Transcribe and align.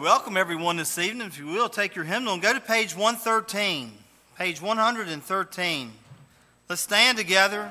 welcome 0.00 0.36
everyone 0.36 0.76
this 0.76 0.96
evening. 0.98 1.26
If 1.26 1.38
you 1.38 1.46
will, 1.46 1.68
take 1.68 1.96
your 1.96 2.04
hymnal 2.04 2.34
and 2.34 2.42
go 2.42 2.52
to 2.52 2.60
page 2.60 2.94
113. 2.94 3.90
Page 4.36 4.62
113. 4.62 5.92
Let's 6.68 6.82
stand 6.82 7.18
together. 7.18 7.68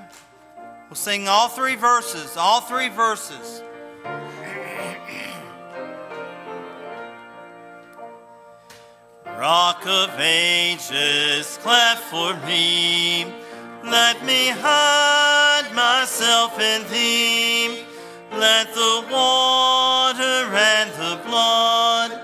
We'll 0.90 0.96
sing 0.96 1.30
all 1.30 1.48
three 1.48 1.76
verses, 1.76 2.36
all 2.36 2.60
three 2.62 2.90
verses. 2.90 3.62
Rock 9.26 9.86
of 9.86 10.20
ages, 10.20 11.58
cleft 11.62 12.04
for 12.04 12.36
me, 12.46 13.26
let 13.86 14.26
me 14.26 14.50
hide 14.50 15.72
myself 15.74 16.60
in 16.60 16.84
thee. 16.92 17.84
Let 18.32 18.74
the 18.74 19.06
water 19.10 20.54
and 20.54 20.92
the 20.92 21.24
blood 21.26 22.17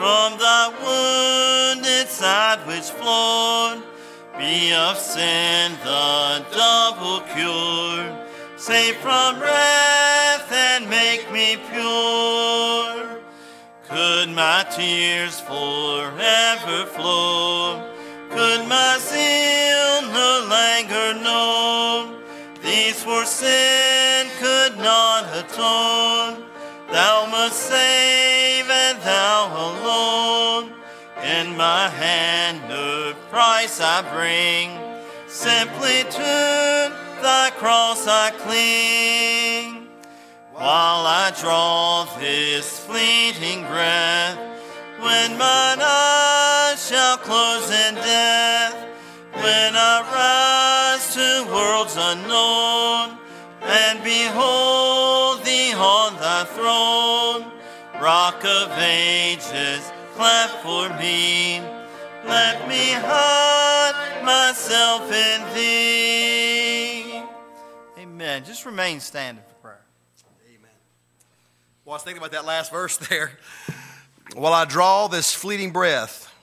from 0.00 0.38
thy 0.38 0.64
wounded 0.80 2.08
side 2.08 2.66
which 2.66 2.88
flowed 2.98 3.82
be 4.38 4.72
of 4.72 4.96
sin 4.96 5.72
the 5.84 6.42
double 6.56 7.20
cure. 7.34 8.08
Save 8.56 8.96
from 9.04 9.38
wrath 9.38 10.50
and 10.50 10.88
make 10.88 11.30
me 11.30 11.58
pure. 11.70 13.20
Could 13.90 14.30
my 14.30 14.64
tears 14.74 15.38
forever 15.40 16.78
flow? 16.96 17.84
Could 18.30 18.62
my 18.68 18.96
zeal 18.98 19.96
no 20.20 20.30
longer 20.56 21.08
know? 21.26 22.22
These 22.62 23.04
for 23.04 23.26
sin 23.26 24.28
could 24.38 24.78
not 24.78 25.24
atone. 25.36 26.46
Thou 26.90 27.26
must 27.30 27.58
save 27.68 28.39
thou 29.04 29.46
alone. 29.68 30.72
In 31.22 31.56
my 31.56 31.88
hand 31.88 32.68
no 32.68 33.14
price 33.30 33.80
I 33.80 34.02
bring. 34.14 34.78
Simply 35.28 36.04
to 36.10 36.92
thy 37.22 37.50
cross 37.56 38.06
I 38.06 38.30
cling. 38.42 39.88
While 40.52 41.06
I 41.06 41.32
draw 41.40 42.04
this 42.18 42.80
fleeting 42.80 43.62
breath, 43.62 44.36
when 45.00 45.38
mine 45.38 45.80
eyes 45.80 46.86
shall 46.88 47.16
close 47.16 47.70
in 47.70 47.94
death, 47.94 48.76
when 49.32 49.72
I 49.74 49.96
rise 50.12 51.14
to 51.14 51.46
worlds 51.50 51.96
unknown, 51.96 53.16
and 53.62 54.04
behold 54.04 55.44
thee 55.44 55.72
on 55.72 56.16
thy 56.16 56.44
throne, 56.44 57.59
rock 58.10 58.44
of 58.44 58.76
ages, 58.76 59.92
clap 60.16 60.50
for 60.64 60.88
me, 60.98 61.60
let 62.26 62.68
me 62.68 62.90
hide 62.90 64.24
myself 64.24 65.02
in 65.12 65.54
thee. 65.54 67.22
Amen. 67.96 68.42
Just 68.44 68.66
remain 68.66 68.98
standing. 68.98 69.44
For 69.46 69.54
prayer. 69.62 69.80
Amen. 70.48 70.72
Well, 71.84 71.92
I 71.92 71.96
was 71.96 72.02
thinking 72.02 72.18
about 72.20 72.32
that 72.32 72.44
last 72.44 72.72
verse 72.72 72.96
there. 72.96 73.30
While 74.34 74.54
I 74.54 74.64
draw 74.64 75.06
this 75.06 75.32
fleeting 75.32 75.70
breath, 75.70 76.34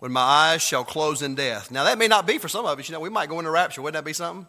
when 0.00 0.10
my 0.10 0.20
eyes 0.20 0.62
shall 0.62 0.82
close 0.82 1.22
in 1.22 1.36
death. 1.36 1.70
Now, 1.70 1.84
that 1.84 1.96
may 1.96 2.08
not 2.08 2.26
be 2.26 2.38
for 2.38 2.48
some 2.48 2.66
of 2.66 2.76
us. 2.76 2.88
You 2.88 2.94
know, 2.94 3.00
we 3.00 3.08
might 3.08 3.28
go 3.28 3.38
into 3.38 3.52
rapture. 3.52 3.82
Wouldn't 3.82 4.04
that 4.04 4.04
be 4.04 4.14
something? 4.14 4.48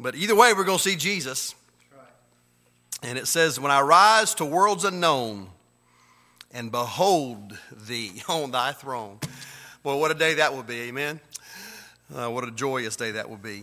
But 0.00 0.14
either 0.14 0.34
way, 0.34 0.54
we're 0.54 0.64
going 0.64 0.78
to 0.78 0.82
see 0.82 0.96
Jesus. 0.96 1.54
And 3.02 3.18
it 3.18 3.26
says, 3.26 3.60
When 3.60 3.70
I 3.70 3.82
rise 3.82 4.34
to 4.36 4.46
worlds 4.46 4.86
unknown 4.86 5.50
and 6.52 6.70
behold 6.70 7.58
thee 7.70 8.22
on 8.28 8.50
thy 8.50 8.72
throne. 8.72 9.18
Boy, 9.82 9.96
what 9.96 10.10
a 10.10 10.14
day 10.14 10.34
that 10.34 10.54
will 10.54 10.62
be. 10.62 10.82
Amen. 10.82 11.20
Uh, 12.14 12.30
what 12.30 12.44
a 12.44 12.50
joyous 12.50 12.96
day 12.96 13.12
that 13.12 13.28
will 13.28 13.36
be. 13.36 13.62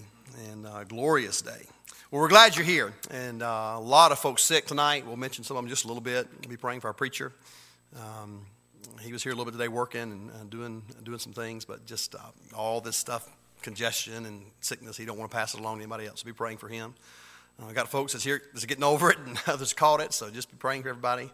And 0.50 0.66
a 0.66 0.86
glorious 0.86 1.42
day. 1.42 1.66
Well, 2.12 2.22
we're 2.22 2.30
glad 2.30 2.56
you're 2.56 2.66
here. 2.66 2.94
And 3.10 3.42
uh, 3.42 3.74
a 3.76 3.80
lot 3.80 4.12
of 4.12 4.20
folks 4.20 4.44
sick 4.44 4.66
tonight. 4.66 5.06
We'll 5.06 5.18
mention 5.18 5.44
some 5.44 5.58
of 5.58 5.64
them 5.64 5.70
just 5.70 5.86
a 5.86 5.88
little 5.88 6.02
bit. 6.02 6.28
We'll 6.42 6.50
be 6.50 6.58
praying 6.58 6.82
for 6.82 6.88
our 6.88 6.94
preacher. 6.94 7.34
Um, 7.96 8.46
he 9.02 9.12
was 9.12 9.24
here 9.24 9.32
a 9.32 9.36
little 9.36 9.46
bit 9.46 9.58
today 9.58 9.68
working 9.68 10.02
and 10.02 10.32
uh, 10.32 10.44
doing, 10.50 10.84
doing 11.04 11.20
some 11.20 11.34
things, 11.34 11.66
but 11.66 11.86
just 11.86 12.16
uh, 12.16 12.20
all 12.56 12.82
this 12.82 12.98
stuff, 12.98 13.30
congestion 13.62 14.26
and 14.26 14.44
sickness, 14.62 14.98
he 14.98 15.06
don't 15.06 15.18
want 15.18 15.30
to 15.30 15.36
pass 15.36 15.54
it 15.54 15.60
along 15.60 15.78
to 15.78 15.84
anybody 15.84 16.06
else. 16.06 16.22
So 16.22 16.26
be 16.26 16.34
praying 16.34 16.58
for 16.58 16.68
him. 16.68 16.94
I 17.62 17.70
uh, 17.70 17.74
got 17.74 17.88
folks 17.88 18.14
that's 18.14 18.24
here 18.24 18.42
that's 18.54 18.66
getting 18.66 18.84
over 18.84 19.12
it 19.12 19.18
and 19.26 19.38
others 19.48 19.74
caught 19.74 20.02
it, 20.02 20.14
so 20.14 20.30
just 20.30 20.52
be 20.52 20.58
praying 20.58 20.84
for 20.84 20.90
everybody. 20.90 21.32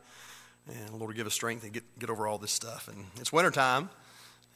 And 0.68 1.00
Lord 1.00 1.16
give 1.16 1.28
us 1.28 1.34
strength 1.34 1.64
and 1.64 1.74
get, 1.74 1.84
get 2.00 2.10
over 2.10 2.28
all 2.28 2.38
this 2.38 2.52
stuff. 2.52 2.88
And 2.88 3.06
it's 3.18 3.34
wintertime, 3.34 3.90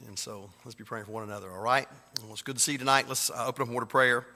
and 0.06 0.18
so 0.18 0.50
let's 0.64 0.74
be 0.74 0.84
praying 0.84 1.06
for 1.06 1.12
one 1.12 1.24
another, 1.24 1.50
all 1.50 1.60
right? 1.60 1.88
Well, 2.22 2.32
it's 2.32 2.42
good 2.42 2.56
to 2.56 2.62
see 2.62 2.72
you 2.72 2.78
tonight. 2.78 3.08
Let's 3.08 3.30
uh, 3.30 3.46
open 3.46 3.62
up 3.62 3.68
a 3.68 3.72
word 3.72 3.82
of 3.82 3.88
prayer. 3.88 4.26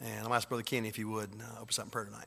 And 0.00 0.18
I'm 0.18 0.28
to 0.28 0.34
ask 0.34 0.48
Brother 0.48 0.64
Kenny 0.64 0.88
if 0.88 0.98
you 0.98 1.08
would 1.08 1.30
uh, 1.40 1.60
open 1.60 1.72
something 1.72 1.90
prayer 1.90 2.06
tonight. 2.06 2.26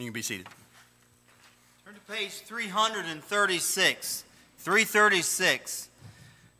You 0.00 0.06
can 0.06 0.14
be 0.14 0.22
seated. 0.22 0.46
Turn 1.84 1.94
to 1.94 2.00
page 2.10 2.32
336. 2.32 4.24
336. 4.58 5.88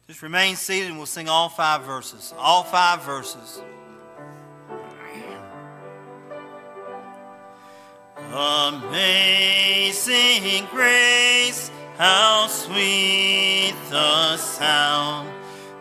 Just 0.07 0.23
remain 0.23 0.57
seated 0.57 0.89
and 0.89 0.99
we'll 0.99 1.07
sing 1.07 1.29
all 1.29 1.49
five 1.49 1.83
verses. 1.85 2.35
All 2.37 2.65
five 2.65 3.03
verses. 3.03 3.63
Amazing 8.33 9.97
grace, 10.71 11.71
how 11.97 12.47
sweet 12.47 13.75
the 13.89 14.37
sound 14.37 15.29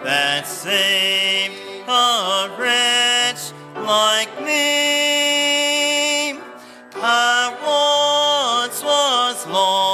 that 0.02 0.48
saved 0.48 1.54
a 1.88 2.50
wretch 2.58 3.52
like 3.76 4.42
me. 4.44 5.49
I 7.02 7.56
once 8.68 8.84
was 8.84 9.48
lost, 9.48 9.89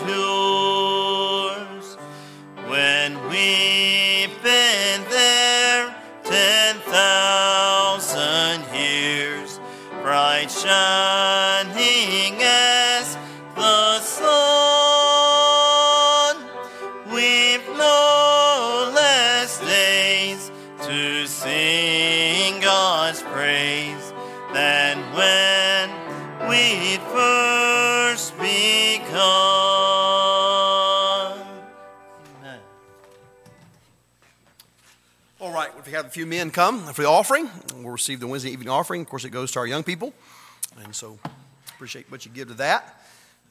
endures. 0.00 0.23
Few 36.14 36.26
men 36.26 36.52
come 36.52 36.86
for 36.92 37.02
the 37.02 37.08
offering, 37.08 37.50
we'll 37.74 37.90
receive 37.90 38.20
the 38.20 38.26
Wednesday 38.28 38.50
evening 38.50 38.68
offering. 38.68 39.00
Of 39.00 39.08
course, 39.08 39.24
it 39.24 39.30
goes 39.30 39.50
to 39.52 39.58
our 39.58 39.66
young 39.66 39.82
people. 39.82 40.12
And 40.84 40.94
so 40.94 41.18
appreciate 41.74 42.08
what 42.08 42.24
you 42.24 42.30
give 42.30 42.46
to 42.48 42.54
that. 42.54 43.02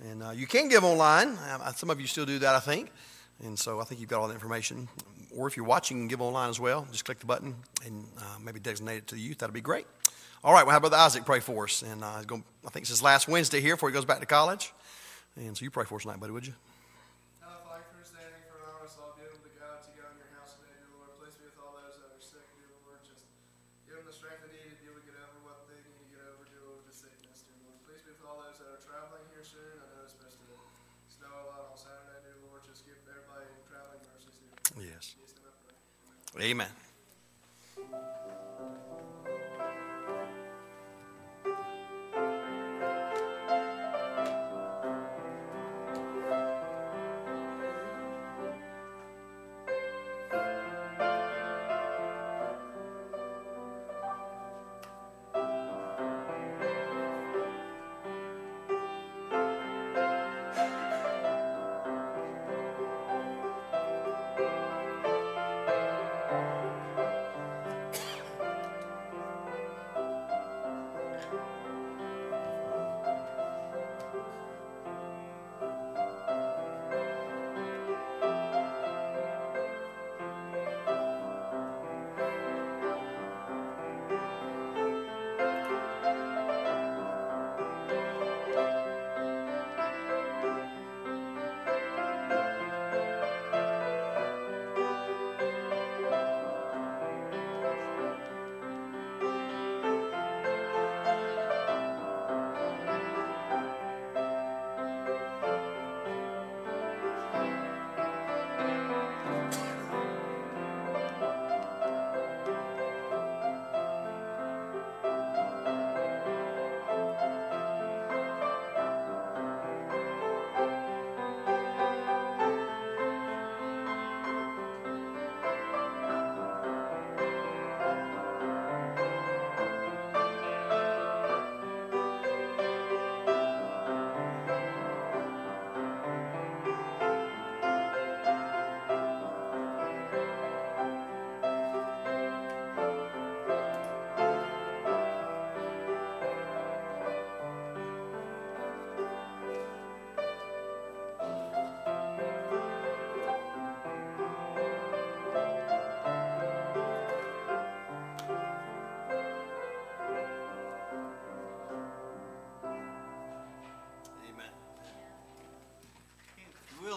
And 0.09 0.23
uh, 0.23 0.29
you 0.29 0.47
can 0.47 0.69
give 0.69 0.85
online. 0.85 1.35
Uh, 1.35 1.73
some 1.73 1.89
of 1.89 1.99
you 1.99 2.07
still 2.07 2.25
do 2.25 2.39
that, 2.39 2.55
I 2.55 2.61
think. 2.61 2.89
And 3.43 3.59
so 3.59 3.81
I 3.81 3.83
think 3.83 3.99
you've 3.99 4.09
got 4.09 4.21
all 4.21 4.29
the 4.29 4.33
information. 4.33 4.87
Or 5.35 5.45
if 5.47 5.57
you're 5.57 5.65
watching, 5.65 5.97
you 5.97 6.03
can 6.03 6.07
give 6.07 6.21
online 6.21 6.49
as 6.49 6.57
well. 6.57 6.87
Just 6.89 7.03
click 7.03 7.19
the 7.19 7.25
button 7.25 7.53
and 7.85 8.05
uh, 8.17 8.39
maybe 8.41 8.61
designate 8.61 8.97
it 8.97 9.07
to 9.07 9.15
the 9.15 9.21
youth. 9.21 9.39
That'll 9.39 9.53
be 9.53 9.59
great. 9.59 9.85
All 10.41 10.53
right, 10.53 10.65
well, 10.65 10.71
how 10.71 10.79
Brother 10.79 10.97
Isaac 10.97 11.25
pray 11.25 11.41
for 11.41 11.65
us? 11.65 11.81
And 11.81 12.01
uh, 12.01 12.07
I 12.07 12.23
think 12.23 12.83
it's 12.83 12.89
his 12.89 13.03
last 13.03 13.27
Wednesday 13.27 13.59
here 13.59 13.75
before 13.75 13.89
he 13.89 13.93
goes 13.93 14.05
back 14.05 14.21
to 14.21 14.25
college. 14.25 14.71
And 15.35 15.57
so 15.57 15.65
you 15.65 15.69
pray 15.69 15.83
for 15.83 15.95
us 15.95 16.03
tonight, 16.03 16.21
buddy, 16.21 16.31
would 16.31 16.47
you? 16.47 16.53
Now, 17.41 17.59
Father, 17.67 17.83
for 17.91 17.99
standing 18.07 18.39
for 18.47 18.55
an 18.63 18.71
honest, 18.79 18.95
I'll 19.03 19.11
be 19.19 19.27
able 19.27 19.43
to 19.43 19.51
go 19.51 19.67
out 19.67 19.83
to 19.83 19.91
go 19.99 20.07
in 20.07 20.15
your 20.15 20.31
house 20.39 20.55
today, 20.55 20.71
dear 20.79 20.95
Lord. 20.95 21.11
Please 21.19 21.35
be 21.35 21.43
with 21.43 21.59
all 21.59 21.75
those 21.75 21.99
that 21.99 22.07
are 22.07 22.23
sick, 22.23 22.47
dear 22.55 22.71
Lord. 22.87 23.03
Just 23.03 23.25
give 23.89 23.99
them 23.99 24.05
the 24.07 24.15
strength 24.15 24.45
they 24.45 24.53
need 24.53 24.77
to 24.77 24.79
be 24.79 24.87
able 24.91 25.01
to 25.01 25.07
get 25.09 25.17
over 25.17 25.37
what 25.43 25.65
they 25.65 25.79
need 25.81 25.97
to 25.97 26.07
get 26.13 26.21
over, 26.29 26.45
dear 26.45 26.61
Lord, 26.61 26.85
with 26.85 26.91
the 26.93 26.95
sickness, 26.95 27.43
dear 27.49 27.57
Lord. 27.65 27.79
Please 27.87 28.03
be 28.05 28.13
with 28.13 28.23
all 28.23 28.37
those 28.37 28.61
that 28.61 28.69
are 28.69 28.83
traveling 28.83 29.25
here 29.33 29.43
soon. 29.43 29.73
I 29.79 29.85
know 29.89 30.05
it's 30.05 30.13
supposed 30.13 30.37
to 30.37 30.47
snow 31.09 31.33
a 31.33 31.45
lot 31.49 31.71
on 31.71 31.75
Saturday, 31.79 32.19
dear 32.23 32.37
Lord. 32.45 32.61
Just 32.67 32.83
give 32.83 32.99
everybody 33.07 33.47
traveling 33.65 34.03
mercies, 34.11 34.35
dear 34.37 34.51
Lord. 34.53 34.91
Yes. 34.91 35.15
In 35.15 35.23
Jesus' 35.23 35.39
name 35.39 35.49
I 35.49 35.55
pray. 35.65 35.75
Amen. 36.03 36.22
Amen. 36.39 36.82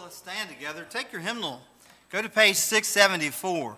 Let's 0.07 0.19
stand 0.19 0.49
together. 0.49 0.87
Take 0.89 1.11
your 1.11 1.21
hymnal. 1.21 1.61
Go 2.11 2.23
to 2.23 2.29
page 2.29 2.55
674. 2.55 3.77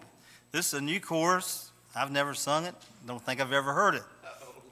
This 0.52 0.66
is 0.66 0.74
a 0.74 0.80
new 0.82 1.00
chorus. 1.00 1.70
I've 1.96 2.10
never 2.10 2.34
sung 2.34 2.66
it. 2.66 2.74
Don't 3.06 3.24
think 3.24 3.40
I've 3.40 3.54
ever 3.54 3.72
heard 3.72 3.94
it. 3.94 4.02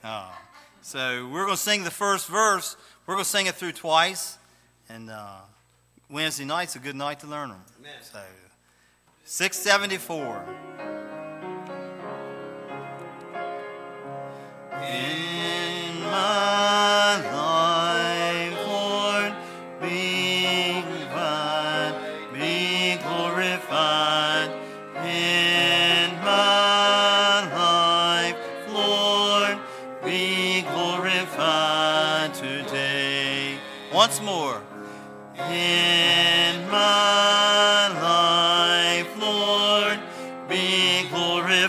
Oh. 0.05 0.39
So 0.83 1.27
we're 1.33 1.47
going 1.47 1.57
to 1.57 1.63
sing 1.63 1.83
the 1.83 1.91
first 1.91 2.29
verse. 2.29 2.77
We're 3.07 3.15
going 3.15 3.25
to 3.25 3.31
sing 3.31 3.47
it 3.47 3.55
through 3.55 3.73
twice. 3.73 4.37
And 4.91 5.09
uh, 5.09 5.39
Wednesday 6.11 6.45
night's 6.45 6.77
a 6.77 6.79
good 6.79 6.95
night 6.95 7.21
to 7.21 7.27
learn 7.27 7.49
them. 7.49 7.63
Amen. 7.81 8.03
So 8.03 8.21
674. 9.25 10.96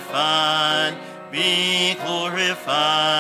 Glorified, 0.08 0.98
be 1.32 1.96
glorified. 1.96 3.17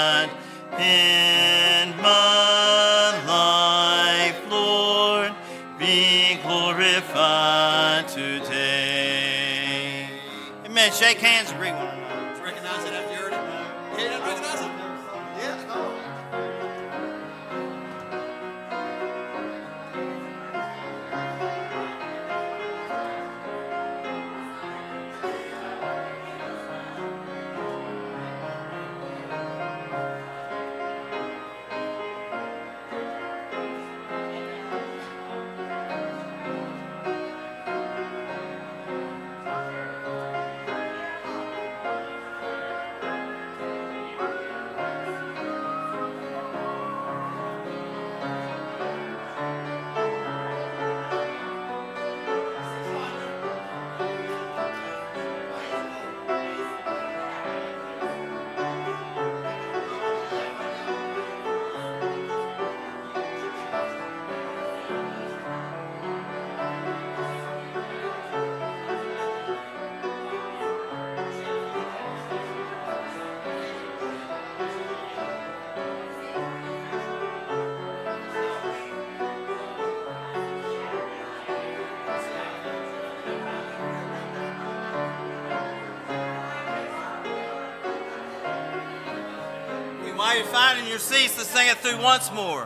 Once 92.17 92.31
more. 92.33 92.65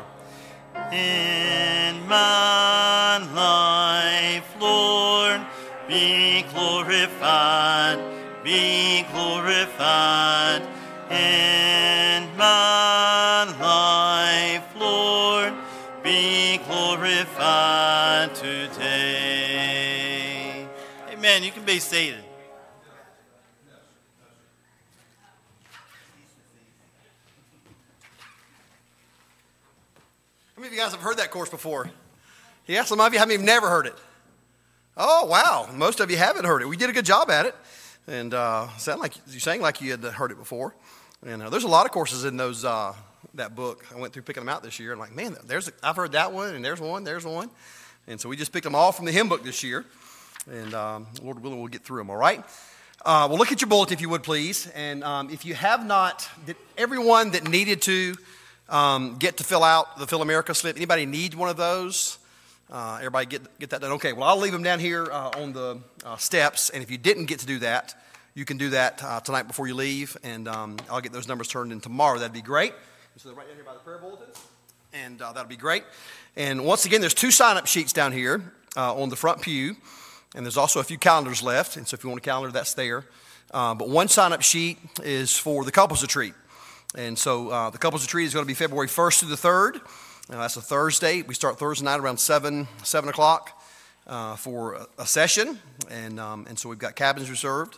In 0.94 2.08
my 2.08 3.18
life, 3.36 4.56
Lord, 4.62 5.42
be 5.90 6.46
glorified, 6.54 8.00
be 8.46 9.06
glorified. 9.12 10.62
In 11.10 12.30
my 12.38 13.44
life, 13.60 14.74
Lord, 14.80 15.54
be 16.02 16.62
glorified 16.66 18.34
today. 18.34 19.06
Amen. 21.12 21.44
You 21.44 21.52
can 21.52 21.66
be 21.66 21.80
seated. 21.80 22.24
How 30.62 30.66
many 30.66 30.71
of 30.71 30.71
you 30.71 30.71
guys 30.82 30.94
have 30.94 31.02
heard 31.02 31.18
that 31.18 31.30
course 31.30 31.50
before? 31.50 31.92
Yeah, 32.66 32.84
some 32.86 33.00
of 33.00 33.14
you 33.14 33.20
haven't 33.20 33.34
even 33.34 33.46
never 33.46 33.70
heard 33.70 33.86
it. 33.86 33.94
Oh, 34.98 35.28
wow. 35.28 35.70
Most 35.72 36.00
of 36.00 36.10
you 36.10 36.18
haven't 36.18 36.46
heard 36.46 36.64
it. 36.64 36.66
We 36.66 36.76
did 36.76 36.90
a 36.90 36.94
good 36.94 37.06
job 37.06 37.30
at 37.30 37.46
it. 37.46 37.56
And 38.08 38.34
uh, 38.34 38.68
sound 38.78 39.00
like 39.00 39.14
you 39.28 39.40
sang 39.40 39.62
like 39.62 39.80
you 39.80 39.92
had 39.92 40.04
heard 40.04 40.32
it 40.32 40.40
before. 40.40 40.74
And 41.24 41.44
uh, 41.44 41.52
there's 41.52 41.66
a 41.66 41.68
lot 41.68 41.86
of 41.86 41.92
courses 41.92 42.26
in 42.26 42.36
those 42.36 42.66
uh, 42.66 42.96
that 43.36 43.56
book. 43.56 43.86
I 43.96 44.00
went 44.00 44.12
through 44.12 44.24
picking 44.24 44.42
them 44.42 44.50
out 44.50 44.64
this 44.64 44.80
year. 44.80 44.92
I'm 44.92 44.98
like, 44.98 45.16
man, 45.16 45.38
there's 45.46 45.68
a, 45.68 45.72
I've 45.84 45.98
heard 45.98 46.14
that 46.14 46.34
one, 46.34 46.56
and 46.56 46.66
there's 46.66 46.82
one, 46.82 47.04
there's 47.04 47.26
one. 47.26 47.52
And 48.08 48.20
so 48.20 48.28
we 48.28 48.36
just 48.36 48.52
picked 48.52 48.64
them 48.64 48.74
all 48.74 48.92
from 48.92 49.06
the 49.06 49.12
hymn 49.12 49.30
book 49.30 49.44
this 49.44 49.64
year. 49.64 49.86
And 50.50 50.74
um, 50.74 51.06
Lord 51.22 51.44
willing, 51.44 51.60
we'll 51.60 51.68
get 51.68 51.84
through 51.84 52.00
them, 52.00 52.10
all 52.10 52.18
right? 52.18 52.44
Uh, 53.06 53.28
well, 53.30 53.38
look 53.38 53.52
at 53.52 53.62
your 53.62 53.70
bulletin, 53.70 53.94
if 53.94 54.02
you 54.02 54.10
would, 54.10 54.24
please. 54.24 54.66
And 54.74 55.04
um, 55.04 55.30
if 55.30 55.46
you 55.46 55.54
have 55.54 55.86
not, 55.86 56.28
did 56.48 56.56
everyone 56.76 57.32
that 57.32 57.48
needed 57.48 57.84
to 57.84 58.16
um, 58.72 59.18
get 59.18 59.38
to 59.38 59.44
fill 59.44 59.64
out 59.64 59.98
the 60.00 60.08
Fill 60.08 60.22
America 60.22 60.56
slip, 60.56 60.78
anybody 60.78 61.06
need 61.06 61.36
one 61.36 61.50
of 61.50 61.58
those? 61.58 62.18
Uh, 62.72 62.96
everybody 63.00 63.26
get, 63.26 63.60
get 63.60 63.70
that 63.72 63.82
done? 63.82 63.92
Okay, 63.94 64.14
well, 64.14 64.24
I'll 64.24 64.38
leave 64.38 64.54
them 64.54 64.64
down 64.64 64.80
here 64.80 65.04
uh, 65.12 65.32
on 65.36 65.52
the 65.52 65.80
uh, 66.06 66.16
steps. 66.16 66.70
And 66.70 66.82
if 66.82 66.90
you 66.90 66.98
didn't 66.98 67.26
get 67.26 67.40
to 67.40 67.46
do 67.46 67.60
that, 67.60 67.94
you 68.34 68.46
can 68.46 68.58
do 68.58 68.70
that 68.70 69.04
uh, 69.04 69.20
tonight 69.20 69.44
before 69.44 69.68
you 69.68 69.76
leave. 69.76 70.16
And 70.24 70.48
um, 70.48 70.78
I'll 70.90 71.02
get 71.02 71.12
those 71.12 71.28
numbers 71.28 71.50
turned 71.50 71.74
in 71.74 71.82
tomorrow. 71.82 72.18
That'd 72.18 72.32
be 72.32 72.42
great. 72.42 72.74
So 73.18 73.28
they're 73.28 73.38
right 73.38 73.46
down 73.46 73.58
here 73.58 73.66
by 73.66 73.74
the 73.74 73.80
prayer 73.80 73.98
bulletins. 73.98 74.42
And 74.94 75.22
uh, 75.22 75.34
that'll 75.34 75.50
be 75.50 75.58
great. 75.58 75.84
And 76.38 76.64
once 76.64 76.86
again, 76.86 77.02
there's 77.02 77.14
two 77.14 77.30
sign 77.30 77.58
up 77.58 77.68
sheets 77.68 77.92
down 77.92 78.14
here 78.14 78.54
uh, 78.78 78.96
on 78.96 79.10
the 79.10 79.18
front 79.18 79.42
pew. 79.42 79.76
And 80.34 80.46
there's 80.46 80.58
also 80.58 80.80
a 80.80 80.84
few 80.84 80.98
calendars 80.98 81.44
left. 81.44 81.76
And 81.76 81.86
so 81.86 81.96
if 81.96 82.06
you 82.06 82.10
want 82.10 82.22
a 82.22 82.24
calendar, 82.24 82.54
that's 82.54 82.74
there. 82.74 83.04
But 83.52 83.90
one 83.90 84.08
sign 84.08 84.32
up 84.32 84.44
sheet 84.44 84.78
is 85.04 85.38
for 85.38 85.66
the 85.66 85.74
couples 85.74 86.02
retreat. 86.02 86.34
And 86.96 87.18
so 87.18 87.50
uh, 87.50 87.70
the 87.70 87.78
couples 87.78 88.04
retreat 88.04 88.28
is 88.28 88.34
going 88.34 88.44
to 88.44 88.48
be 88.48 88.54
February 88.54 88.88
1st 88.88 89.20
through 89.20 89.30
the 89.30 89.36
3rd. 89.36 89.78
Uh, 90.30 90.42
that's 90.42 90.58
a 90.58 90.62
Thursday. 90.62 91.22
We 91.22 91.34
start 91.34 91.58
Thursday 91.58 91.86
night 91.86 92.02
around 92.02 92.18
7, 92.18 92.68
7 92.84 93.10
o'clock 93.10 93.62
uh, 94.08 94.36
for 94.36 94.88
a, 94.98 95.06
session. 95.06 95.58
And, 95.90 96.20
um, 96.20 96.46
and 96.50 96.60
so 96.60 96.68
we've 96.68 96.80
got 96.80 96.98
cabins 96.98 97.30
reserved. 97.30 97.78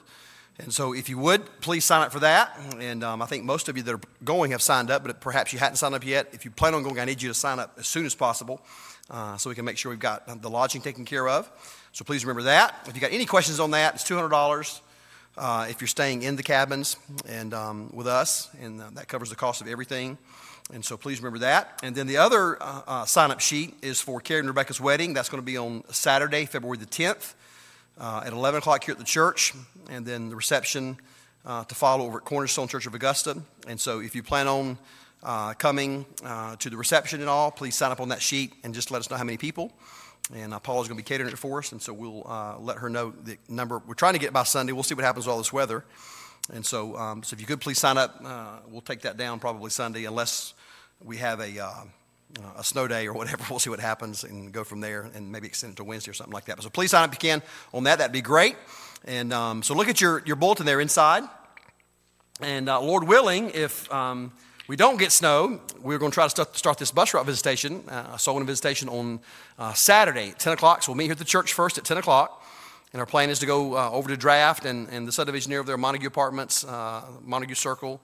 And 0.57 0.73
so 0.73 0.93
if 0.93 1.09
you 1.09 1.19
would, 1.19 1.45
please 1.61 1.85
sign 1.85 2.01
up 2.01 2.11
for 2.11 2.21
that. 2.21 2.59
And 2.79 3.03
um, 3.03 3.21
I 3.21 3.27
think 3.27 3.43
most 3.43 3.69
of 3.69 3.77
you 3.77 3.83
that 3.83 3.93
are 3.93 4.01
going 4.23 4.49
have 4.49 4.63
signed 4.63 4.89
up, 4.89 5.03
but 5.03 5.21
perhaps 5.21 5.53
you 5.53 5.59
hadn't 5.59 5.75
signed 5.75 5.93
up 5.93 6.05
yet. 6.05 6.29
If 6.31 6.43
you 6.43 6.49
plan 6.49 6.73
on 6.73 6.81
going, 6.81 6.99
I 6.99 7.05
need 7.05 7.21
you 7.21 7.29
to 7.29 7.35
sign 7.35 7.59
up 7.59 7.75
as 7.77 7.87
soon 7.87 8.07
as 8.07 8.15
possible 8.15 8.61
uh, 9.11 9.37
so 9.37 9.47
we 9.47 9.55
can 9.55 9.65
make 9.65 9.77
sure 9.77 9.91
we've 9.91 9.99
got 9.99 10.41
the 10.41 10.49
lodging 10.49 10.81
taken 10.81 11.05
care 11.05 11.27
of. 11.27 11.51
So 11.91 12.03
please 12.03 12.25
remember 12.25 12.43
that. 12.43 12.87
If 12.87 12.95
you 12.95 13.01
got 13.01 13.11
any 13.11 13.25
questions 13.25 13.59
on 13.59 13.71
that, 13.71 13.93
it's 13.93 14.03
$200 14.03 14.81
uh, 15.37 15.67
if 15.69 15.81
you're 15.81 15.87
staying 15.87 16.23
in 16.23 16.35
the 16.35 16.43
cabins 16.43 16.97
and 17.27 17.53
um, 17.53 17.89
with 17.93 18.07
us, 18.07 18.49
and 18.61 18.81
uh, 18.81 18.89
that 18.93 19.07
covers 19.07 19.29
the 19.29 19.35
cost 19.35 19.61
of 19.61 19.67
everything. 19.67 20.17
And 20.73 20.83
so 20.83 20.95
please 20.95 21.19
remember 21.19 21.39
that. 21.39 21.79
And 21.83 21.95
then 21.95 22.07
the 22.07 22.17
other 22.17 22.61
uh, 22.61 22.81
uh, 22.87 23.05
sign 23.05 23.31
up 23.31 23.39
sheet 23.39 23.75
is 23.81 23.99
for 23.99 24.21
Carrie 24.21 24.39
and 24.39 24.47
Rebecca's 24.47 24.79
wedding. 24.79 25.13
That's 25.13 25.29
going 25.29 25.41
to 25.41 25.45
be 25.45 25.57
on 25.57 25.83
Saturday, 25.91 26.45
February 26.45 26.77
the 26.77 26.85
10th 26.85 27.33
uh, 27.99 28.23
at 28.25 28.33
11 28.33 28.59
o'clock 28.59 28.83
here 28.83 28.93
at 28.93 28.99
the 28.99 29.03
church. 29.03 29.53
And 29.89 30.05
then 30.05 30.29
the 30.29 30.35
reception 30.35 30.97
uh, 31.45 31.65
to 31.65 31.75
follow 31.75 32.05
over 32.05 32.19
at 32.19 32.25
Cornerstone 32.25 32.67
Church 32.67 32.85
of 32.85 32.93
Augusta. 32.93 33.41
And 33.67 33.79
so 33.79 33.99
if 33.99 34.15
you 34.15 34.23
plan 34.23 34.47
on 34.47 34.77
coming 35.57 36.05
to 36.59 36.69
the 36.69 36.77
reception 36.77 37.19
and 37.19 37.29
all, 37.29 37.51
please 37.51 37.75
sign 37.75 37.91
up 37.91 37.99
on 37.99 38.09
that 38.09 38.21
sheet 38.21 38.53
and 38.63 38.73
just 38.73 38.91
let 38.91 38.99
us 38.99 39.09
know 39.09 39.17
how 39.17 39.23
many 39.23 39.37
people. 39.37 39.73
And 40.31 40.53
uh, 40.53 40.59
Paula's 40.59 40.87
going 40.87 40.97
to 40.97 41.03
be 41.03 41.07
catering 41.07 41.29
it 41.31 41.37
for 41.37 41.59
us, 41.59 41.73
and 41.73 41.81
so 41.81 41.91
we'll 41.91 42.25
uh, 42.25 42.57
let 42.57 42.77
her 42.77 42.89
know 42.89 43.13
the 43.23 43.37
number. 43.49 43.81
We're 43.85 43.93
trying 43.93 44.13
to 44.13 44.19
get 44.19 44.31
by 44.31 44.43
Sunday. 44.43 44.71
We'll 44.71 44.83
see 44.83 44.95
what 44.95 45.03
happens 45.03 45.25
with 45.25 45.33
all 45.33 45.37
this 45.37 45.51
weather. 45.51 45.83
And 46.51 46.65
so, 46.65 46.97
um, 46.97 47.23
so 47.23 47.33
if 47.33 47.41
you 47.41 47.47
could 47.47 47.59
please 47.59 47.77
sign 47.77 47.97
up, 47.97 48.21
uh, 48.23 48.59
we'll 48.69 48.81
take 48.81 49.01
that 49.01 49.17
down 49.17 49.39
probably 49.39 49.69
Sunday, 49.69 50.05
unless 50.05 50.53
we 51.03 51.17
have 51.17 51.41
a, 51.41 51.59
uh, 51.59 51.83
a 52.57 52.63
snow 52.63 52.87
day 52.87 53.05
or 53.07 53.13
whatever. 53.13 53.43
We'll 53.49 53.59
see 53.59 53.69
what 53.69 53.81
happens 53.81 54.23
and 54.23 54.51
go 54.51 54.63
from 54.63 54.79
there, 54.79 55.09
and 55.13 55.31
maybe 55.31 55.47
extend 55.47 55.73
it 55.73 55.75
to 55.77 55.83
Wednesday 55.83 56.11
or 56.11 56.13
something 56.13 56.33
like 56.33 56.45
that. 56.45 56.55
But 56.55 56.63
so 56.63 56.69
please 56.69 56.91
sign 56.91 57.03
up 57.03 57.13
if 57.13 57.21
you 57.21 57.29
can 57.29 57.41
on 57.73 57.83
that. 57.83 57.97
That'd 57.97 58.13
be 58.13 58.21
great. 58.21 58.55
And 59.05 59.33
um, 59.33 59.61
so 59.61 59.73
look 59.73 59.89
at 59.89 59.99
your, 59.99 60.23
your 60.25 60.37
bulletin 60.37 60.65
there 60.65 60.79
inside. 60.79 61.23
And 62.39 62.69
uh, 62.69 62.81
Lord 62.81 63.03
willing, 63.03 63.51
if 63.51 63.91
um, 63.91 64.31
we 64.67 64.77
don't 64.77 64.97
get 64.97 65.11
snow, 65.11 65.59
we're 65.81 65.97
going 65.97 66.11
to 66.11 66.15
try 66.15 66.25
to 66.27 66.47
start, 66.53 66.77
this 66.77 66.91
bus 66.91 67.13
route 67.13 67.25
visitation, 67.25 67.83
uh, 67.89 68.15
soul 68.15 68.35
winning 68.35 68.47
visitation 68.47 68.87
on 68.87 69.19
uh, 69.59 69.73
Saturday 69.73 70.29
at 70.29 70.39
10 70.39 70.53
o'clock. 70.53 70.83
So 70.83 70.91
we'll 70.91 70.97
meet 70.97 71.05
here 71.05 71.13
at 71.13 71.17
the 71.17 71.25
church 71.25 71.53
first 71.53 71.77
at 71.77 71.83
10 71.83 71.97
o'clock. 71.97 72.45
And 72.93 72.99
our 73.01 73.05
plan 73.05 73.29
is 73.29 73.39
to 73.39 73.45
go 73.45 73.75
uh, 73.75 73.89
over 73.89 74.07
to 74.07 74.15
Draft 74.15 74.65
and, 74.65 74.87
and 74.89 75.05
the 75.05 75.11
subdivision 75.11 75.49
near 75.49 75.63
there, 75.63 75.77
Montague 75.77 76.07
Apartments, 76.07 76.63
uh, 76.63 77.03
Montague 77.23 77.55
Circle, 77.55 77.99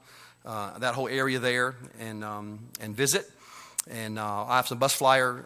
uh, 0.46 0.78
that 0.80 0.96
whole 0.96 1.08
area 1.08 1.40
there, 1.40 1.76
and, 1.98 2.24
um, 2.26 2.60
and 2.82 2.94
visit. 2.94 3.30
And 3.90 4.20
uh, 4.20 4.46
I 4.46 4.58
have 4.58 4.68
some 4.68 4.80
bus 4.80 4.94
flyer 4.94 5.46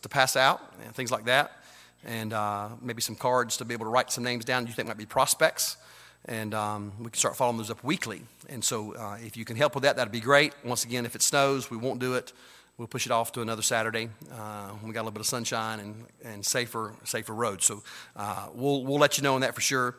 to 0.00 0.08
pass 0.08 0.34
out 0.34 0.62
and 0.84 0.94
things 0.94 1.10
like 1.10 1.26
that. 1.26 1.62
And 2.06 2.34
maybe 2.80 3.02
some 3.02 3.16
cards 3.16 3.58
to 3.58 3.66
be 3.66 3.74
able 3.74 3.84
to 3.84 3.90
write 3.90 4.10
some 4.10 4.24
names 4.24 4.46
down 4.46 4.66
you 4.66 4.72
think 4.72 4.88
might 4.88 4.96
be 4.96 5.06
prospects 5.06 5.76
and 6.26 6.54
um, 6.54 6.92
we 6.98 7.06
can 7.06 7.14
start 7.14 7.36
following 7.36 7.58
those 7.58 7.70
up 7.70 7.82
weekly. 7.84 8.22
And 8.48 8.64
so, 8.64 8.94
uh, 8.94 9.16
if 9.20 9.36
you 9.36 9.44
can 9.44 9.56
help 9.56 9.74
with 9.74 9.84
that, 9.84 9.96
that'd 9.96 10.12
be 10.12 10.20
great. 10.20 10.54
Once 10.64 10.84
again, 10.84 11.06
if 11.06 11.14
it 11.14 11.22
snows, 11.22 11.70
we 11.70 11.76
won't 11.76 12.00
do 12.00 12.14
it. 12.14 12.32
We'll 12.76 12.88
push 12.88 13.06
it 13.06 13.12
off 13.12 13.30
to 13.32 13.40
another 13.40 13.62
Saturday 13.62 14.08
uh, 14.32 14.70
when 14.70 14.88
we 14.88 14.94
got 14.94 15.00
a 15.00 15.02
little 15.02 15.12
bit 15.12 15.20
of 15.20 15.26
sunshine 15.26 15.78
and, 15.78 16.04
and 16.24 16.44
safer 16.44 16.94
safer 17.04 17.32
roads. 17.32 17.64
So 17.64 17.84
uh, 18.16 18.48
we'll 18.52 18.84
we'll 18.84 18.98
let 18.98 19.16
you 19.16 19.22
know 19.22 19.36
on 19.36 19.42
that 19.42 19.54
for 19.54 19.60
sure 19.60 19.94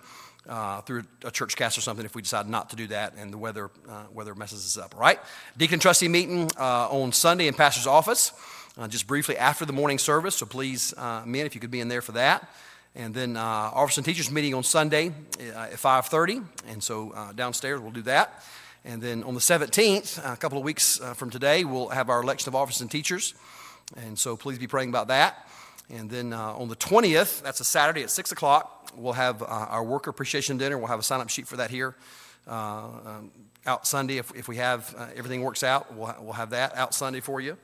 uh, 0.50 0.82
through 0.82 1.04
a 1.24 1.32
church 1.32 1.56
cast 1.56 1.78
or 1.78 1.82
something 1.82 2.06
if 2.06 2.16
we 2.16 2.22
decide 2.22 2.50
not 2.50 2.72
to 2.72 2.76
do 2.76 2.88
that 2.88 3.14
and 3.18 3.32
the 3.32 3.38
weather 3.38 3.72
uh, 3.88 4.04
weather 4.12 4.36
messes 4.36 4.66
us 4.66 4.84
up. 4.84 4.94
All 4.94 5.00
right, 5.00 5.20
deacon 5.56 5.80
trustee 5.80 6.10
meeting 6.10 6.50
uh, 6.60 6.90
on 6.90 7.14
Sunday 7.14 7.48
in 7.48 7.54
pastor's 7.54 7.88
office, 7.88 8.34
just 8.90 9.08
briefly 9.08 9.38
after 9.38 9.66
the 9.66 9.74
morning 9.74 9.98
service. 9.98 10.36
So 10.36 10.46
please, 10.46 10.94
men, 10.98 11.46
if 11.46 11.56
you 11.56 11.62
could 11.62 11.72
be 11.72 11.80
in 11.80 11.88
there 11.88 12.02
for 12.02 12.12
that. 12.12 12.50
And 12.96 13.14
then 13.14 13.36
uh, 13.36 13.42
officers 13.42 13.98
and 13.98 14.06
teachers 14.06 14.32
meeting 14.32 14.54
on 14.54 14.64
Sunday 14.64 15.10
uh, 15.40 15.60
at 15.60 15.74
5.30. 15.74 16.46
And 16.70 16.82
so 16.82 17.12
uh, 17.12 17.34
downstairs 17.34 17.82
we'll 17.82 17.92
do 17.92 18.04
that. 18.04 18.44
And 18.86 19.02
then 19.02 19.24
on 19.24 19.34
the 19.34 19.40
17th, 19.40 20.34
a 20.34 20.38
couple 20.38 20.58
of 20.58 20.64
weeks 20.64 21.02
uh, 21.02 21.14
from 21.14 21.30
today, 21.30 21.66
we'll 21.66 21.90
have 21.90 22.10
our 22.10 22.22
election 22.22 22.50
of 22.50 22.56
officers 22.56 22.82
and 22.82 22.92
teachers. 22.92 23.34
And 23.98 24.18
so 24.18 24.38
please 24.38 24.60
be 24.60 24.68
praying 24.68 24.90
about 24.90 25.08
that. 25.10 25.48
And 25.90 26.10
then 26.10 26.34
uh, 26.34 26.54
on 26.54 26.70
the 26.70 26.76
20th, 26.76 27.42
that's 27.42 27.60
a 27.60 27.66
Saturday 27.66 28.04
at 28.04 28.12
6 28.12 28.32
o'clock, 28.32 28.92
we'll 28.96 29.14
have 29.14 29.42
uh, 29.42 29.46
our 29.46 29.84
worker 29.84 30.10
appreciation 30.10 30.58
dinner. 30.58 30.78
We'll 30.78 30.88
have 30.88 31.00
a 31.00 31.04
sign 31.04 31.22
up 31.22 31.30
sheet 31.30 31.48
for 31.48 31.58
that 31.58 31.70
here. 31.70 31.96
Uh, 32.48 32.86
um, 33.06 33.32
out 33.66 33.88
Sunday, 33.88 34.18
if, 34.18 34.34
if 34.36 34.48
we 34.48 34.58
have 34.58 34.94
uh, 34.98 35.08
everything 35.16 35.42
works 35.42 35.64
out, 35.64 35.94
we'll, 35.94 36.16
we'll 36.22 36.34
have 36.34 36.52
that 36.52 36.76
out 36.76 36.94
Sunday 36.94 37.20
for 37.20 37.42
you. 37.42 37.58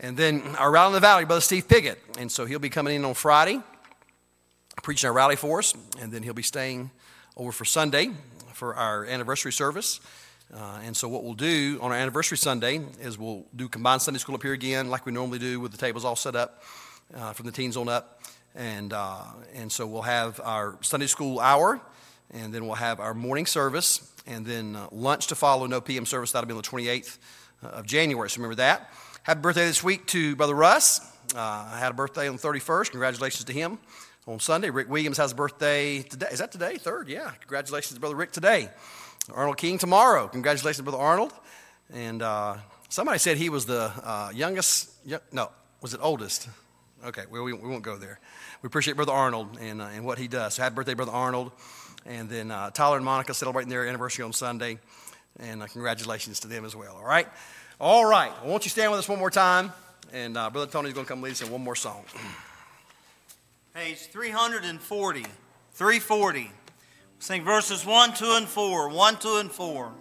And 0.00 0.16
then 0.16 0.42
our 0.56 0.70
rally 0.70 0.88
in 0.88 0.92
the 0.94 1.00
valley, 1.00 1.24
Brother 1.24 1.40
Steve 1.40 1.68
Piggott. 1.68 1.98
And 2.18 2.30
so 2.30 2.44
he'll 2.44 2.58
be 2.58 2.70
coming 2.70 2.96
in 2.96 3.04
on 3.04 3.14
Friday, 3.14 3.60
preaching 4.82 5.08
our 5.08 5.14
rally 5.14 5.36
for 5.36 5.60
us. 5.60 5.74
And 6.00 6.12
then 6.12 6.22
he'll 6.22 6.34
be 6.34 6.42
staying 6.42 6.90
over 7.36 7.52
for 7.52 7.64
Sunday 7.64 8.10
for 8.52 8.74
our 8.74 9.04
anniversary 9.06 9.52
service. 9.52 10.00
Uh, 10.54 10.80
and 10.84 10.94
so, 10.94 11.08
what 11.08 11.24
we'll 11.24 11.32
do 11.32 11.78
on 11.80 11.90
our 11.92 11.96
anniversary 11.96 12.36
Sunday 12.36 12.80
is 13.00 13.18
we'll 13.18 13.46
do 13.56 13.68
combined 13.68 14.02
Sunday 14.02 14.18
school 14.18 14.34
up 14.34 14.42
here 14.42 14.52
again, 14.52 14.90
like 14.90 15.06
we 15.06 15.12
normally 15.12 15.38
do, 15.38 15.58
with 15.58 15.72
the 15.72 15.78
tables 15.78 16.04
all 16.04 16.16
set 16.16 16.36
up 16.36 16.62
uh, 17.14 17.32
from 17.32 17.46
the 17.46 17.52
teens 17.52 17.76
on 17.76 17.88
up. 17.88 18.20
And, 18.54 18.92
uh, 18.92 19.22
and 19.54 19.72
so, 19.72 19.86
we'll 19.86 20.02
have 20.02 20.40
our 20.44 20.76
Sunday 20.82 21.06
school 21.06 21.40
hour, 21.40 21.80
and 22.30 22.52
then 22.52 22.66
we'll 22.66 22.74
have 22.74 23.00
our 23.00 23.14
morning 23.14 23.46
service, 23.46 24.12
and 24.26 24.44
then 24.44 24.76
uh, 24.76 24.88
lunch 24.92 25.28
to 25.28 25.34
follow, 25.34 25.66
no 25.66 25.80
PM 25.80 26.04
service. 26.04 26.32
That'll 26.32 26.46
be 26.46 26.52
on 26.52 26.60
the 26.60 26.68
28th 26.68 27.16
uh, 27.64 27.68
of 27.68 27.86
January. 27.86 28.28
So, 28.28 28.36
remember 28.36 28.56
that. 28.56 28.92
Happy 29.22 29.40
birthday 29.40 29.64
this 29.64 29.82
week 29.82 30.06
to 30.08 30.36
Brother 30.36 30.54
Russ. 30.54 31.00
Uh, 31.34 31.70
I 31.72 31.78
had 31.78 31.92
a 31.92 31.94
birthday 31.94 32.28
on 32.28 32.36
the 32.36 32.42
31st. 32.42 32.90
Congratulations 32.90 33.44
to 33.44 33.54
him 33.54 33.78
on 34.26 34.38
Sunday. 34.38 34.70
Rick 34.70 34.88
Williams 34.88 35.16
has 35.18 35.32
a 35.32 35.34
birthday 35.34 36.02
today. 36.02 36.28
Is 36.30 36.38
that 36.38 36.52
today? 36.52 36.76
Third? 36.76 37.08
Yeah. 37.08 37.30
Congratulations 37.40 37.98
Brother 37.98 38.14
Rick 38.14 38.32
today. 38.32 38.68
Arnold 39.32 39.56
King 39.56 39.78
tomorrow. 39.78 40.28
Congratulations, 40.28 40.82
Brother 40.82 40.98
Arnold. 40.98 41.32
And 41.92 42.22
uh, 42.22 42.56
somebody 42.88 43.18
said 43.18 43.36
he 43.36 43.50
was 43.50 43.66
the 43.66 43.92
uh, 44.02 44.30
youngest, 44.34 44.90
no, 45.32 45.50
was 45.80 45.94
it 45.94 46.00
oldest? 46.02 46.48
Okay, 47.04 47.22
well, 47.30 47.42
we, 47.42 47.52
we 47.52 47.68
won't 47.68 47.82
go 47.82 47.96
there. 47.96 48.20
We 48.62 48.68
appreciate 48.68 48.94
Brother 48.94 49.12
Arnold 49.12 49.58
and, 49.60 49.80
uh, 49.82 49.88
and 49.92 50.04
what 50.04 50.18
he 50.18 50.28
does. 50.28 50.54
So 50.54 50.62
happy 50.62 50.74
birthday, 50.74 50.94
Brother 50.94 51.12
Arnold. 51.12 51.52
And 52.06 52.28
then 52.28 52.50
uh, 52.50 52.70
Tyler 52.70 52.96
and 52.96 53.04
Monica 53.04 53.34
celebrating 53.34 53.70
their 53.70 53.86
anniversary 53.86 54.24
on 54.24 54.32
Sunday. 54.32 54.78
And 55.38 55.62
uh, 55.62 55.66
congratulations 55.66 56.40
to 56.40 56.48
them 56.48 56.64
as 56.64 56.76
well, 56.76 56.96
all 56.96 57.04
right? 57.04 57.26
All 57.80 58.04
right, 58.04 58.32
won't 58.44 58.64
you 58.64 58.70
stand 58.70 58.90
with 58.90 59.00
us 59.00 59.08
one 59.08 59.18
more 59.18 59.30
time? 59.30 59.72
And 60.12 60.36
uh, 60.36 60.50
Brother 60.50 60.70
Tony's 60.70 60.92
going 60.92 61.06
to 61.06 61.08
come 61.08 61.22
lead 61.22 61.32
us 61.32 61.42
in 61.42 61.50
one 61.50 61.62
more 61.62 61.76
song. 61.76 62.04
Page 63.74 64.08
340. 64.08 65.24
340. 65.72 66.50
Sing 67.18 67.42
verses 67.42 67.86
1, 67.86 68.12
2, 68.12 68.34
and 68.36 68.46
4. 68.46 68.90
1, 68.90 69.16
2, 69.16 69.36
and 69.38 69.50
4. 69.50 69.92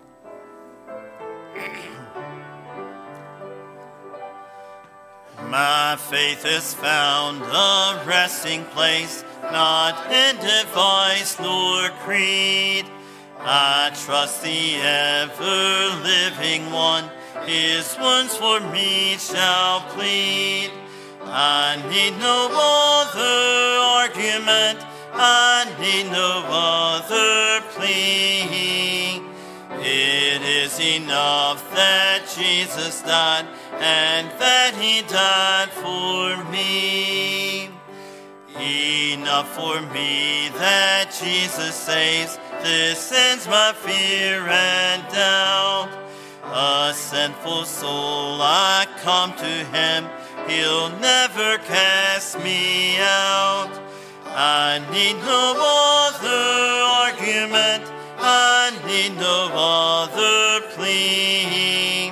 My 5.48 5.96
faith 5.98 6.44
has 6.44 6.74
found 6.74 7.42
a 7.44 8.04
resting 8.06 8.66
place, 8.66 9.24
not 9.42 10.12
in 10.12 10.36
device 10.36 11.40
nor 11.40 11.88
creed. 12.04 12.86
I 13.40 13.92
trust 14.04 14.44
the 14.44 14.76
ever 14.82 15.96
living 16.04 16.70
one, 16.74 17.10
his 17.46 17.98
wounds 17.98 18.36
for 18.36 18.60
me 18.60 19.16
shall 19.18 19.80
plead. 19.92 20.72
I 21.26 21.82
need 21.90 22.18
no 22.20 22.50
other 22.52 23.80
argument 24.00 24.80
I 25.14 25.66
need 25.80 26.12
no 26.12 26.44
other 26.48 27.62
plea. 27.72 29.22
It 29.84 30.42
is 30.42 30.80
enough 30.80 31.70
that 31.76 32.22
Jesus 32.36 33.02
died 33.02 33.46
and 33.74 34.30
that 34.40 34.74
he 34.80 35.02
died 35.02 35.70
for 35.70 36.52
me. 36.52 37.70
Enough 39.14 39.54
for 39.54 39.82
me 39.94 40.50
that 40.56 41.16
Jesus 41.20 41.76
saves. 41.76 42.38
This 42.64 43.12
ends 43.12 43.48
my 43.48 43.74
fear 43.74 44.48
and 44.48 45.04
doubt. 45.12 45.90
A 46.44 46.94
sinful 46.94 47.66
soul, 47.66 48.42
I 48.42 48.88
come 49.04 49.34
to 49.34 49.46
him. 49.46 50.10
He'll 50.48 50.90
never 51.00 51.58
cast 51.60 52.40
me 52.44 52.98
out. 53.00 53.72
I 54.26 54.80
need 54.92 55.18
no 55.18 55.54
other 56.08 56.44
argument, 57.06 57.84
I 58.18 58.72
need 58.88 59.18
no 59.18 59.50
other 59.54 60.68
plea. 60.76 62.12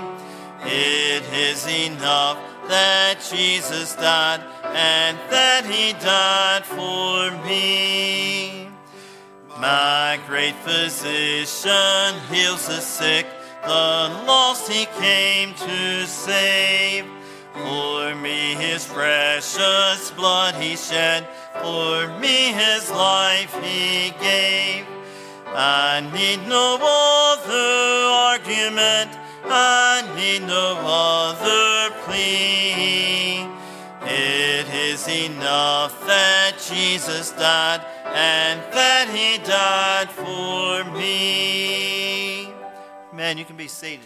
It 0.66 1.24
is 1.34 1.66
enough 1.68 2.38
that 2.68 3.26
Jesus 3.32 3.96
died 3.96 4.42
and 4.64 5.18
that 5.32 5.66
he 5.66 5.94
died 5.94 6.66
for 6.66 7.32
me. 7.48 8.70
My 9.60 10.20
great 10.28 10.56
physician 10.56 12.16
heals 12.32 12.68
the 12.68 12.80
sick, 12.80 13.26
the 13.64 14.24
lost 14.28 14.72
he 14.72 14.86
came 15.00 15.54
to 15.54 16.06
save. 16.06 17.06
For 17.54 18.16
me 18.16 18.56
his 18.56 18.86
precious 18.86 20.12
blood 20.12 20.56
he 20.56 20.76
shed, 20.76 21.28
for 21.62 22.08
me 22.20 22.54
his 22.54 22.90
life 22.92 23.54
he 23.64 24.12
gave. 24.22 24.86
I 25.48 26.02
need 26.14 26.48
no 26.48 26.78
other 26.80 28.06
argument, 28.34 29.18
I 29.46 30.04
need 30.16 30.48
no 30.48 30.78
other 30.84 31.96
plea. 32.06 33.48
It 34.02 34.68
is 34.74 35.08
enough 35.08 36.00
that 36.06 36.54
Jesus 36.70 37.32
died 37.32 37.82
and 38.06 38.60
that 38.74 39.10
he 39.10 39.38
died 39.44 40.10
for 40.10 40.84
me. 40.98 42.50
Man, 43.14 43.38
you 43.38 43.46
can 43.46 43.58
be 43.58 43.68
seated. 43.68 44.06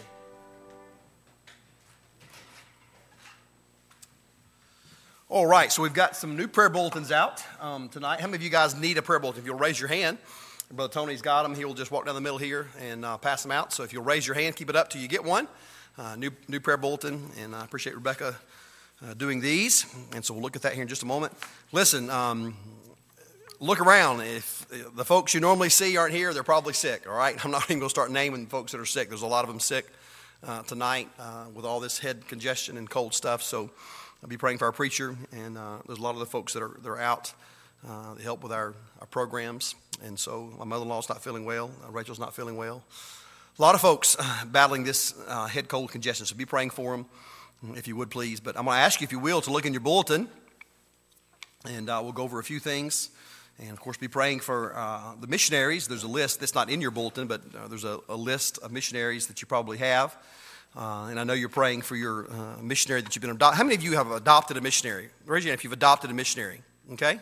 All 5.34 5.46
right, 5.46 5.72
so 5.72 5.82
we've 5.82 5.92
got 5.92 6.14
some 6.14 6.36
new 6.36 6.46
prayer 6.46 6.68
bulletins 6.68 7.10
out 7.10 7.42
um, 7.60 7.88
tonight. 7.88 8.20
How 8.20 8.28
many 8.28 8.36
of 8.36 8.42
you 8.44 8.50
guys 8.50 8.76
need 8.76 8.98
a 8.98 9.02
prayer 9.02 9.18
bulletin? 9.18 9.40
If 9.40 9.46
you'll 9.46 9.58
raise 9.58 9.80
your 9.80 9.88
hand, 9.88 10.18
Brother 10.70 10.92
Tony's 10.92 11.22
got 11.22 11.42
them. 11.42 11.56
He'll 11.56 11.74
just 11.74 11.90
walk 11.90 12.06
down 12.06 12.14
the 12.14 12.20
middle 12.20 12.38
here 12.38 12.68
and 12.78 13.04
uh, 13.04 13.16
pass 13.16 13.42
them 13.42 13.50
out. 13.50 13.72
So 13.72 13.82
if 13.82 13.92
you'll 13.92 14.04
raise 14.04 14.28
your 14.28 14.36
hand, 14.36 14.54
keep 14.54 14.70
it 14.70 14.76
up 14.76 14.90
till 14.90 15.00
you 15.02 15.08
get 15.08 15.24
one. 15.24 15.48
Uh, 15.98 16.14
new, 16.14 16.30
new 16.46 16.60
prayer 16.60 16.76
bulletin, 16.76 17.32
and 17.40 17.52
I 17.52 17.64
appreciate 17.64 17.96
Rebecca 17.96 18.36
uh, 19.04 19.14
doing 19.14 19.40
these. 19.40 19.92
And 20.14 20.24
so 20.24 20.34
we'll 20.34 20.42
look 20.44 20.54
at 20.54 20.62
that 20.62 20.74
here 20.74 20.82
in 20.82 20.88
just 20.88 21.02
a 21.02 21.06
moment. 21.06 21.32
Listen, 21.72 22.10
um, 22.10 22.56
look 23.58 23.80
around. 23.80 24.20
If 24.20 24.68
the 24.94 25.04
folks 25.04 25.34
you 25.34 25.40
normally 25.40 25.68
see 25.68 25.96
aren't 25.96 26.14
here, 26.14 26.32
they're 26.32 26.44
probably 26.44 26.74
sick, 26.74 27.08
all 27.08 27.16
right? 27.16 27.34
I'm 27.44 27.50
not 27.50 27.64
even 27.64 27.80
going 27.80 27.88
to 27.88 27.90
start 27.90 28.12
naming 28.12 28.46
folks 28.46 28.70
that 28.70 28.80
are 28.80 28.86
sick. 28.86 29.08
There's 29.08 29.22
a 29.22 29.26
lot 29.26 29.42
of 29.42 29.48
them 29.48 29.58
sick 29.58 29.86
uh, 30.46 30.62
tonight 30.62 31.08
uh, 31.18 31.46
with 31.52 31.64
all 31.64 31.80
this 31.80 31.98
head 31.98 32.28
congestion 32.28 32.76
and 32.76 32.88
cold 32.88 33.14
stuff. 33.14 33.42
So 33.42 33.70
I'll 34.24 34.30
be 34.30 34.38
praying 34.38 34.56
for 34.56 34.64
our 34.64 34.72
preacher, 34.72 35.14
and 35.32 35.58
uh, 35.58 35.76
there's 35.86 35.98
a 35.98 36.02
lot 36.02 36.14
of 36.14 36.18
the 36.18 36.24
folks 36.24 36.54
that 36.54 36.62
are, 36.62 36.74
that 36.82 36.88
are 36.88 36.98
out 36.98 37.34
uh, 37.86 38.14
help 38.14 38.42
with 38.42 38.52
our, 38.52 38.72
our 38.98 39.06
programs. 39.08 39.74
And 40.02 40.18
so 40.18 40.50
my 40.58 40.64
mother 40.64 40.84
in 40.84 40.88
law's 40.88 41.10
not 41.10 41.22
feeling 41.22 41.44
well, 41.44 41.70
uh, 41.86 41.90
Rachel's 41.90 42.18
not 42.18 42.34
feeling 42.34 42.56
well. 42.56 42.82
A 43.58 43.60
lot 43.60 43.74
of 43.74 43.82
folks 43.82 44.16
uh, 44.18 44.46
battling 44.46 44.82
this 44.82 45.12
uh, 45.28 45.46
head 45.46 45.68
cold 45.68 45.90
congestion, 45.90 46.24
so 46.24 46.34
be 46.36 46.46
praying 46.46 46.70
for 46.70 46.92
them 46.92 47.06
if 47.76 47.86
you 47.86 47.96
would 47.96 48.10
please. 48.10 48.40
But 48.40 48.56
I'm 48.56 48.64
going 48.64 48.76
to 48.76 48.80
ask 48.80 49.02
you, 49.02 49.04
if 49.04 49.12
you 49.12 49.18
will, 49.18 49.42
to 49.42 49.52
look 49.52 49.66
in 49.66 49.74
your 49.74 49.82
bulletin, 49.82 50.26
and 51.68 51.90
uh, 51.90 52.00
we'll 52.02 52.12
go 52.12 52.22
over 52.22 52.38
a 52.38 52.44
few 52.44 52.60
things. 52.60 53.10
And 53.58 53.72
of 53.72 53.80
course, 53.80 53.98
be 53.98 54.08
praying 54.08 54.40
for 54.40 54.74
uh, 54.74 55.16
the 55.20 55.26
missionaries. 55.26 55.86
There's 55.86 56.02
a 56.02 56.08
list 56.08 56.40
that's 56.40 56.54
not 56.54 56.70
in 56.70 56.80
your 56.80 56.92
bulletin, 56.92 57.26
but 57.26 57.42
there's 57.68 57.84
a, 57.84 57.98
a 58.08 58.16
list 58.16 58.56
of 58.62 58.72
missionaries 58.72 59.26
that 59.26 59.42
you 59.42 59.46
probably 59.46 59.76
have. 59.76 60.16
Uh, 60.76 61.06
and 61.08 61.20
I 61.20 61.24
know 61.24 61.34
you're 61.34 61.48
praying 61.48 61.82
for 61.82 61.94
your 61.94 62.30
uh, 62.30 62.60
missionary 62.60 63.00
that 63.02 63.14
you've 63.14 63.22
been 63.22 63.30
adopted. 63.30 63.56
How 63.56 63.64
many 63.64 63.76
of 63.76 63.82
you 63.82 63.92
have 63.92 64.10
adopted 64.10 64.56
a 64.56 64.60
missionary? 64.60 65.08
Raise 65.24 65.44
your 65.44 65.50
hand 65.50 65.60
if 65.60 65.64
you've 65.64 65.72
adopted 65.72 66.10
a 66.10 66.14
missionary. 66.14 66.62
Okay? 66.92 67.20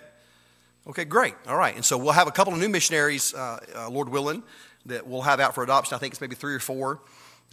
Okay, 0.86 1.04
great. 1.04 1.34
All 1.46 1.56
right. 1.56 1.74
And 1.74 1.84
so 1.84 1.98
we'll 1.98 2.12
have 2.12 2.28
a 2.28 2.32
couple 2.32 2.54
of 2.54 2.58
new 2.58 2.68
missionaries, 2.68 3.34
uh, 3.34 3.58
uh 3.76 3.90
Lord 3.90 4.08
willing, 4.08 4.42
that 4.86 5.06
we'll 5.06 5.22
have 5.22 5.38
out 5.38 5.54
for 5.54 5.62
adoption. 5.62 5.94
I 5.94 5.98
think 5.98 6.14
it's 6.14 6.20
maybe 6.20 6.34
three 6.34 6.54
or 6.54 6.60
four 6.60 7.00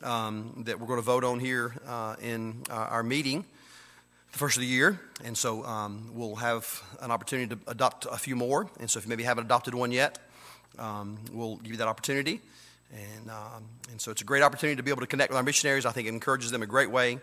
um, 0.01 0.63
that 0.65 0.79
we're 0.79 0.87
going 0.87 0.99
to 0.99 1.05
vote 1.05 1.23
on 1.23 1.39
here 1.39 1.75
uh, 1.85 2.15
in 2.21 2.63
uh, 2.69 2.73
our 2.73 3.03
meeting 3.03 3.45
the 4.31 4.37
first 4.37 4.57
of 4.57 4.61
the 4.61 4.67
year. 4.67 4.99
And 5.23 5.37
so 5.37 5.63
um, 5.65 6.11
we'll 6.13 6.35
have 6.35 6.81
an 7.01 7.11
opportunity 7.11 7.55
to 7.55 7.61
adopt 7.67 8.05
a 8.05 8.17
few 8.17 8.35
more. 8.35 8.69
And 8.79 8.89
so 8.89 8.99
if 8.99 9.05
you 9.05 9.09
maybe 9.09 9.23
haven't 9.23 9.45
adopted 9.45 9.73
one 9.75 9.91
yet, 9.91 10.19
um, 10.77 11.17
we'll 11.31 11.57
give 11.57 11.71
you 11.71 11.77
that 11.77 11.87
opportunity. 11.87 12.41
And, 12.91 13.29
um, 13.29 13.65
and 13.91 14.01
so 14.01 14.11
it's 14.11 14.21
a 14.21 14.25
great 14.25 14.41
opportunity 14.41 14.75
to 14.75 14.83
be 14.83 14.91
able 14.91 15.01
to 15.01 15.07
connect 15.07 15.29
with 15.29 15.37
our 15.37 15.43
missionaries. 15.43 15.85
I 15.85 15.91
think 15.91 16.07
it 16.07 16.13
encourages 16.13 16.51
them 16.51 16.63
a 16.63 16.67
great 16.67 16.89
way. 16.89 17.19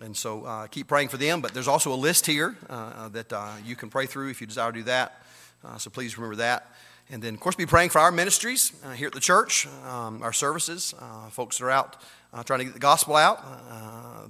And 0.00 0.16
so 0.16 0.44
uh, 0.44 0.66
keep 0.66 0.86
praying 0.86 1.08
for 1.08 1.16
them. 1.16 1.40
But 1.40 1.54
there's 1.54 1.68
also 1.68 1.92
a 1.92 1.96
list 1.96 2.26
here 2.26 2.56
uh, 2.68 2.72
uh 2.72 3.08
that 3.10 3.32
uh, 3.32 3.52
you 3.64 3.76
can 3.76 3.90
pray 3.90 4.06
through 4.06 4.30
if 4.30 4.40
you 4.40 4.46
desire 4.46 4.70
to 4.72 4.78
do 4.78 4.84
that. 4.84 5.22
Uh, 5.64 5.76
so 5.78 5.90
please 5.90 6.16
remember 6.16 6.36
that. 6.36 6.72
And 7.10 7.22
then, 7.22 7.34
of 7.34 7.40
course, 7.40 7.56
be 7.56 7.66
praying 7.66 7.88
for 7.88 8.00
our 8.00 8.12
ministries 8.12 8.72
uh, 8.84 8.90
here 8.92 9.06
at 9.06 9.14
the 9.14 9.20
church, 9.20 9.66
um, 9.86 10.22
our 10.22 10.32
services, 10.32 10.94
folks 11.30 11.58
that 11.58 11.64
are 11.64 11.70
out 11.70 11.96
trying 12.44 12.58
to 12.58 12.64
get 12.66 12.74
the 12.74 12.80
gospel 12.80 13.16
out, 13.16 13.42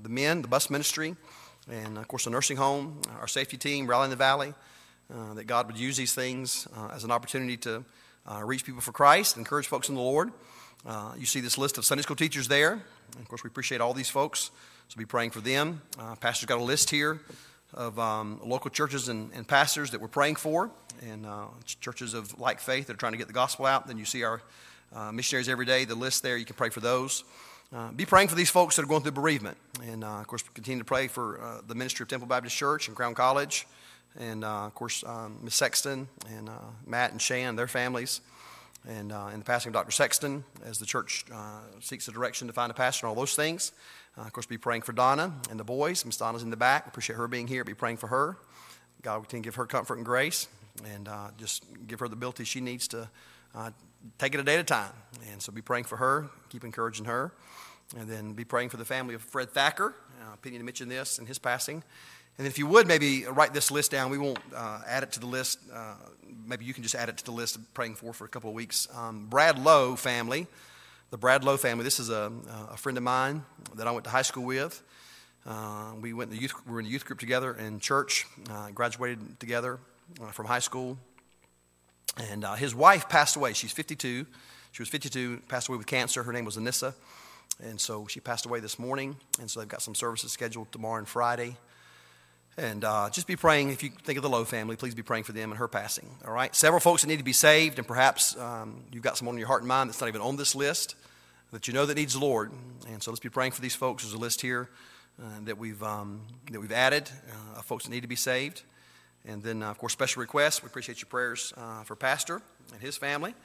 the 0.00 0.08
men, 0.08 0.42
the 0.42 0.48
bus 0.48 0.70
ministry, 0.70 1.16
and 1.68 1.98
of 1.98 2.06
course, 2.06 2.24
the 2.24 2.30
nursing 2.30 2.56
home, 2.56 3.02
our 3.18 3.26
safety 3.26 3.56
team, 3.56 3.88
Rally 3.88 4.04
in 4.04 4.10
the 4.10 4.16
Valley. 4.16 4.54
That 5.34 5.48
God 5.48 5.66
would 5.66 5.76
use 5.76 5.96
these 5.96 6.14
things 6.14 6.68
as 6.92 7.02
an 7.02 7.10
opportunity 7.10 7.56
to 7.56 7.84
reach 8.44 8.64
people 8.64 8.80
for 8.80 8.92
Christ, 8.92 9.36
encourage 9.36 9.66
folks 9.66 9.88
in 9.88 9.96
the 9.96 10.00
Lord. 10.00 10.30
You 11.18 11.26
see 11.26 11.40
this 11.40 11.58
list 11.58 11.78
of 11.78 11.84
Sunday 11.84 12.02
school 12.02 12.16
teachers 12.16 12.48
there. 12.48 12.72
And 12.72 13.20
of 13.20 13.28
course, 13.28 13.42
we 13.42 13.48
appreciate 13.48 13.80
all 13.80 13.94
these 13.94 14.10
folks, 14.10 14.50
so 14.88 14.98
be 14.98 15.04
praying 15.04 15.30
for 15.30 15.40
them. 15.40 15.82
Pastor's 16.20 16.46
got 16.46 16.58
a 16.58 16.64
list 16.64 16.90
here 16.90 17.20
of 17.74 17.98
um, 17.98 18.40
local 18.44 18.70
churches 18.70 19.08
and, 19.08 19.30
and, 19.34 19.46
pastors 19.46 19.90
that 19.90 20.00
we're 20.00 20.08
praying 20.08 20.36
for, 20.36 20.70
and 21.02 21.26
uh, 21.26 21.46
churches 21.80 22.14
of 22.14 22.38
like 22.40 22.60
faith 22.60 22.86
that 22.86 22.94
are 22.94 22.98
trying 22.98 23.12
to 23.12 23.18
get 23.18 23.26
the 23.26 23.32
gospel 23.32 23.66
out. 23.66 23.86
Then 23.86 23.98
you 23.98 24.04
see 24.04 24.24
our 24.24 24.40
uh, 24.94 25.12
missionaries 25.12 25.48
every 25.48 25.66
day, 25.66 25.84
the 25.84 25.94
list 25.94 26.22
there, 26.22 26.36
you 26.36 26.44
can 26.44 26.56
pray 26.56 26.70
for 26.70 26.80
those. 26.80 27.24
Uh, 27.74 27.90
be 27.92 28.06
praying 28.06 28.28
for 28.28 28.34
these 28.34 28.48
folks 28.48 28.76
that 28.76 28.82
are 28.82 28.88
going 28.88 29.02
through 29.02 29.12
bereavement. 29.12 29.58
And 29.84 30.02
uh, 30.02 30.20
of 30.20 30.26
course, 30.26 30.42
continue 30.54 30.78
to 30.78 30.86
pray 30.86 31.08
for 31.08 31.40
uh, 31.40 31.60
the 31.66 31.74
ministry 31.74 32.02
of 32.04 32.08
Temple 32.08 32.26
Baptist 32.26 32.56
Church 32.56 32.88
and 32.88 32.96
Crown 32.96 33.14
College. 33.14 33.66
And 34.18 34.42
uh, 34.42 34.66
of 34.66 34.74
course, 34.74 35.04
um, 35.06 35.38
Miss 35.42 35.54
Sexton 35.54 36.08
and 36.30 36.48
Matt 36.86 37.12
and 37.12 37.20
Shan, 37.20 37.56
their 37.56 37.68
families. 37.68 38.22
And, 38.86 39.12
in 39.12 39.38
the 39.38 39.44
passing 39.44 39.70
of 39.70 39.74
Dr. 39.74 39.90
Sexton 39.90 40.44
as 40.64 40.78
the 40.78 40.86
church 40.86 41.24
seeks 41.80 42.08
a 42.08 42.12
direction 42.12 42.46
to 42.46 42.52
find 42.52 42.70
a 42.70 42.74
pastor 42.74 43.06
and 43.06 43.10
all 43.10 43.16
those 43.16 43.34
things. 43.34 43.72
Uh, 44.18 44.22
of 44.22 44.32
course, 44.32 44.46
be 44.46 44.58
praying 44.58 44.82
for 44.82 44.92
Donna 44.92 45.32
and 45.50 45.60
the 45.60 45.64
boys. 45.64 46.04
Miss 46.04 46.16
Donna's 46.16 46.42
in 46.42 46.50
the 46.50 46.56
back. 46.56 46.86
Appreciate 46.86 47.16
her 47.16 47.28
being 47.28 47.46
here. 47.46 47.62
Be 47.62 47.74
praying 47.74 47.98
for 47.98 48.08
her. 48.08 48.36
God 49.02 49.14
will 49.14 49.22
continue 49.22 49.42
to 49.42 49.46
give 49.46 49.54
her 49.54 49.66
comfort 49.66 49.96
and 49.96 50.04
grace 50.04 50.48
and 50.84 51.08
uh, 51.08 51.28
just 51.36 51.64
give 51.86 52.00
her 52.00 52.08
the 52.08 52.14
ability 52.14 52.44
she 52.44 52.60
needs 52.60 52.88
to 52.88 53.08
uh, 53.54 53.70
take 54.18 54.34
it 54.34 54.40
a 54.40 54.42
day 54.42 54.54
at 54.54 54.60
a 54.60 54.64
time. 54.64 54.92
And 55.30 55.40
so 55.40 55.52
be 55.52 55.62
praying 55.62 55.84
for 55.84 55.96
her, 55.96 56.28
keep 56.48 56.64
encouraging 56.64 57.04
her. 57.04 57.32
And 57.96 58.08
then 58.08 58.32
be 58.32 58.44
praying 58.44 58.68
for 58.68 58.76
the 58.76 58.84
family 58.84 59.14
of 59.14 59.22
Fred 59.22 59.50
Thacker. 59.50 59.94
Uh, 60.20 60.34
to 60.42 60.62
mention 60.62 60.88
this 60.88 61.18
in 61.18 61.26
his 61.26 61.38
passing. 61.38 61.82
And 62.38 62.46
if 62.46 62.58
you 62.58 62.66
would 62.68 62.86
maybe 62.86 63.24
write 63.26 63.52
this 63.52 63.70
list 63.70 63.90
down, 63.90 64.10
we 64.10 64.18
won't 64.18 64.38
uh, 64.54 64.80
add 64.86 65.02
it 65.02 65.12
to 65.12 65.20
the 65.20 65.26
list. 65.26 65.58
Uh, 65.72 65.94
maybe 66.46 66.64
you 66.64 66.72
can 66.72 66.82
just 66.82 66.94
add 66.94 67.08
it 67.08 67.16
to 67.18 67.24
the 67.24 67.32
list 67.32 67.56
of 67.56 67.74
praying 67.74 67.96
for 67.96 68.12
for 68.12 68.24
a 68.24 68.28
couple 68.28 68.48
of 68.50 68.54
weeks. 68.54 68.86
Um, 68.94 69.26
Brad 69.28 69.58
Lowe 69.58 69.96
family 69.96 70.46
the 71.10 71.16
Brad 71.16 71.42
Lowe 71.42 71.56
family. 71.56 71.84
This 71.84 72.00
is 72.00 72.10
a, 72.10 72.30
a 72.70 72.76
friend 72.76 72.98
of 72.98 73.04
mine 73.04 73.42
that 73.76 73.86
I 73.88 73.92
went 73.92 74.04
to 74.04 74.10
high 74.10 74.22
school 74.22 74.44
with. 74.44 74.82
Uh, 75.46 75.92
we 76.00 76.12
went 76.12 76.30
in 76.30 76.36
the 76.36 76.42
youth, 76.42 76.52
we 76.66 76.72
were 76.72 76.80
in 76.80 76.84
the 76.84 76.92
youth 76.92 77.06
group 77.06 77.18
together 77.18 77.54
in 77.54 77.80
church, 77.80 78.26
uh, 78.50 78.70
graduated 78.70 79.40
together 79.40 79.78
uh, 80.22 80.30
from 80.32 80.46
high 80.46 80.58
school. 80.58 80.98
And 82.30 82.44
uh, 82.44 82.54
his 82.54 82.74
wife 82.74 83.08
passed 83.08 83.36
away. 83.36 83.54
She's 83.54 83.72
52. 83.72 84.26
She 84.72 84.82
was 84.82 84.88
52, 84.90 85.42
passed 85.48 85.68
away 85.68 85.78
with 85.78 85.86
cancer. 85.86 86.22
Her 86.22 86.32
name 86.32 86.44
was 86.44 86.58
Anissa. 86.58 86.92
And 87.62 87.80
so 87.80 88.06
she 88.06 88.20
passed 88.20 88.44
away 88.44 88.60
this 88.60 88.78
morning. 88.78 89.16
And 89.40 89.50
so 89.50 89.60
they've 89.60 89.68
got 89.68 89.80
some 89.80 89.94
services 89.94 90.32
scheduled 90.32 90.70
tomorrow 90.72 90.98
and 90.98 91.08
Friday. 91.08 91.56
And 92.58 92.82
uh, 92.82 93.08
just 93.10 93.28
be 93.28 93.36
praying, 93.36 93.70
if 93.70 93.84
you 93.84 93.90
think 93.90 94.16
of 94.16 94.24
the 94.24 94.28
Lowe 94.28 94.44
family, 94.44 94.74
please 94.74 94.92
be 94.92 95.02
praying 95.02 95.22
for 95.22 95.30
them 95.30 95.52
and 95.52 95.58
her 95.60 95.68
passing. 95.68 96.10
All 96.26 96.32
right? 96.32 96.52
Several 96.56 96.80
folks 96.80 97.02
that 97.02 97.08
need 97.08 97.18
to 97.18 97.24
be 97.24 97.32
saved, 97.32 97.78
and 97.78 97.86
perhaps 97.86 98.36
um, 98.36 98.82
you've 98.90 99.04
got 99.04 99.16
someone 99.16 99.36
in 99.36 99.38
your 99.38 99.46
heart 99.46 99.62
and 99.62 99.68
mind 99.68 99.88
that's 99.88 100.00
not 100.00 100.08
even 100.08 100.20
on 100.20 100.36
this 100.36 100.56
list 100.56 100.96
that 101.52 101.68
you 101.68 101.72
know 101.72 101.86
that 101.86 101.94
needs 101.94 102.14
the 102.14 102.18
Lord. 102.18 102.50
And 102.88 103.00
so 103.00 103.12
let's 103.12 103.20
be 103.20 103.28
praying 103.28 103.52
for 103.52 103.60
these 103.60 103.76
folks. 103.76 104.02
There's 104.02 104.12
a 104.12 104.18
list 104.18 104.40
here 104.40 104.68
uh, 105.22 105.26
that, 105.44 105.56
we've, 105.56 105.80
um, 105.84 106.22
that 106.50 106.60
we've 106.60 106.72
added 106.72 107.08
uh, 107.30 107.60
of 107.60 107.64
folks 107.64 107.84
that 107.84 107.90
need 107.90 108.02
to 108.02 108.08
be 108.08 108.16
saved. 108.16 108.64
And 109.24 109.40
then, 109.40 109.62
uh, 109.62 109.70
of 109.70 109.78
course, 109.78 109.92
special 109.92 110.20
requests. 110.20 110.60
We 110.60 110.66
appreciate 110.66 111.00
your 111.00 111.08
prayers 111.08 111.54
uh, 111.56 111.84
for 111.84 111.94
Pastor 111.94 112.42
and 112.72 112.82
his 112.82 112.96
family. 112.96 113.36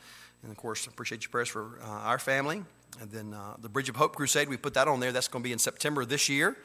And, 0.42 0.52
of 0.52 0.58
course, 0.58 0.88
appreciate 0.88 1.22
your 1.22 1.30
prayers 1.30 1.50
for 1.50 1.80
uh, 1.84 1.88
our 1.88 2.18
family. 2.18 2.64
And 3.00 3.12
then 3.12 3.36
the 3.62 3.70
Bridge 3.70 3.90
of 3.90 3.96
Hope 3.96 4.16
Crusade, 4.16 4.50
we 4.50 4.58
put 4.58 4.74
that 4.74 4.88
on 4.88 5.00
there. 5.00 5.12
That's 5.12 5.28
going 5.28 5.44
to 5.44 5.48
be 5.48 5.54
in 5.54 5.60
September 5.60 6.04
this 6.04 6.30
year. 6.30 6.58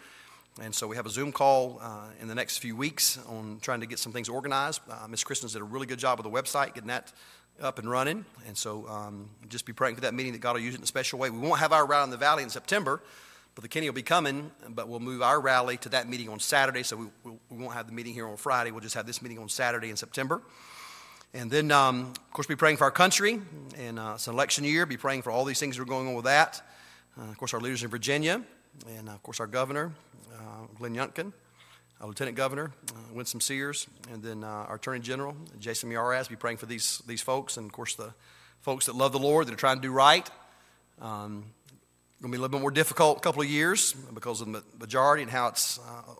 And 0.60 0.74
so 0.74 0.88
we 0.88 0.96
have 0.96 1.06
a 1.06 1.10
Zoom 1.10 1.30
call 1.30 1.78
uh, 1.80 2.08
in 2.20 2.26
the 2.26 2.34
next 2.34 2.58
few 2.58 2.74
weeks 2.74 3.18
on 3.28 3.58
trying 3.62 3.80
to 3.80 3.86
get 3.86 3.98
some 3.98 4.12
things 4.12 4.28
organized. 4.28 4.80
Uh, 4.90 5.06
Miss 5.08 5.22
Kristen's 5.22 5.52
did 5.52 5.62
a 5.62 5.64
really 5.64 5.86
good 5.86 6.00
job 6.00 6.18
with 6.18 6.24
the 6.24 6.42
website, 6.42 6.74
getting 6.74 6.88
that 6.88 7.12
up 7.62 7.78
and 7.78 7.88
running. 7.88 8.24
And 8.46 8.56
so 8.56 8.86
um, 8.88 9.30
just 9.48 9.66
be 9.66 9.72
praying 9.72 9.94
for 9.94 10.00
that 10.02 10.14
meeting 10.14 10.32
that 10.32 10.40
God 10.40 10.54
will 10.54 10.60
use 10.60 10.74
it 10.74 10.78
in 10.78 10.82
a 10.82 10.86
special 10.86 11.18
way. 11.18 11.30
We 11.30 11.38
won't 11.38 11.60
have 11.60 11.72
our 11.72 11.86
rally 11.86 12.04
in 12.04 12.10
the 12.10 12.16
valley 12.16 12.42
in 12.42 12.50
September, 12.50 13.00
but 13.54 13.62
the 13.62 13.68
Kenny 13.68 13.88
will 13.88 13.94
be 13.94 14.02
coming. 14.02 14.50
But 14.68 14.88
we'll 14.88 15.00
move 15.00 15.22
our 15.22 15.40
rally 15.40 15.76
to 15.78 15.88
that 15.90 16.08
meeting 16.08 16.28
on 16.28 16.40
Saturday. 16.40 16.82
So 16.82 16.96
we, 16.96 17.06
we, 17.22 17.32
we 17.50 17.62
won't 17.62 17.74
have 17.74 17.86
the 17.86 17.92
meeting 17.92 18.14
here 18.14 18.26
on 18.26 18.36
Friday. 18.36 18.72
We'll 18.72 18.80
just 18.80 18.96
have 18.96 19.06
this 19.06 19.22
meeting 19.22 19.38
on 19.38 19.48
Saturday 19.48 19.90
in 19.90 19.96
September. 19.96 20.42
And 21.34 21.50
then, 21.50 21.70
um, 21.70 22.12
of 22.16 22.32
course, 22.32 22.46
be 22.46 22.56
praying 22.56 22.78
for 22.78 22.84
our 22.84 22.90
country. 22.90 23.40
And 23.76 23.98
uh, 23.98 24.12
it's 24.14 24.26
an 24.26 24.34
election 24.34 24.64
year. 24.64 24.86
Be 24.86 24.96
praying 24.96 25.22
for 25.22 25.30
all 25.30 25.44
these 25.44 25.60
things 25.60 25.76
that 25.76 25.82
are 25.82 25.86
going 25.86 26.08
on 26.08 26.14
with 26.14 26.24
that. 26.24 26.62
Uh, 27.16 27.30
of 27.30 27.38
course, 27.38 27.54
our 27.54 27.60
leaders 27.60 27.84
in 27.84 27.90
Virginia. 27.90 28.42
And, 28.88 29.08
uh, 29.08 29.12
of 29.12 29.22
course, 29.22 29.40
our 29.40 29.46
governor. 29.46 29.92
Glenn 30.78 30.94
Youngkin, 30.94 31.32
our 32.00 32.06
Lieutenant 32.06 32.36
Governor, 32.36 32.72
uh, 32.90 32.98
Winsome 33.12 33.40
Sears, 33.40 33.86
and 34.12 34.22
then 34.22 34.44
uh, 34.44 34.66
our 34.68 34.76
Attorney 34.76 35.00
General, 35.00 35.36
Jason 35.58 35.90
Miyares. 35.90 36.28
Be 36.28 36.36
praying 36.36 36.58
for 36.58 36.66
these, 36.66 37.02
these 37.06 37.22
folks, 37.22 37.56
and 37.56 37.66
of 37.66 37.72
course, 37.72 37.94
the 37.94 38.14
folks 38.62 38.86
that 38.86 38.94
love 38.94 39.12
the 39.12 39.18
Lord, 39.18 39.46
that 39.46 39.52
are 39.52 39.56
trying 39.56 39.76
to 39.76 39.82
do 39.82 39.92
right. 39.92 40.28
Um, 41.00 41.44
going 42.20 42.32
to 42.32 42.36
be 42.36 42.38
a 42.38 42.40
little 42.40 42.48
bit 42.48 42.60
more 42.60 42.72
difficult 42.72 43.18
a 43.18 43.20
couple 43.20 43.42
of 43.42 43.48
years 43.48 43.92
because 44.12 44.40
of 44.40 44.50
the 44.52 44.62
majority 44.78 45.22
and 45.22 45.30
how 45.30 45.46
it's 45.46 45.78
uh, 45.78 46.14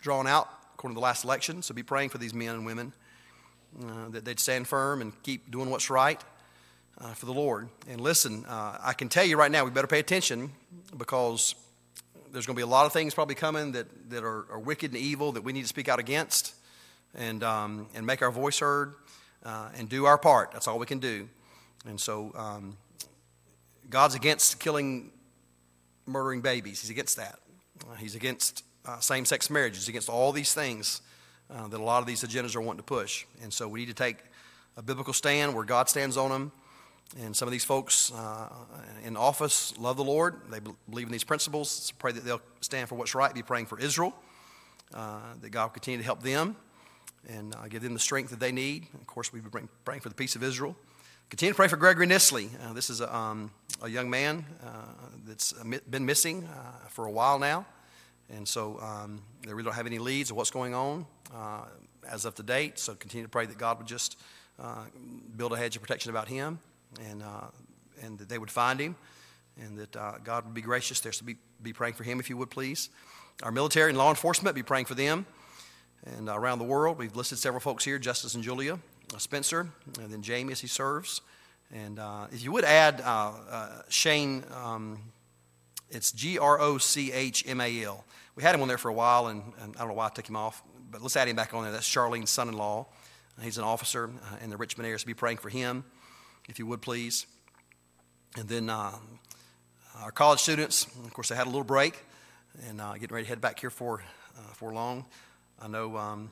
drawn 0.00 0.28
out 0.28 0.48
according 0.74 0.94
to 0.94 1.00
the 1.00 1.04
last 1.04 1.24
election. 1.24 1.62
So 1.62 1.74
be 1.74 1.82
praying 1.82 2.10
for 2.10 2.18
these 2.18 2.32
men 2.32 2.54
and 2.54 2.64
women 2.64 2.92
uh, 3.82 4.08
that 4.10 4.24
they'd 4.24 4.38
stand 4.38 4.68
firm 4.68 5.00
and 5.00 5.12
keep 5.24 5.50
doing 5.50 5.70
what's 5.70 5.90
right 5.90 6.22
uh, 7.00 7.14
for 7.14 7.26
the 7.26 7.32
Lord. 7.32 7.68
And 7.88 8.00
listen, 8.00 8.44
uh, 8.46 8.78
I 8.80 8.92
can 8.92 9.08
tell 9.08 9.24
you 9.24 9.36
right 9.36 9.50
now, 9.50 9.64
we 9.64 9.72
better 9.72 9.88
pay 9.88 9.98
attention 9.98 10.52
because 10.96 11.56
there's 12.32 12.46
going 12.46 12.54
to 12.54 12.58
be 12.58 12.62
a 12.62 12.66
lot 12.66 12.86
of 12.86 12.92
things 12.92 13.14
probably 13.14 13.34
coming 13.34 13.72
that, 13.72 13.86
that 14.10 14.24
are, 14.24 14.46
are 14.50 14.58
wicked 14.58 14.92
and 14.92 15.00
evil 15.00 15.32
that 15.32 15.42
we 15.42 15.52
need 15.52 15.62
to 15.62 15.68
speak 15.68 15.88
out 15.88 15.98
against 15.98 16.54
and, 17.14 17.42
um, 17.42 17.86
and 17.94 18.06
make 18.06 18.22
our 18.22 18.30
voice 18.30 18.58
heard 18.58 18.94
uh, 19.44 19.68
and 19.76 19.88
do 19.88 20.04
our 20.04 20.18
part. 20.18 20.52
That's 20.52 20.68
all 20.68 20.78
we 20.78 20.86
can 20.86 20.98
do. 20.98 21.28
And 21.86 22.00
so 22.00 22.32
um, 22.36 22.76
God's 23.88 24.14
against 24.14 24.60
killing, 24.60 25.10
murdering 26.06 26.40
babies. 26.40 26.80
He's 26.80 26.90
against 26.90 27.16
that. 27.16 27.38
Uh, 27.88 27.94
he's 27.94 28.14
against 28.14 28.64
uh, 28.84 28.98
same 29.00 29.24
sex 29.24 29.50
marriages, 29.50 29.80
He's 29.80 29.88
against 29.88 30.08
all 30.08 30.32
these 30.32 30.54
things 30.54 31.02
uh, 31.50 31.68
that 31.68 31.78
a 31.78 31.82
lot 31.82 32.00
of 32.00 32.06
these 32.06 32.24
agendas 32.24 32.56
are 32.56 32.60
wanting 32.60 32.78
to 32.78 32.84
push. 32.84 33.24
And 33.42 33.52
so 33.52 33.68
we 33.68 33.80
need 33.80 33.88
to 33.88 33.94
take 33.94 34.16
a 34.76 34.82
biblical 34.82 35.12
stand 35.12 35.54
where 35.54 35.64
God 35.64 35.88
stands 35.88 36.16
on 36.16 36.30
them 36.30 36.52
and 37.16 37.34
some 37.34 37.48
of 37.48 37.52
these 37.52 37.64
folks 37.64 38.12
uh, 38.12 38.48
in 39.02 39.16
office 39.16 39.76
love 39.78 39.96
the 39.96 40.04
Lord. 40.04 40.40
They 40.50 40.60
believe 40.90 41.06
in 41.06 41.12
these 41.12 41.24
principles. 41.24 41.92
Pray 41.98 42.12
that 42.12 42.24
they'll 42.24 42.42
stand 42.60 42.88
for 42.88 42.96
what's 42.96 43.14
right. 43.14 43.32
Be 43.32 43.42
praying 43.42 43.66
for 43.66 43.80
Israel, 43.80 44.14
uh, 44.92 45.20
that 45.40 45.50
God 45.50 45.64
will 45.64 45.70
continue 45.70 45.98
to 45.98 46.04
help 46.04 46.22
them 46.22 46.56
and 47.28 47.54
uh, 47.54 47.68
give 47.68 47.82
them 47.82 47.94
the 47.94 48.00
strength 48.00 48.30
that 48.30 48.40
they 48.40 48.52
need. 48.52 48.86
Of 48.94 49.06
course, 49.06 49.32
we've 49.32 49.50
been 49.50 49.68
praying 49.84 50.02
for 50.02 50.10
the 50.10 50.14
peace 50.14 50.36
of 50.36 50.42
Israel. 50.42 50.76
Continue 51.30 51.52
to 51.52 51.56
pray 51.56 51.68
for 51.68 51.76
Gregory 51.76 52.06
Nisley. 52.06 52.50
Uh, 52.62 52.74
this 52.74 52.90
is 52.90 53.00
a, 53.00 53.14
um, 53.14 53.50
a 53.82 53.88
young 53.88 54.10
man 54.10 54.44
uh, 54.62 54.68
that's 55.26 55.52
been 55.90 56.04
missing 56.04 56.44
uh, 56.44 56.88
for 56.88 57.06
a 57.06 57.10
while 57.10 57.38
now. 57.38 57.66
And 58.30 58.46
so 58.46 58.78
um, 58.80 59.22
they 59.46 59.52
really 59.52 59.64
don't 59.64 59.74
have 59.74 59.86
any 59.86 59.98
leads 59.98 60.30
of 60.30 60.36
what's 60.36 60.50
going 60.50 60.74
on 60.74 61.06
as 62.10 62.26
of 62.26 62.34
to 62.34 62.42
date. 62.42 62.78
So 62.78 62.94
continue 62.94 63.24
to 63.24 63.30
pray 63.30 63.46
that 63.46 63.56
God 63.56 63.78
would 63.78 63.86
just 63.86 64.18
build 65.36 65.54
a 65.54 65.56
hedge 65.56 65.76
of 65.76 65.82
protection 65.82 66.10
about 66.10 66.28
him 66.28 66.58
and, 67.10 67.22
uh, 67.22 67.48
and 68.02 68.18
that 68.18 68.28
they 68.28 68.38
would 68.38 68.50
find 68.50 68.80
him 68.80 68.96
and 69.60 69.78
that 69.78 69.96
uh, 69.96 70.12
God 70.22 70.44
would 70.44 70.54
be 70.54 70.60
gracious 70.60 71.00
there. 71.00 71.12
So 71.12 71.24
be, 71.24 71.36
be 71.62 71.72
praying 71.72 71.94
for 71.94 72.04
him 72.04 72.20
if 72.20 72.30
you 72.30 72.36
would, 72.36 72.50
please. 72.50 72.90
Our 73.42 73.52
military 73.52 73.90
and 73.90 73.98
law 73.98 74.10
enforcement, 74.10 74.54
be 74.54 74.62
praying 74.62 74.86
for 74.86 74.94
them. 74.94 75.26
And 76.16 76.28
uh, 76.28 76.38
around 76.38 76.58
the 76.58 76.64
world, 76.64 76.98
we've 76.98 77.14
listed 77.16 77.38
several 77.38 77.60
folks 77.60 77.84
here 77.84 77.98
Justice 77.98 78.34
and 78.34 78.44
Julia, 78.44 78.78
uh, 79.14 79.18
Spencer, 79.18 79.68
and 80.00 80.12
then 80.12 80.22
Jamie 80.22 80.52
as 80.52 80.60
he 80.60 80.68
serves. 80.68 81.20
And 81.72 81.98
uh, 81.98 82.26
if 82.32 82.42
you 82.42 82.52
would 82.52 82.64
add 82.64 83.02
uh, 83.04 83.82
Shane, 83.88 84.44
um, 84.54 84.98
it's 85.90 86.12
G 86.12 86.38
R 86.38 86.60
O 86.60 86.78
C 86.78 87.12
H 87.12 87.44
M 87.46 87.60
A 87.60 87.84
L. 87.84 88.04
We 88.36 88.42
had 88.42 88.54
him 88.54 88.62
on 88.62 88.68
there 88.68 88.78
for 88.78 88.88
a 88.88 88.94
while, 88.94 89.26
and, 89.26 89.42
and, 89.60 89.74
I 89.76 89.80
don't 89.80 89.88
know 89.88 89.94
why 89.94 90.06
I 90.06 90.10
took 90.10 90.28
him 90.28 90.36
off, 90.36 90.62
but 90.90 91.02
let's 91.02 91.16
add 91.16 91.26
him 91.26 91.36
back 91.36 91.52
on 91.52 91.64
there. 91.64 91.72
That's 91.72 91.88
Charlene's 91.88 92.30
son 92.30 92.48
in 92.48 92.54
law. 92.54 92.86
He's 93.42 93.58
an 93.58 93.64
officer 93.64 94.10
in 94.42 94.50
the 94.50 94.56
Richmond 94.56 94.86
area, 94.86 94.98
so 94.98 95.06
be 95.06 95.14
praying 95.14 95.36
for 95.38 95.48
him 95.48 95.84
if 96.48 96.58
you 96.58 96.66
would 96.66 96.82
please. 96.82 97.26
And 98.36 98.48
then 98.48 98.70
uh, 98.70 98.92
our 100.00 100.10
college 100.10 100.40
students, 100.40 100.86
of 101.04 101.12
course, 101.12 101.28
they 101.28 101.34
had 101.36 101.46
a 101.46 101.50
little 101.50 101.64
break 101.64 102.04
and 102.68 102.80
uh, 102.80 102.94
getting 102.94 103.14
ready 103.14 103.24
to 103.24 103.28
head 103.28 103.40
back 103.40 103.60
here 103.60 103.70
for, 103.70 104.02
uh, 104.36 104.52
for 104.54 104.72
long. 104.72 105.04
I 105.60 105.68
know 105.68 105.96
um, 105.96 106.30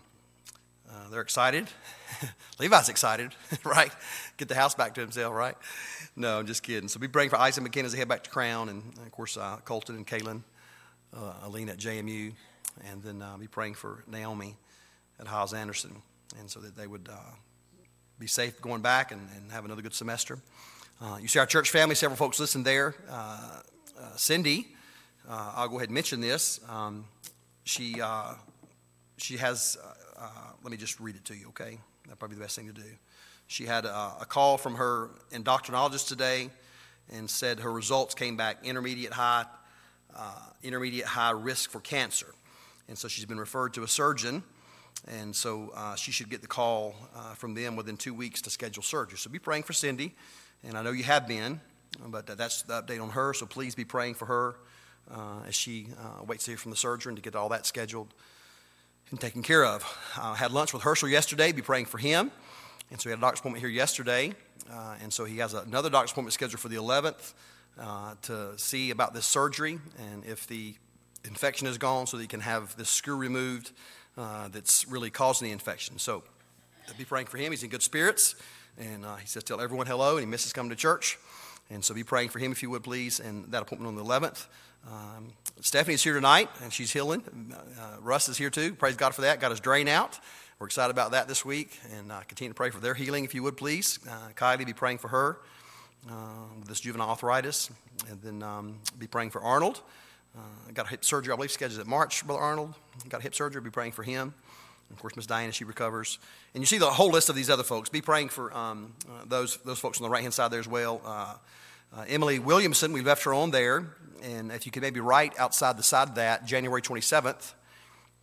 uh, 0.88 1.09
they're 1.11 1.20
excited. 1.20 1.68
Levi's 2.59 2.88
excited, 2.88 3.33
right? 3.64 3.92
Get 4.37 4.48
the 4.48 4.55
house 4.55 4.74
back 4.74 4.94
to 4.94 5.00
himself, 5.00 5.35
right? 5.35 5.57
No, 6.16 6.38
I'm 6.38 6.46
just 6.46 6.62
kidding. 6.62 6.88
So 6.88 6.98
be 6.98 7.09
praying 7.09 7.31
for 7.31 7.37
Isaac 7.37 7.62
McKenna 7.62 7.87
as 7.87 7.92
they 7.92 7.98
head 7.98 8.09
back 8.09 8.24
to 8.24 8.31
Crown, 8.31 8.68
and 8.68 8.83
of 8.98 9.12
course, 9.12 9.37
uh, 9.37 9.59
Colton 9.64 9.96
and 9.96 10.07
Kaylin, 10.07 10.42
uh, 11.14 11.35
Aline 11.42 11.68
at 11.68 11.79
JMU, 11.79 12.33
and 12.88 13.02
then 13.02 13.22
be 13.38 13.46
praying 13.46 13.74
for 13.74 14.05
Naomi 14.07 14.57
at 15.18 15.26
Hyles 15.26 15.55
Anderson. 15.55 16.02
and 16.38 16.50
so 16.50 16.61
that 16.61 16.76
they 16.76 16.87
would 16.87 17.09
uh, 17.11 17.16
be 18.18 18.26
safe 18.26 18.61
going 18.62 18.81
back 18.81 19.12
and, 19.12 19.29
and 19.37 19.52
have 19.52 19.64
another 19.64 19.83
good 19.83 19.94
semester. 19.94 20.38
Uh, 21.00 21.18
you 21.20 21.29
see 21.29 21.38
our 21.38 21.44
church 21.44 21.70
family, 21.70 21.94
several 21.94 22.16
folks 22.16 22.40
listen 22.40 22.62
there. 22.62 22.94
Uh, 23.11 23.61
uh, 24.00 24.16
Cindy, 24.16 24.68
uh, 25.29 25.52
I'll 25.57 25.68
go 25.68 25.76
ahead 25.76 25.88
and 25.88 25.94
mention 25.94 26.20
this. 26.20 26.59
Um, 26.68 27.05
she, 27.64 28.00
uh, 28.00 28.33
she 29.18 29.37
has, 29.37 29.76
let 30.62 30.70
me 30.70 30.79
just 30.79 30.98
read 30.98 31.16
it 31.16 31.24
to 31.26 31.35
you, 31.35 31.48
okay? 31.48 31.79
That'd 32.05 32.18
probably 32.18 32.37
the 32.37 32.42
best 32.42 32.57
thing 32.57 32.66
to 32.68 32.72
do. 32.72 32.88
She 33.48 33.66
had 33.66 33.85
a, 33.85 34.14
a 34.22 34.26
call 34.26 34.57
from 34.57 34.76
her 34.76 35.11
endocrinologist 35.33 36.09
today 36.09 36.50
and 37.12 37.29
said 37.29 37.61
her 37.61 37.72
results 37.72 38.14
came 38.14 38.37
back 38.37 38.64
intermediate 38.64 39.12
high, 39.12 39.44
intermediate 40.62 41.07
high 41.07 41.31
risk 41.33 41.70
for 41.70 41.81
cancer. 41.81 42.35
And 42.88 42.96
so 42.96 43.09
she's 43.09 43.26
been 43.26 43.38
referred 43.38 43.74
to 43.74 43.83
a 43.83 43.88
surgeon 43.88 44.42
and 45.06 45.35
so 45.35 45.72
uh, 45.74 45.94
she 45.94 46.11
should 46.11 46.30
get 46.30 46.42
the 46.42 46.48
call 46.48 46.94
uh, 47.14 47.35
from 47.35 47.54
them 47.54 47.76
within 47.76 47.96
two 47.96 48.14
weeks 48.14 48.42
to 48.42 48.50
schedule 48.50 48.82
surgery. 48.82 49.18
So 49.18 49.30
be 49.30 49.38
praying 49.38 49.62
for 49.62 49.72
Cindy. 49.72 50.14
And 50.64 50.76
I 50.76 50.82
know 50.82 50.90
you 50.90 51.04
have 51.04 51.28
been, 51.28 51.61
but 52.06 52.26
that's 52.26 52.62
the 52.62 52.82
update 52.82 53.00
on 53.00 53.11
her. 53.11 53.35
So 53.35 53.46
please 53.46 53.74
be 53.74 53.85
praying 53.85 54.14
for 54.14 54.26
her 54.26 54.56
uh, 55.11 55.42
as 55.46 55.54
she 55.54 55.88
uh, 55.98 56.24
waits 56.24 56.44
to 56.44 56.52
hear 56.52 56.59
from 56.59 56.70
the 56.70 56.76
surgeon 56.76 57.14
to 57.14 57.22
get 57.22 57.37
all 57.37 57.48
that 57.50 57.66
scheduled 57.66 58.12
and 59.11 59.20
taken 59.20 59.42
care 59.42 59.64
of. 59.64 59.85
I 60.20 60.35
had 60.35 60.50
lunch 60.50 60.72
with 60.72 60.82
Herschel 60.82 61.09
yesterday. 61.09 61.52
Be 61.52 61.62
praying 61.62 61.87
for 61.87 61.98
him. 61.98 62.32
And 62.90 63.00
so 63.00 63.09
he 63.09 63.11
had 63.11 63.18
a 63.18 63.20
doctor's 63.20 63.40
appointment 63.40 63.62
here 63.62 63.70
yesterday. 63.70 64.32
Uh, 64.70 64.96
and 65.02 65.12
so 65.12 65.24
he 65.24 65.38
has 65.38 65.54
another 65.54 65.90
doctor's 65.90 66.11
appointment 66.12 66.35
scheduled 66.35 66.61
for 66.61 66.68
the 66.68 66.76
11th 66.76 67.35
uh, 67.78 68.14
to 68.22 68.59
see 68.59 68.90
about 68.90 69.14
this 69.14 69.26
surgery 69.26 69.78
and 70.11 70.24
if 70.24 70.46
the 70.46 70.74
infection 71.24 71.66
is 71.66 71.78
gone 71.78 72.06
so 72.06 72.16
that 72.16 72.22
he 72.22 72.26
can 72.26 72.40
have 72.40 72.74
this 72.76 72.88
screw 72.88 73.16
removed 73.16 73.72
uh, 74.16 74.48
that's 74.48 74.88
really 74.88 75.11
causing 75.11 75.46
the 75.46 75.52
infection. 75.52 75.98
So 75.98 76.22
be 76.96 77.05
praying 77.05 77.26
for 77.26 77.38
him. 77.38 77.52
He's 77.52 77.62
in 77.62 77.70
good 77.70 77.83
spirits. 77.83 78.35
And 78.79 79.05
uh, 79.05 79.16
he 79.16 79.26
says, 79.26 79.42
Tell 79.42 79.61
everyone 79.61 79.87
hello, 79.87 80.12
and 80.12 80.20
he 80.20 80.26
misses 80.26 80.52
coming 80.52 80.70
to 80.70 80.76
church. 80.76 81.18
And 81.70 81.85
so 81.85 81.94
be 81.94 82.05
praying 82.05 82.29
for 82.29 82.38
him 82.38 82.52
if 82.52 82.62
you 82.62 82.70
would, 82.70 82.85
please. 82.85 83.20
And 83.20 83.50
that 83.52 83.62
appointment 83.62 83.88
on 83.88 83.96
the 83.96 84.05
11th. 84.05 84.46
Um, 84.87 85.33
Stephanie's 85.61 86.02
here 86.02 86.14
tonight, 86.14 86.48
and 86.62 86.72
she's 86.72 86.92
healing. 86.92 87.22
Uh, 87.81 87.96
Russ 88.00 88.29
is 88.29 88.37
here 88.37 88.50
too. 88.50 88.74
Praise 88.74 88.96
God 88.96 89.14
for 89.14 89.22
that. 89.22 89.40
Got 89.40 89.50
his 89.50 89.61
drain 89.61 89.88
out. 89.88 90.20
We're 90.59 90.66
excited 90.66 90.90
about 90.90 91.11
that 91.11 91.26
this 91.26 91.44
week. 91.44 91.79
And 91.96 92.12
uh, 92.12 92.20
continue 92.29 92.50
to 92.50 92.55
pray 92.55 92.70
for 92.70 92.81
their 92.81 92.94
healing 92.94 93.24
if 93.24 93.35
you 93.35 93.42
would, 93.42 93.57
please. 93.57 93.98
Uh, 94.09 94.29
Kylie, 94.37 94.64
be 94.64 94.72
praying 94.72 94.98
for 94.98 95.09
her 95.09 95.38
uh, 96.09 96.14
with 96.59 96.68
this 96.68 96.81
juvenile 96.81 97.11
arthritis. 97.11 97.70
And 98.09 98.22
then 98.22 98.42
um, 98.42 98.79
be 98.98 99.07
praying 99.07 99.31
for 99.31 99.40
Arnold. 99.42 99.81
Uh, 100.37 100.72
got 100.75 100.87
a 100.87 100.90
hip 100.90 101.05
surgery, 101.05 101.33
I 101.33 101.37
believe, 101.37 101.51
scheduled 101.51 101.81
at 101.81 101.87
March, 101.87 102.27
Brother 102.27 102.42
Arnold. 102.42 102.75
Got 103.09 103.20
a 103.20 103.22
hip 103.22 103.35
surgery, 103.35 103.62
be 103.62 103.70
praying 103.70 103.92
for 103.92 104.03
him. 104.03 104.35
And 104.88 104.96
of 104.96 105.01
course, 105.01 105.16
Miss 105.16 105.27
Diana, 105.27 105.53
she 105.53 105.64
recovers. 105.64 106.18
And 106.55 106.62
you 106.62 106.66
see 106.66 106.79
the 106.79 106.90
whole 106.90 107.11
list 107.11 107.29
of 107.29 107.37
these 107.37 107.51
other 107.51 107.62
folks. 107.62 107.88
Be 107.88 108.03
praying 108.03 108.29
for 108.29 108.55
um, 108.57 108.92
uh, 109.09 109.25
those, 109.27 109.57
those 109.64 109.79
folks 109.79 109.99
on 109.99 110.05
the 110.05 110.11
right 110.11 110.22
hand 110.22 110.35
side 110.35 110.51
there 110.51 110.61
as 110.61 110.68
well. 110.68 111.01
Uh, 111.05 111.35
uh, 111.96 112.05
Emily 112.09 112.38
Williamson, 112.38 112.92
we 112.92 113.01
left 113.01 113.25
her 113.25 113.33
on 113.33 113.51
there. 113.51 113.87
And 114.22 114.53
if 114.53 114.66
you 114.66 114.72
could 114.72 114.83
maybe 114.83 115.01
write 115.01 115.38
outside 115.38 115.77
the 115.77 115.83
side 115.83 116.09
of 116.09 116.14
that, 116.16 116.44
January 116.46 116.83
27th. 116.83 117.55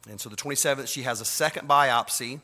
And 0.10 0.20
so 0.20 0.30
the 0.30 0.36
27th, 0.36 0.88
she 0.88 1.04
has 1.04 1.22
a 1.22 1.26
second 1.26 1.68
biopsy 1.68 2.42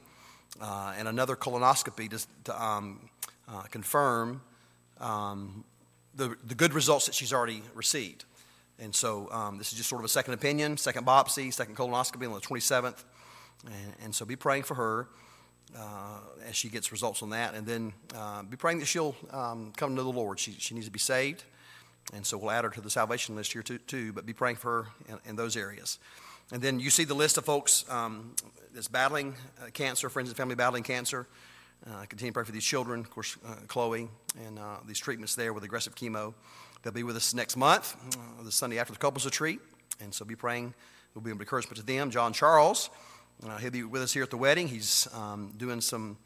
uh, 0.61 0.93
and 0.97 1.07
another 1.07 1.35
colonoscopy 1.35 2.09
to, 2.09 2.25
to 2.45 2.63
um, 2.63 3.09
uh, 3.47 3.61
confirm 3.63 4.41
um, 4.99 5.63
the, 6.15 6.35
the 6.45 6.55
good 6.55 6.73
results 6.73 7.05
that 7.05 7.15
she's 7.15 7.33
already 7.33 7.61
received. 7.73 8.25
And 8.81 8.95
so 8.95 9.29
um, 9.31 9.57
this 9.57 9.71
is 9.71 9.77
just 9.77 9.89
sort 9.89 10.01
of 10.01 10.05
a 10.05 10.09
second 10.09 10.33
opinion, 10.33 10.77
second 10.77 11.05
biopsy, 11.05 11.53
second 11.53 11.75
colonoscopy 11.75 12.25
on 12.25 12.33
the 12.33 12.39
27th. 12.39 13.03
And, 13.65 13.93
and 14.03 14.15
so 14.15 14.25
be 14.25 14.35
praying 14.35 14.63
for 14.63 14.75
her 14.75 15.07
uh, 15.77 16.19
as 16.47 16.55
she 16.55 16.69
gets 16.69 16.91
results 16.91 17.21
on 17.21 17.31
that. 17.31 17.55
And 17.55 17.67
then 17.67 17.93
uh, 18.15 18.43
be 18.43 18.55
praying 18.55 18.79
that 18.79 18.85
she'll 18.85 19.15
um, 19.31 19.73
come 19.75 19.95
to 19.95 20.03
the 20.03 20.11
Lord. 20.11 20.39
She, 20.39 20.53
she 20.53 20.73
needs 20.73 20.85
to 20.85 20.91
be 20.91 20.99
saved. 20.99 21.43
And 22.13 22.25
so 22.25 22.37
we'll 22.37 22.51
add 22.51 22.63
her 22.63 22.69
to 22.71 22.81
the 22.81 22.89
salvation 22.89 23.35
list 23.35 23.53
here 23.53 23.61
too, 23.61 23.77
too 23.79 24.13
but 24.13 24.25
be 24.25 24.33
praying 24.33 24.55
for 24.55 24.83
her 24.83 24.89
in, 25.07 25.29
in 25.31 25.35
those 25.35 25.57
areas. 25.57 25.99
And 26.51 26.61
then 26.61 26.79
you 26.79 26.89
see 26.89 27.03
the 27.03 27.13
list 27.13 27.37
of 27.37 27.45
folks 27.45 27.85
um, 27.89 28.33
that's 28.73 28.87
battling 28.87 29.35
uh, 29.61 29.69
cancer, 29.71 30.09
friends 30.09 30.29
and 30.29 30.37
family 30.37 30.55
battling 30.55 30.83
cancer. 30.83 31.27
Uh, 31.85 32.05
continue 32.09 32.31
to 32.31 32.33
pray 32.33 32.43
for 32.43 32.51
these 32.51 32.63
children, 32.63 32.99
of 33.01 33.09
course, 33.09 33.37
uh, 33.47 33.55
Chloe, 33.67 34.09
and 34.45 34.59
uh, 34.59 34.77
these 34.85 34.99
treatments 34.99 35.35
there 35.35 35.53
with 35.53 35.63
aggressive 35.63 35.95
chemo. 35.95 36.33
They'll 36.81 36.93
be 36.93 37.03
with 37.03 37.17
us 37.17 37.33
next 37.33 37.57
month, 37.57 37.95
uh, 38.15 38.43
the 38.43 38.51
Sunday 38.51 38.79
after 38.79 38.93
the 38.93 38.99
couples 38.99 39.25
retreat. 39.25 39.59
And 40.01 40.13
so 40.13 40.23
be 40.23 40.35
praying. 40.35 40.73
We'll 41.13 41.23
be 41.23 41.31
an 41.31 41.39
encouragement 41.39 41.77
to 41.77 41.83
them. 41.83 42.09
John 42.09 42.31
Charles, 42.31 42.89
uh, 43.45 43.57
he'll 43.57 43.71
be 43.71 43.83
with 43.83 44.01
us 44.01 44.13
here 44.13 44.23
at 44.23 44.29
the 44.29 44.37
wedding. 44.37 44.67
He's 44.67 45.07
um, 45.13 45.53
doing 45.57 45.81
some 45.81 46.17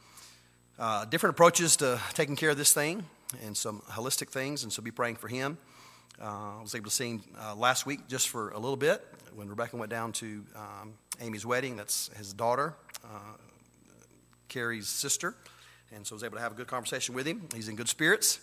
uh, 0.77 1.05
different 1.05 1.35
approaches 1.35 1.77
to 1.77 1.99
taking 2.13 2.35
care 2.35 2.51
of 2.51 2.57
this 2.57 2.71
thing 2.71 3.03
and 3.43 3.57
some 3.57 3.81
holistic 3.89 4.29
things. 4.29 4.63
And 4.63 4.71
so 4.71 4.83
be 4.83 4.91
praying 4.91 5.15
for 5.15 5.27
him. 5.27 5.57
Uh, 6.21 6.59
I 6.59 6.61
was 6.61 6.75
able 6.75 6.85
to 6.85 6.91
see 6.91 7.09
him 7.09 7.23
uh, 7.39 7.55
last 7.55 7.87
week 7.87 8.07
just 8.07 8.29
for 8.29 8.51
a 8.51 8.59
little 8.59 8.77
bit 8.77 9.03
when 9.35 9.49
Rebecca 9.49 9.75
went 9.75 9.89
down 9.89 10.11
to 10.13 10.45
um, 10.55 10.93
Amy's 11.19 11.45
wedding. 11.45 11.75
That's 11.75 12.11
his 12.15 12.33
daughter, 12.33 12.75
uh, 13.03 13.37
Carrie's 14.49 14.87
sister. 14.87 15.35
And 15.95 16.05
so 16.05 16.13
I 16.13 16.15
was 16.17 16.23
able 16.23 16.37
to 16.37 16.41
have 16.41 16.51
a 16.51 16.55
good 16.55 16.67
conversation 16.67 17.15
with 17.15 17.25
him. 17.25 17.47
He's 17.55 17.69
in 17.69 17.75
good 17.75 17.89
spirits. 17.89 18.39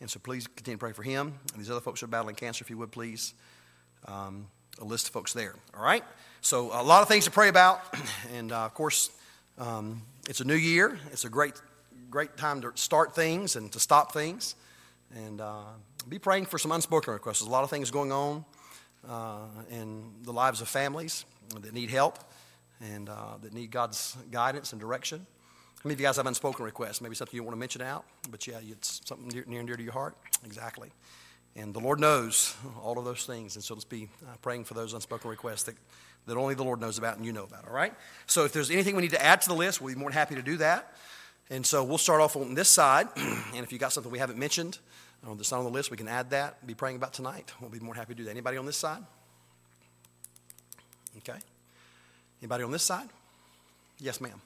And 0.00 0.10
so 0.10 0.18
please 0.18 0.46
continue 0.46 0.76
to 0.76 0.80
pray 0.80 0.92
for 0.92 1.02
him 1.02 1.34
and 1.52 1.60
these 1.60 1.70
other 1.70 1.80
folks 1.80 2.00
who 2.00 2.04
are 2.04 2.08
battling 2.08 2.34
cancer, 2.34 2.62
if 2.62 2.70
you 2.70 2.78
would, 2.78 2.90
please. 2.90 3.34
Um, 4.06 4.46
a 4.80 4.84
list 4.84 5.08
of 5.08 5.12
folks 5.12 5.32
there. 5.32 5.54
All 5.76 5.82
right? 5.82 6.04
So, 6.40 6.70
a 6.72 6.82
lot 6.82 7.02
of 7.02 7.08
things 7.08 7.26
to 7.26 7.30
pray 7.30 7.48
about. 7.48 7.82
And 8.34 8.52
uh, 8.52 8.64
of 8.64 8.74
course, 8.74 9.10
um, 9.58 10.02
it's 10.28 10.40
a 10.40 10.44
new 10.44 10.54
year. 10.54 10.98
It's 11.12 11.24
a 11.24 11.28
great, 11.28 11.60
great 12.08 12.36
time 12.36 12.60
to 12.62 12.72
start 12.76 13.14
things 13.14 13.56
and 13.56 13.70
to 13.72 13.80
stop 13.80 14.12
things. 14.12 14.54
And 15.14 15.40
uh, 15.40 15.64
be 16.08 16.18
praying 16.18 16.46
for 16.46 16.58
some 16.58 16.72
unspoken 16.72 17.12
requests. 17.12 17.40
There's 17.40 17.48
a 17.48 17.52
lot 17.52 17.64
of 17.64 17.70
things 17.70 17.90
going 17.90 18.12
on 18.12 18.44
uh, 19.08 19.46
in 19.70 20.12
the 20.22 20.32
lives 20.32 20.60
of 20.60 20.68
families 20.68 21.24
that 21.60 21.74
need 21.74 21.90
help 21.90 22.18
and 22.80 23.08
uh, 23.08 23.36
that 23.42 23.52
need 23.52 23.70
God's 23.70 24.16
guidance 24.30 24.72
and 24.72 24.80
direction. 24.80 25.26
Many 25.82 25.94
of 25.94 26.00
you 26.00 26.06
guys 26.06 26.16
have 26.16 26.26
unspoken 26.26 26.64
requests? 26.66 27.00
Maybe 27.00 27.14
something 27.14 27.34
you 27.34 27.42
want 27.42 27.54
to 27.54 27.58
mention 27.58 27.80
out, 27.80 28.04
but 28.30 28.46
yeah, 28.46 28.58
it's 28.68 29.00
something 29.06 29.28
near, 29.28 29.44
near 29.46 29.60
and 29.60 29.66
dear 29.66 29.76
to 29.76 29.82
your 29.82 29.94
heart. 29.94 30.14
Exactly. 30.44 30.90
And 31.56 31.72
the 31.72 31.80
Lord 31.80 31.98
knows 31.98 32.54
all 32.82 32.98
of 32.98 33.06
those 33.06 33.24
things. 33.24 33.56
And 33.56 33.64
so 33.64 33.74
let's 33.74 33.86
be 33.86 34.10
uh, 34.28 34.36
praying 34.42 34.64
for 34.64 34.74
those 34.74 34.92
unspoken 34.92 35.30
requests 35.30 35.62
that, 35.64 35.74
that 36.26 36.36
only 36.36 36.54
the 36.54 36.64
Lord 36.64 36.82
knows 36.82 36.98
about 36.98 37.16
and 37.16 37.24
you 37.24 37.32
know 37.32 37.44
about, 37.44 37.66
all 37.66 37.72
right? 37.72 37.94
So 38.26 38.44
if 38.44 38.52
there's 38.52 38.70
anything 38.70 38.94
we 38.94 39.02
need 39.02 39.12
to 39.12 39.24
add 39.24 39.40
to 39.40 39.48
the 39.48 39.54
list, 39.54 39.80
we'll 39.80 39.94
be 39.94 39.98
more 39.98 40.10
than 40.10 40.18
happy 40.18 40.34
to 40.34 40.42
do 40.42 40.58
that. 40.58 40.94
And 41.48 41.64
so 41.64 41.82
we'll 41.82 41.98
start 41.98 42.20
off 42.20 42.36
on 42.36 42.54
this 42.54 42.68
side. 42.68 43.08
and 43.16 43.64
if 43.64 43.72
you 43.72 43.78
got 43.78 43.92
something 43.92 44.12
we 44.12 44.18
haven't 44.18 44.38
mentioned 44.38 44.78
uh, 45.26 45.32
that's 45.34 45.50
not 45.50 45.58
on 45.58 45.64
the 45.64 45.70
list, 45.70 45.90
we 45.90 45.96
can 45.96 46.08
add 46.08 46.28
that, 46.30 46.66
be 46.66 46.74
praying 46.74 46.96
about 46.96 47.14
tonight. 47.14 47.52
We'll 47.58 47.70
be 47.70 47.80
more 47.80 47.94
happy 47.94 48.12
to 48.12 48.18
do 48.18 48.24
that. 48.24 48.30
Anybody 48.30 48.58
on 48.58 48.66
this 48.66 48.76
side? 48.76 49.02
Okay. 51.18 51.38
Anybody 52.42 52.64
on 52.64 52.70
this 52.70 52.82
side? 52.82 53.08
Yes, 53.98 54.20
ma'am. 54.20 54.40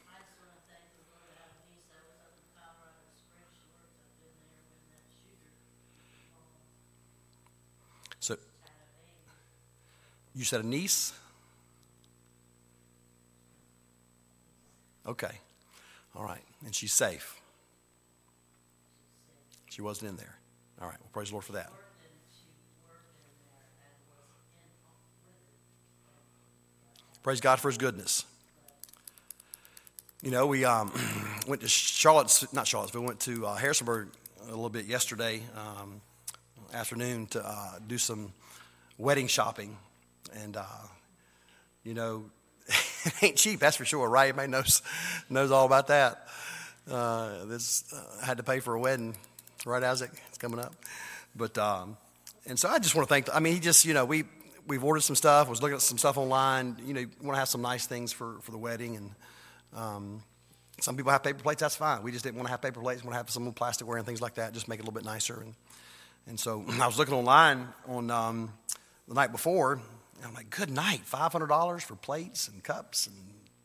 So, 8.24 8.39
you 10.35 10.45
said 10.45 10.64
a 10.64 10.66
niece? 10.66 11.12
Okay. 15.07 15.30
All 16.16 16.24
right. 16.24 16.43
And 16.64 16.74
she's 16.74 16.93
safe. 16.93 17.41
She 19.70 19.82
wasn't 19.82 20.11
in 20.11 20.16
there. 20.16 20.37
All 20.80 20.89
right. 20.89 20.97
Well, 21.01 21.11
praise 21.12 21.28
the 21.28 21.35
Lord 21.35 21.45
for 21.45 21.53
that. 21.53 21.70
Praise 27.22 27.41
God 27.41 27.59
for 27.59 27.68
his 27.68 27.78
goodness. 27.78 28.24
You 30.22 30.30
know, 30.30 30.47
we 30.47 30.64
um, 30.64 30.93
went 31.49 31.62
to 31.62 31.68
Charlotte, 31.68 32.45
not 32.53 32.66
Charlottesville, 32.66 33.03
we 33.03 33.07
went 33.07 33.20
to 33.20 33.47
uh, 33.47 33.55
Harrisonburg 33.57 34.09
a 34.43 34.51
little 34.51 34.68
bit 34.68 34.87
yesterday. 34.87 35.43
Um, 35.57 36.01
afternoon 36.72 37.26
to 37.28 37.47
uh, 37.47 37.78
do 37.87 37.99
some 37.99 38.32
wedding 38.99 39.26
shopping. 39.26 39.76
And, 40.33 40.57
uh, 40.57 40.64
you 41.83 41.95
know, 41.95 42.25
it 42.68 43.22
ain't 43.22 43.37
cheap, 43.37 43.61
that's 43.61 43.77
for 43.77 43.85
sure, 43.85 44.09
right? 44.09 44.29
Everybody 44.29 44.51
knows, 44.51 44.83
knows 45.29 45.51
all 45.51 45.66
about 45.66 45.89
that. 45.89 46.29
Uh, 46.91 47.45
this, 47.45 47.93
uh, 47.93 48.22
I 48.22 48.27
had 48.27 48.39
to 48.39 48.43
pay 48.43 48.61
for 48.61 48.75
a 48.75 48.81
wedding, 48.81 49.16
right, 49.64 49.83
Isaac? 49.83 50.11
It's 50.29 50.39
coming 50.39 50.59
up. 50.59 50.75
But, 51.37 51.57
um, 51.59 51.97
and 52.47 52.59
so 52.59 52.68
I 52.68 52.79
just 52.79 52.95
want 52.95 53.09
to 53.09 53.12
thank, 53.12 53.35
I 53.35 53.41
mean, 53.41 53.55
he 53.55 53.61
just, 53.61 53.85
you 53.85 53.95
know, 53.95 54.05
we, 54.05 54.25
we've 54.66 54.85
ordered 54.85 55.03
some 55.03 55.16
stuff, 55.16 55.49
was 55.49 55.62
looking 55.62 55.77
at 55.77 55.83
some 55.83 55.99
stuff 55.99 56.16
online. 56.16 56.77
You 56.85 56.95
know, 56.95 57.01
you 57.01 57.11
want 57.22 57.35
to 57.35 57.39
have 57.39 57.49
some 57.49 57.62
nice 57.62 57.87
things 57.87 58.12
for, 58.12 58.37
for 58.43 58.51
the 58.51 58.59
wedding. 58.59 58.97
And 58.97 59.11
um, 59.75 60.22
some 60.81 60.97
people 60.97 61.12
have 61.12 61.22
paper 61.22 61.43
plates, 61.43 61.61
that's 61.61 61.77
fine. 61.77 62.03
We 62.03 62.12
just 62.12 62.25
didn't 62.25 62.37
want 62.37 62.47
to 62.49 62.51
have 62.51 62.62
paper 62.62 62.81
plates, 62.81 63.03
want 63.03 63.14
to 63.14 63.16
have 63.18 63.31
some 63.31 63.53
plasticware 63.53 63.97
and 63.97 64.07
things 64.07 64.20
like 64.20 64.35
that, 64.35 64.53
just 64.53 64.68
make 64.68 64.79
it 64.79 64.83
a 64.83 64.85
little 64.85 64.95
bit 64.95 65.05
nicer. 65.05 65.41
And, 65.41 65.55
and 66.27 66.41
so 66.41 66.64
I 66.81 66.87
was 66.87 66.99
looking 66.99 67.14
online 67.14 67.68
on 67.89 68.11
um, 68.11 68.53
the 69.09 69.14
night 69.14 69.33
before, 69.33 69.81
and 70.16 70.26
I'm 70.26 70.34
like, 70.34 70.50
good 70.50 70.70
night, 70.70 71.02
$500 71.10 71.82
for 71.82 71.96
plates 71.96 72.48
and 72.48 72.62
cups 72.62 73.06
and 73.06 73.16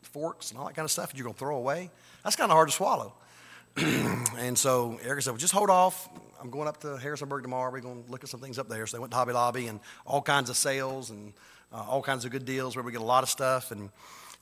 forks 0.02 0.50
and 0.50 0.58
all 0.58 0.66
that 0.66 0.74
kind 0.74 0.84
of 0.84 0.90
stuff 0.90 1.10
that 1.10 1.16
you're 1.16 1.24
going 1.24 1.34
to 1.34 1.38
throw 1.38 1.56
away. 1.56 1.90
That's 2.24 2.36
kind 2.36 2.50
of 2.50 2.54
hard 2.54 2.68
to 2.68 2.74
swallow. 2.74 3.14
and 3.76 4.58
so 4.58 4.98
Erica 5.02 5.22
said, 5.22 5.30
well, 5.30 5.38
just 5.38 5.54
hold 5.54 5.70
off. 5.70 6.08
I'm 6.40 6.50
going 6.50 6.68
up 6.68 6.80
to 6.80 6.96
Harrisonburg 6.96 7.42
tomorrow. 7.42 7.70
We're 7.70 7.80
going 7.80 8.04
to 8.04 8.10
look 8.10 8.24
at 8.24 8.30
some 8.30 8.40
things 8.40 8.58
up 8.58 8.68
there. 8.68 8.86
So 8.86 8.96
they 8.96 9.00
went 9.00 9.12
to 9.12 9.16
Hobby 9.16 9.32
Lobby 9.32 9.66
and 9.68 9.80
all 10.06 10.22
kinds 10.22 10.50
of 10.50 10.56
sales 10.56 11.10
and 11.10 11.32
uh, 11.72 11.84
all 11.88 12.02
kinds 12.02 12.24
of 12.24 12.30
good 12.30 12.44
deals 12.44 12.76
where 12.76 12.84
we 12.84 12.92
get 12.92 13.00
a 13.00 13.04
lot 13.04 13.22
of 13.22 13.28
stuff. 13.28 13.70
And 13.70 13.90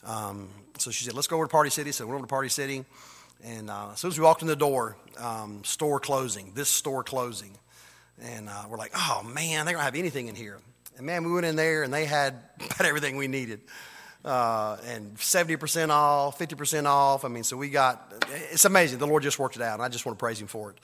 um, 0.04 0.48
so 0.78 0.90
she 0.90 1.04
said, 1.04 1.14
let's 1.14 1.26
go 1.26 1.36
over 1.36 1.44
to 1.46 1.50
Party 1.50 1.70
City. 1.70 1.92
So 1.92 2.04
we 2.04 2.10
went 2.10 2.20
over 2.20 2.26
to 2.26 2.30
Party 2.30 2.48
City. 2.48 2.84
And 3.44 3.70
uh, 3.70 3.90
as 3.92 4.00
soon 4.00 4.10
as 4.10 4.18
we 4.18 4.24
walked 4.24 4.42
in 4.42 4.48
the 4.48 4.56
door, 4.56 4.96
um, 5.18 5.62
store 5.64 6.00
closing, 6.00 6.52
this 6.54 6.68
store 6.68 7.04
closing. 7.04 7.56
And 8.20 8.48
uh, 8.48 8.64
we're 8.68 8.78
like, 8.78 8.92
oh 8.96 9.22
man, 9.22 9.66
they 9.66 9.72
don't 9.72 9.82
have 9.82 9.94
anything 9.94 10.28
in 10.28 10.34
here. 10.34 10.58
And 10.98 11.06
man, 11.06 11.24
we 11.24 11.32
went 11.32 11.46
in 11.46 11.56
there 11.56 11.84
and 11.84 11.94
they 11.94 12.04
had 12.04 12.34
about 12.56 12.86
everything 12.86 13.16
we 13.16 13.28
needed. 13.28 13.60
Uh, 14.24 14.76
and 14.86 15.16
70% 15.16 15.90
off, 15.90 16.38
50% 16.38 16.86
off. 16.86 17.24
I 17.24 17.28
mean, 17.28 17.44
so 17.44 17.56
we 17.56 17.70
got, 17.70 18.12
it's 18.50 18.64
amazing. 18.64 18.98
The 18.98 19.06
Lord 19.06 19.22
just 19.22 19.38
worked 19.38 19.56
it 19.56 19.62
out, 19.62 19.74
and 19.74 19.82
I 19.82 19.88
just 19.88 20.04
want 20.04 20.18
to 20.18 20.22
praise 20.22 20.40
Him 20.40 20.48
for 20.48 20.70
it. 20.70 20.78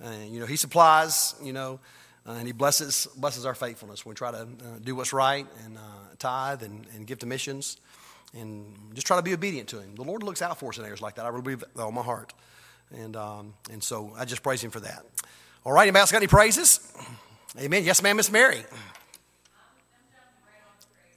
And, 0.00 0.32
you 0.32 0.38
know, 0.38 0.46
He 0.46 0.56
supplies, 0.56 1.34
you 1.42 1.52
know, 1.52 1.80
uh, 2.26 2.32
and 2.32 2.46
He 2.46 2.52
blesses, 2.52 3.08
blesses 3.16 3.44
our 3.44 3.56
faithfulness. 3.56 4.06
We 4.06 4.14
try 4.14 4.30
to 4.30 4.42
uh, 4.42 4.46
do 4.82 4.94
what's 4.94 5.12
right 5.12 5.46
and 5.64 5.76
uh, 5.76 5.80
tithe 6.18 6.62
and, 6.62 6.86
and 6.94 7.06
give 7.06 7.18
to 7.18 7.26
missions 7.26 7.76
and 8.34 8.64
just 8.94 9.06
try 9.06 9.16
to 9.16 9.22
be 9.22 9.34
obedient 9.34 9.68
to 9.70 9.80
Him. 9.80 9.96
The 9.96 10.04
Lord 10.04 10.22
looks 10.22 10.40
out 10.40 10.58
for 10.58 10.68
us 10.68 10.78
in 10.78 10.84
areas 10.84 11.02
like 11.02 11.16
that. 11.16 11.26
I 11.26 11.28
really 11.28 11.42
believe 11.42 11.64
that 11.74 11.82
all 11.82 11.92
my 11.92 12.02
heart. 12.02 12.32
And, 12.96 13.16
um, 13.16 13.54
and 13.70 13.82
so 13.82 14.12
I 14.16 14.26
just 14.26 14.44
praise 14.44 14.62
Him 14.62 14.70
for 14.70 14.80
that. 14.80 15.04
All 15.64 15.72
right, 15.72 15.82
anybody 15.82 16.00
else 16.00 16.12
got 16.12 16.18
any 16.18 16.28
praises? 16.28 16.92
Amen. 17.58 17.82
Yes, 17.82 18.00
ma'am, 18.00 18.16
Miss 18.16 18.30
Mary. 18.30 18.64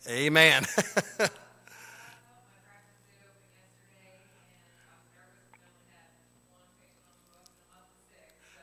Amen. 0.10 0.66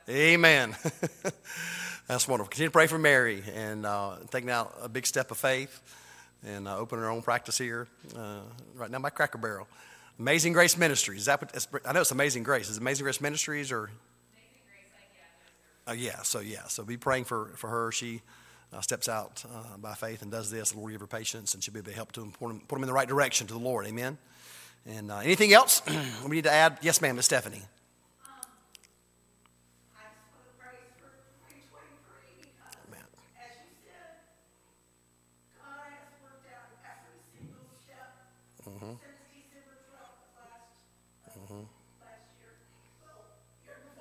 Amen. 0.08 0.76
That's 2.08 2.26
wonderful. 2.26 2.50
Continue 2.50 2.68
to 2.68 2.72
pray 2.72 2.88
for 2.88 2.98
Mary 2.98 3.44
and 3.54 3.86
uh, 3.86 4.16
taking 4.32 4.50
out 4.50 4.74
a 4.82 4.88
big 4.88 5.06
step 5.06 5.30
of 5.30 5.36
faith 5.38 5.80
and 6.44 6.66
uh, 6.66 6.76
opening 6.78 7.04
her 7.04 7.10
own 7.10 7.22
practice 7.22 7.56
here 7.58 7.86
uh, 8.16 8.40
right 8.74 8.90
now 8.90 8.98
by 8.98 9.10
Cracker 9.10 9.38
Barrel. 9.38 9.68
Amazing 10.18 10.52
Grace 10.52 10.76
Ministries. 10.76 11.20
Is 11.20 11.26
that 11.26 11.40
what, 11.40 11.82
I 11.86 11.92
know 11.92 12.00
it's 12.00 12.10
Amazing 12.10 12.42
Grace. 12.42 12.68
Is 12.68 12.76
it 12.76 12.80
Amazing 12.80 13.04
Grace 13.04 13.20
Ministries 13.20 13.70
or? 13.70 13.90
Uh, 15.88 15.92
yeah, 15.92 16.22
so 16.22 16.40
yeah, 16.40 16.64
so 16.66 16.82
be 16.82 16.96
praying 16.96 17.22
for, 17.22 17.52
for 17.54 17.70
her. 17.70 17.92
She 17.92 18.22
uh, 18.72 18.80
steps 18.80 19.08
out 19.08 19.44
uh, 19.52 19.76
by 19.78 19.94
faith 19.94 20.22
and 20.22 20.30
does 20.30 20.50
this. 20.50 20.72
The 20.72 20.78
Lord 20.78 20.92
give 20.92 21.00
her 21.00 21.06
patience, 21.06 21.54
and 21.54 21.62
she'll 21.62 21.74
be 21.74 21.80
able 21.80 21.90
to 21.90 21.96
help 21.96 22.12
to 22.12 22.20
put 22.38 22.48
them, 22.48 22.60
put 22.60 22.76
them 22.76 22.82
in 22.82 22.86
the 22.88 22.92
right 22.92 23.08
direction 23.08 23.46
to 23.46 23.54
the 23.54 23.60
Lord. 23.60 23.86
Amen. 23.86 24.18
And 24.86 25.10
uh, 25.10 25.18
anything 25.18 25.52
else 25.52 25.82
we 26.28 26.36
need 26.36 26.44
to 26.44 26.52
add? 26.52 26.78
Yes, 26.82 27.00
ma'am, 27.00 27.16
Miss 27.16 27.26
Stephanie. 27.26 27.62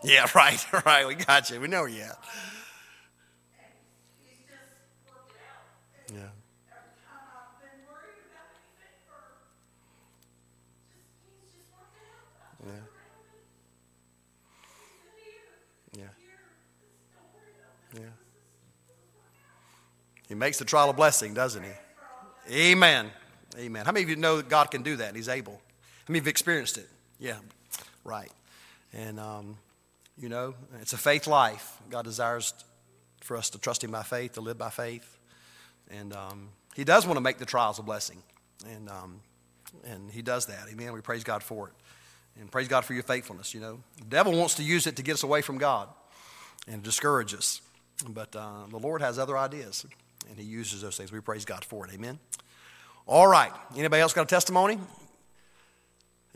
You. 0.04 0.14
Yeah, 0.14 0.28
right, 0.36 0.64
right. 0.86 1.08
We 1.08 1.16
got 1.16 1.50
you. 1.50 1.60
We 1.60 1.68
know 1.68 1.82
where 1.82 1.90
you're 1.90 2.06
at. 2.06 2.20
And 3.58 3.74
he's 4.22 4.38
just 4.46 4.70
worked 5.10 5.34
it 5.34 5.42
out. 5.42 5.66
And 6.10 6.18
Yeah. 6.18 6.30
Every 6.70 6.94
time 7.02 7.26
I've 7.34 7.58
been 7.58 7.82
worried 7.90 8.22
about 8.30 8.54
anything 8.54 9.02
or 9.10 9.50
just, 10.94 11.10
he's 11.26 11.50
just 11.58 11.70
worked 11.74 11.98
it 11.98 12.06
out. 12.06 12.30
I 12.38 12.70
Yeah. 12.70 12.86
turned 12.86 12.86
around 12.86 13.34
and 13.34 13.42
he's 14.78 15.10
in 15.10 15.18
here. 15.26 16.06
Yeah. 16.06 16.14
Here, 16.22 16.38
just 16.86 17.02
don't 17.18 17.26
worry 17.34 17.58
about 17.58 17.74
this. 17.90 18.06
Yeah. 18.06 18.14
He 20.28 20.36
makes 20.36 20.58
the 20.58 20.66
trial 20.66 20.90
a 20.90 20.94
blessing, 20.94 21.34
doesn't 21.34 21.64
he? 21.64 21.72
Amen. 22.52 23.12
Amen. 23.58 23.86
How 23.86 23.92
many 23.92 24.04
of 24.04 24.10
you 24.10 24.16
know 24.16 24.38
that 24.38 24.50
God 24.50 24.70
can 24.72 24.84
do 24.84 24.96
that 24.98 25.08
and 25.10 25.16
He's 25.16 25.30
able? 25.30 25.54
How 25.54 26.12
many 26.12 26.20
of 26.20 26.26
you 26.26 26.28
have 26.28 26.28
experienced 26.28 26.78
it? 26.78 26.90
Yeah, 27.20 27.38
right. 28.04 28.32
And, 28.94 29.20
um, 29.20 29.58
you 30.18 30.30
know, 30.30 30.56
it's 30.82 30.94
a 30.94 30.98
faith 30.98 31.28
life. 31.28 31.78
God 31.90 32.04
desires 32.04 32.54
for 33.22 33.38
us 33.38 33.50
to 33.52 33.60
trust 33.60 33.84
Him 33.84 33.92
by 33.92 34.04
faith, 34.04 34.34
to 34.34 34.42
live 34.42 34.58
by 34.58 34.70
faith. 34.70 35.18
And 35.90 36.14
um, 36.14 36.50
He 36.76 36.84
does 36.84 37.06
want 37.06 37.18
to 37.18 37.22
make 37.22 37.38
the 37.38 37.46
trials 37.46 37.80
a 37.80 37.84
blessing. 37.84 38.22
And, 38.68 38.90
um, 38.90 39.22
and 39.86 40.12
He 40.12 40.22
does 40.22 40.48
that. 40.48 40.68
Amen. 40.72 40.94
We 40.94 41.02
praise 41.02 41.24
God 41.24 41.42
for 41.42 41.70
it. 41.70 41.74
And 42.40 42.52
praise 42.52 42.68
God 42.68 42.84
for 42.84 42.94
your 42.94 43.04
faithfulness, 43.04 43.54
you 43.54 43.62
know. 43.62 43.80
The 43.98 44.06
devil 44.06 44.34
wants 44.34 44.56
to 44.56 44.64
use 44.64 44.88
it 44.88 44.98
to 44.98 45.04
get 45.04 45.14
us 45.14 45.24
away 45.24 45.42
from 45.42 45.58
God 45.58 45.88
and 46.68 46.84
discourage 46.84 47.34
us. 47.34 47.62
But 48.10 48.36
uh, 48.36 48.66
the 48.70 48.78
Lord 48.78 49.02
has 49.02 49.18
other 49.18 49.38
ideas, 49.38 49.86
and 50.30 50.38
He 50.38 50.46
uses 50.46 50.82
those 50.82 50.98
things. 50.98 51.12
We 51.12 51.20
praise 51.20 51.46
God 51.46 51.64
for 51.64 51.86
it. 51.86 51.94
Amen. 51.94 52.20
All 53.08 53.28
right. 53.28 53.52
Anybody 53.76 54.02
else 54.02 54.14
got 54.14 54.24
a 54.24 54.26
testimony? 54.26 54.80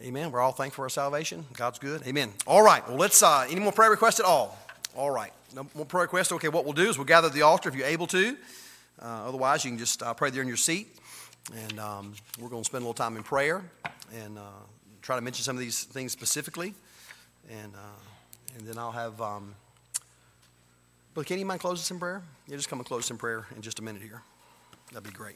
Amen. 0.02 0.32
We're 0.32 0.40
all 0.40 0.52
thankful 0.52 0.78
for 0.78 0.86
our 0.86 0.90
salvation. 0.90 1.46
God's 1.54 1.80
good. 1.80 2.06
Amen. 2.08 2.32
All 2.48 2.62
right. 2.62 2.88
Well, 2.88 2.98
let's. 2.98 3.22
Uh, 3.22 3.48
any 3.50 3.60
more 3.60 3.72
prayer 3.72 3.90
requests 3.90 4.20
at 4.20 4.26
all? 4.26 4.58
All 4.96 5.12
right. 5.12 5.34
No 5.54 5.68
more 5.76 5.86
prayer 5.86 6.04
requests. 6.04 6.32
Okay. 6.32 6.48
What 6.48 6.64
we'll 6.64 6.74
do 6.74 6.90
is 6.90 6.98
we'll 6.98 7.06
gather 7.06 7.28
at 7.28 7.34
the 7.34 7.42
altar 7.42 7.70
if 7.70 7.76
you're 7.76 7.88
able 7.88 8.08
to. 8.08 8.38
Uh, 9.02 9.28
otherwise, 9.28 9.66
you 9.66 9.72
can 9.72 9.78
just 9.78 10.04
uh, 10.04 10.14
pray 10.14 10.30
there 10.30 10.42
in 10.42 10.48
your 10.48 10.58
seat, 10.58 10.88
and 11.56 11.80
um, 11.80 12.14
we're 12.40 12.50
going 12.50 12.64
to 12.64 12.66
spend 12.66 12.82
a 12.82 12.86
little 12.86 12.94
time 12.94 13.18
in 13.18 13.24
prayer 13.24 13.64
and 14.24 14.38
uh, 14.38 14.42
try 15.02 15.16
to 15.16 15.22
mention 15.22 15.44
some 15.44 15.56
of 15.56 15.62
these 15.62 15.86
things 15.86 16.12
specifically, 16.12 16.74
and 17.50 17.74
uh, 17.76 18.58
and 18.58 18.68
then 18.68 18.78
I'll 18.78 18.92
have. 18.92 19.20
Um, 19.22 19.56
but 21.20 21.26
can 21.26 21.38
you 21.38 21.46
mind 21.46 21.60
close 21.60 21.82
us 21.82 21.92
in 21.92 22.00
prayer? 22.00 22.24
Yeah, 22.48 22.56
just 22.56 22.70
come 22.70 22.80
and 22.80 22.88
close 22.88 23.04
us 23.04 23.12
in 23.12 23.18
prayer 23.18 23.46
in 23.54 23.62
just 23.62 23.78
a 23.80 23.82
minute 23.82 24.02
here. 24.02 24.22
That'd 24.94 25.04
be 25.04 25.10
great. 25.10 25.36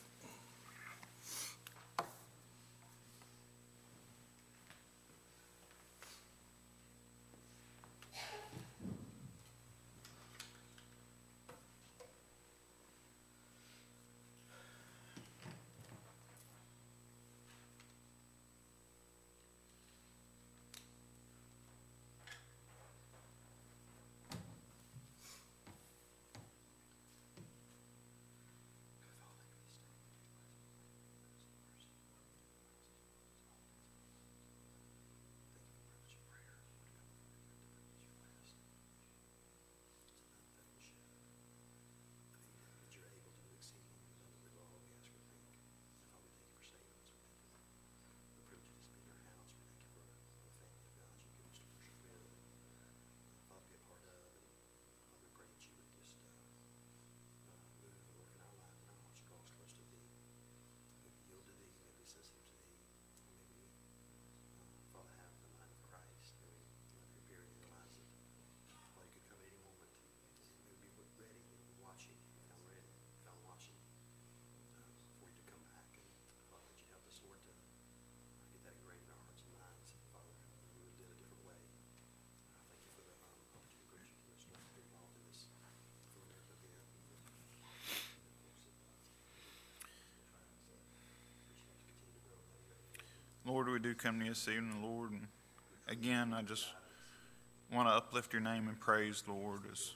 Lord, 93.54 93.70
we 93.70 93.78
do 93.78 93.94
come 93.94 94.18
to 94.18 94.26
you 94.26 94.32
this 94.32 94.48
evening, 94.48 94.82
Lord, 94.82 95.12
and 95.12 95.28
again, 95.88 96.34
I 96.34 96.42
just 96.42 96.66
want 97.72 97.88
to 97.88 97.94
uplift 97.94 98.34
your 98.34 98.42
name 98.42 98.68
and 98.68 98.80
praise, 98.80 99.22
Lord, 99.28 99.62
as 99.72 99.94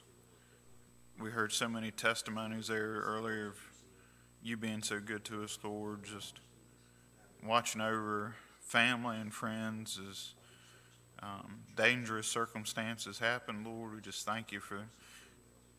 we 1.20 1.30
heard 1.30 1.50
so 1.50 1.68
many 1.68 1.90
testimonies 1.90 2.68
there 2.68 3.02
earlier 3.04 3.48
of 3.48 3.56
you 4.44 4.56
being 4.56 4.80
so 4.80 5.00
good 5.00 5.24
to 5.24 5.42
us, 5.42 5.58
Lord, 5.64 6.04
just 6.04 6.38
watching 7.44 7.80
over 7.80 8.36
family 8.60 9.16
and 9.16 9.34
friends 9.34 9.98
as 10.08 10.34
um, 11.20 11.62
dangerous 11.76 12.28
circumstances 12.28 13.18
happen, 13.18 13.64
Lord. 13.64 13.92
We 13.92 14.00
just 14.00 14.24
thank 14.24 14.52
you 14.52 14.60
for 14.60 14.84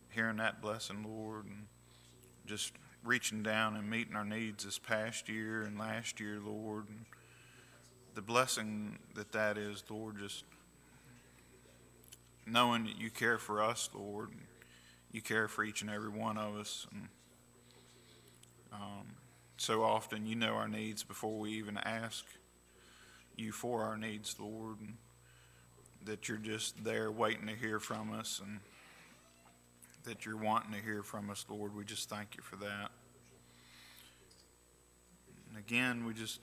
hearing 0.09 0.35
that 0.35 0.61
blessing, 0.61 1.05
Lord, 1.07 1.45
and 1.45 1.67
just 2.45 2.73
reaching 3.05 3.41
down 3.41 3.77
and 3.77 3.89
meeting 3.89 4.17
our 4.17 4.25
needs 4.25 4.65
this 4.65 4.77
past 4.77 5.29
year 5.29 5.61
and 5.61 5.79
last 5.79 6.19
year, 6.19 6.41
Lord. 6.45 6.89
And 6.89 7.05
the 8.19 8.23
blessing 8.25 8.99
that 9.15 9.31
that 9.31 9.57
is, 9.57 9.81
Lord, 9.89 10.17
just 10.19 10.43
knowing 12.45 12.83
that 12.83 12.99
you 12.99 13.09
care 13.09 13.37
for 13.37 13.63
us, 13.63 13.89
Lord. 13.93 14.31
You 15.13 15.21
care 15.21 15.47
for 15.47 15.63
each 15.63 15.81
and 15.81 15.89
every 15.89 16.09
one 16.09 16.37
of 16.37 16.57
us. 16.57 16.85
And 16.91 17.07
um, 18.73 19.05
so 19.55 19.83
often 19.83 20.27
you 20.27 20.35
know 20.35 20.55
our 20.55 20.67
needs 20.67 21.01
before 21.01 21.39
we 21.39 21.51
even 21.51 21.77
ask 21.77 22.25
you 23.37 23.53
for 23.53 23.83
our 23.83 23.95
needs, 23.95 24.35
Lord. 24.37 24.81
And 24.81 24.97
that 26.03 26.27
you're 26.27 26.39
just 26.39 26.83
there 26.83 27.09
waiting 27.09 27.47
to 27.47 27.55
hear 27.55 27.79
from 27.79 28.11
us 28.11 28.41
and 28.43 28.59
that 30.03 30.25
you're 30.25 30.35
wanting 30.35 30.73
to 30.73 30.81
hear 30.81 31.03
from 31.03 31.29
us, 31.29 31.45
Lord. 31.47 31.73
We 31.73 31.85
just 31.85 32.09
thank 32.09 32.35
you 32.35 32.43
for 32.43 32.57
that. 32.57 32.91
And 35.47 35.57
again, 35.57 36.03
we 36.03 36.13
just, 36.13 36.41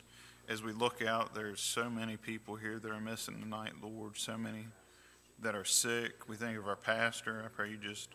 as 0.49 0.63
we 0.63 0.73
look 0.73 1.05
out, 1.05 1.35
there's 1.35 1.61
so 1.61 1.91
many 1.91 2.17
people 2.17 2.57
here 2.57 2.79
that 2.79 2.91
are 2.91 3.01
missing 3.01 3.41
tonight, 3.41 3.73
Lord. 3.83 4.17
So 4.17 4.39
many 4.39 4.67
that 5.41 5.55
are 5.55 5.65
sick. 5.65 6.29
We 6.29 6.37
think 6.37 6.57
of 6.57 6.69
our 6.69 6.77
pastor. 6.77 7.43
I 7.45 7.49
pray 7.49 7.71
you 7.71 7.77
just 7.77 8.11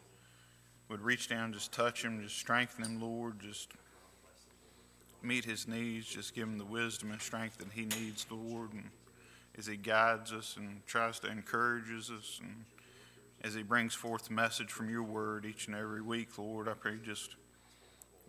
would 0.90 1.02
reach 1.02 1.28
down, 1.28 1.54
just 1.54 1.72
touch 1.72 2.04
him, 2.04 2.22
just 2.22 2.38
strengthen 2.38 2.86
him, 2.86 3.02
Lord. 3.02 3.40
Just 3.40 3.72
meet 5.22 5.46
his 5.46 5.68
needs. 5.68 6.08
Just 6.08 6.34
give 6.34 6.48
him 6.48 6.58
the 6.58 6.66
wisdom 6.66 7.12
and 7.12 7.22
strength 7.22 7.58
that 7.58 7.72
he 7.74 7.86
needs, 7.86 8.26
Lord. 8.30 8.74
And 8.74 8.90
as 9.58 9.68
he 9.68 9.76
guides 9.76 10.32
us 10.32 10.56
and 10.58 10.86
tries 10.86 11.20
to 11.20 11.28
encourage 11.32 11.92
us 11.92 12.40
and 12.42 12.66
as 13.44 13.56
he 13.56 13.64
brings 13.64 13.94
forth 13.94 14.26
the 14.26 14.34
message 14.34 14.72
from 14.72 14.90
your 14.90 15.04
word 15.04 15.46
each 15.46 15.68
and 15.68 15.76
every 15.76 16.02
week, 16.02 16.38
Lord, 16.38 16.68
I 16.70 16.74
pray 16.74 16.94
you 16.94 17.00
just 17.00 17.36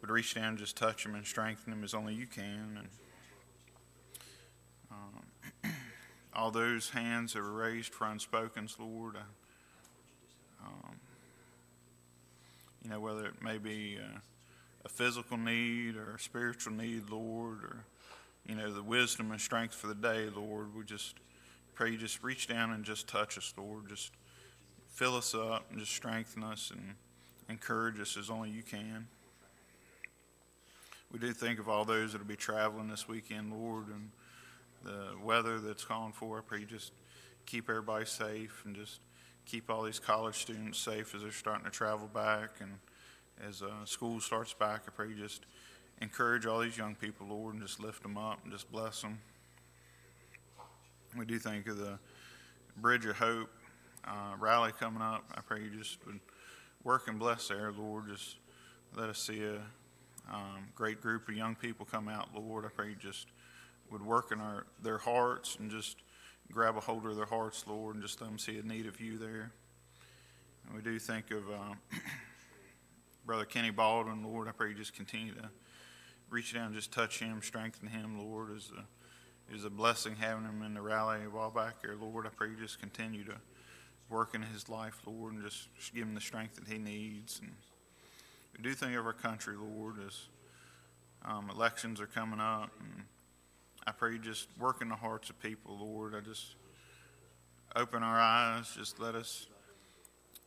would 0.00 0.11
reach 0.11 0.34
down 0.34 0.57
just 0.57 0.76
touch 0.76 1.07
him 1.07 1.14
and 1.14 1.24
strengthen 1.24 1.72
him 1.72 1.84
as 1.84 1.94
only 1.94 2.14
you 2.14 2.26
can. 2.26 2.78
And 2.78 2.88
um, 4.90 5.72
all 6.35 6.51
those 6.51 6.91
hands 6.91 7.35
that 7.35 7.43
were 7.43 7.53
raised 7.53 7.93
for 7.93 8.07
unspokens, 8.07 8.78
Lord, 8.78 9.16
I, 9.16 10.66
um, 10.66 10.97
you 12.83 12.91
know, 12.91 13.01
whether 13.01 13.26
it 13.26 13.43
may 13.43 13.59
be 13.59 13.99
uh, 13.99 14.18
a 14.85 14.89
physical 14.89 15.37
need 15.37 15.97
or 15.97 16.14
a 16.16 16.18
spiritual 16.18 16.72
need, 16.72 17.11
Lord, 17.11 17.62
or 17.62 17.85
you 18.47 18.57
know, 18.57 18.72
the 18.72 18.83
wisdom 18.83 19.30
and 19.30 19.41
strength 19.41 19.74
for 19.74 19.87
the 19.87 19.95
day, 19.95 20.28
Lord. 20.35 20.74
We 20.74 20.85
just 20.85 21.14
pray 21.74 21.91
you 21.91 21.99
just 21.99 22.22
reach 22.22 22.49
down 22.49 22.72
and 22.72 22.85
just 22.85 23.07
touch 23.07 23.39
us, 23.39 23.55
Lord. 23.57 23.89
Just 23.89 24.12
fill 24.89 25.16
us 25.16 25.35
up 25.35 25.66
and 25.70 25.78
just 25.78 25.93
strengthen 25.93 26.43
us 26.43 26.70
and 26.70 26.95
encourage 27.49 28.01
us 28.01 28.16
as 28.16 28.30
only 28.30 28.51
you 28.51 28.62
can. 28.62 29.07
We 31.12 31.18
do 31.18 31.33
think 31.33 31.59
of 31.59 31.68
all 31.68 31.85
those 31.85 32.12
that 32.12 32.18
will 32.18 32.26
be 32.26 32.37
traveling 32.37 32.89
this 32.89 33.07
weekend, 33.07 33.53
Lord, 33.53 33.89
and 33.89 34.11
the 34.85 35.11
weather 35.22 35.59
that's 35.59 35.85
calling 35.85 36.12
for. 36.12 36.39
I 36.39 36.43
pray 36.43 36.61
you 36.61 36.66
just 36.66 36.93
keep 37.47 37.68
everybody 37.68 38.07
safe 38.07 38.62
and 38.64 38.74
just 38.74 39.01
keep 39.45 39.70
all 39.70 39.83
these 39.83 39.99
college 39.99 40.37
students 40.37 40.78
safe 40.78 41.14
as 41.14 41.22
they're 41.22 41.33
starting 41.33 41.64
to 41.64 41.70
travel 41.70 42.09
back 42.12 42.61
and 42.61 42.72
as 43.47 43.62
uh, 43.62 43.85
school 43.85 44.20
starts 44.20 44.55
back. 44.55 44.83
I 44.87 44.91
pray 44.91 45.09
you 45.09 45.16
just 45.16 45.45
encourage 46.01 46.47
all 46.47 46.61
these 46.61 46.76
young 46.76 46.95
people, 46.95 47.26
Lord, 47.28 47.55
and 47.55 47.62
just 47.62 47.80
lift 47.80 48.03
them 48.03 48.16
up 48.16 48.41
and 48.43 48.53
just 48.53 48.70
bless 48.70 49.03
them. 49.03 49.18
We 51.16 51.24
do 51.24 51.39
think 51.39 51.66
of 51.68 51.76
the 51.76 51.99
Bridge 52.76 53.05
of 53.07 53.16
Hope 53.16 53.51
uh, 54.07 54.35
rally 54.39 54.72
coming 54.78 55.03
up. 55.03 55.24
I 55.35 55.41
pray 55.41 55.62
you 55.62 55.70
just 55.76 56.05
would 56.07 56.20
work 56.85 57.09
and 57.09 57.18
bless 57.18 57.49
there, 57.49 57.72
Lord. 57.72 58.09
Just 58.09 58.37
let 58.97 59.09
us 59.09 59.18
see 59.18 59.43
a 59.43 59.61
um, 60.33 60.68
great 60.74 61.01
group 61.01 61.28
of 61.28 61.37
young 61.37 61.55
people 61.55 61.87
come 61.87 62.09
out, 62.09 62.28
Lord. 62.35 62.64
I 62.64 62.68
pray 62.68 62.91
you 62.91 62.97
just 62.97 63.26
would 63.93 64.03
work 64.03 64.32
in 64.32 64.40
our 64.40 64.66
their 64.82 64.99
hearts 64.99 65.57
and 65.61 65.70
just 65.70 65.99
grab 66.51 66.76
a 66.76 66.80
hold 66.80 67.07
of 67.07 67.16
their 67.16 67.26
hearts, 67.26 67.64
Lord, 67.66 67.95
and 67.95 68.03
just 68.03 68.20
let 68.20 68.28
them 68.28 68.38
see 68.38 68.59
a 68.59 68.62
need 68.62 68.86
of 68.86 69.01
you 69.01 69.18
there. 69.18 69.53
And 70.66 70.76
we 70.76 70.82
do 70.82 70.99
think 70.99 71.30
of 71.30 71.49
uh, 71.51 71.74
Brother 73.26 73.45
Kenny 73.45 73.70
Baldwin, 73.70 74.24
Lord. 74.24 74.49
I 74.49 74.53
pray 74.53 74.70
you 74.70 74.74
just 74.74 74.95
continue 74.95 75.34
to 75.34 75.51
reach 76.30 76.55
down 76.55 76.66
and 76.66 76.74
just 76.74 76.93
touch 76.93 77.18
him, 77.18 77.40
strengthen 77.43 77.88
him, 77.88 78.18
Lord. 78.18 78.51
Is 78.57 78.70
a 78.76 79.55
is 79.55 79.64
a 79.64 79.70
blessing 79.70 80.16
having 80.16 80.45
him 80.45 80.62
in 80.62 80.74
the 80.74 80.80
rally 80.80 81.24
a 81.24 81.30
while 81.30 81.51
back 81.51 81.82
there, 81.82 81.95
Lord. 81.95 82.26
I 82.26 82.30
pray 82.30 82.49
you 82.49 82.57
just 82.57 82.80
continue 82.80 83.24
to 83.24 83.36
work 84.09 84.34
in 84.34 84.43
his 84.43 84.68
life, 84.68 85.01
Lord, 85.07 85.34
and 85.34 85.43
just 85.43 85.68
give 85.95 86.05
him 86.05 86.14
the 86.14 86.20
strength 86.20 86.57
that 86.57 86.68
he 86.68 86.78
needs. 86.78 87.40
And 87.40 87.53
we 88.57 88.62
do 88.62 88.74
think 88.74 88.97
of 88.97 89.07
our 89.07 89.12
country, 89.12 89.57
Lord, 89.57 89.97
as 90.07 90.28
um, 91.24 91.51
elections 91.51 92.01
are 92.01 92.07
coming 92.07 92.40
up, 92.40 92.70
and 92.80 93.05
I 93.87 93.93
pray 93.93 94.12
you 94.12 94.18
just 94.18 94.47
work 94.59 94.80
in 94.80 94.89
the 94.89 94.97
hearts 94.97 95.28
of 95.28 95.41
people, 95.41 95.76
Lord. 95.80 96.14
I 96.14 96.20
just 96.20 96.55
open 97.74 98.03
our 98.03 98.20
eyes, 98.20 98.72
just 98.76 99.01
let 99.01 99.14
us 99.14 99.47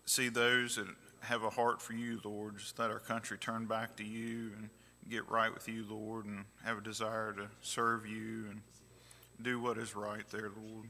see 0.06 0.30
those 0.30 0.78
that 0.78 0.88
have 1.22 1.44
a 1.44 1.50
heart 1.50 1.82
for 1.82 1.94
you, 1.94 2.22
Lord. 2.24 2.58
Just 2.58 2.80
let 2.80 2.92
our 2.92 3.00
country 3.00 3.38
turn 3.38 3.66
back 3.66 3.98
to 3.98 4.04
you 4.04 4.52
and 4.58 4.70
get 5.10 5.30
right 5.30 5.54
with 5.54 5.68
you, 5.68 5.86
Lord, 5.90 6.26
and 6.26 6.46
have 6.64 6.78
a 6.78 6.82
desire 6.82 7.34
to 7.34 7.48
serve 7.62 8.06
you 8.06 8.46
and 8.50 8.62
do 9.42 9.60
what 9.60 9.78
is 9.78 9.96
right 9.96 10.24
there, 10.32 10.52
Lord. 10.72 10.88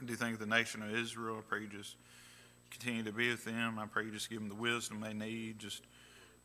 I 0.00 0.04
do 0.04 0.14
think 0.14 0.34
of 0.34 0.40
the 0.40 0.46
nation 0.46 0.82
of 0.82 0.94
Israel. 0.94 1.36
I 1.38 1.42
pray 1.48 1.60
you 1.62 1.68
just 1.68 1.96
continue 2.70 3.04
to 3.04 3.12
be 3.12 3.30
with 3.30 3.44
them. 3.44 3.78
I 3.78 3.86
pray 3.86 4.04
you 4.04 4.10
just 4.10 4.28
give 4.28 4.40
them 4.40 4.48
the 4.48 4.54
wisdom 4.54 5.00
they 5.00 5.14
need. 5.14 5.58
Just 5.58 5.82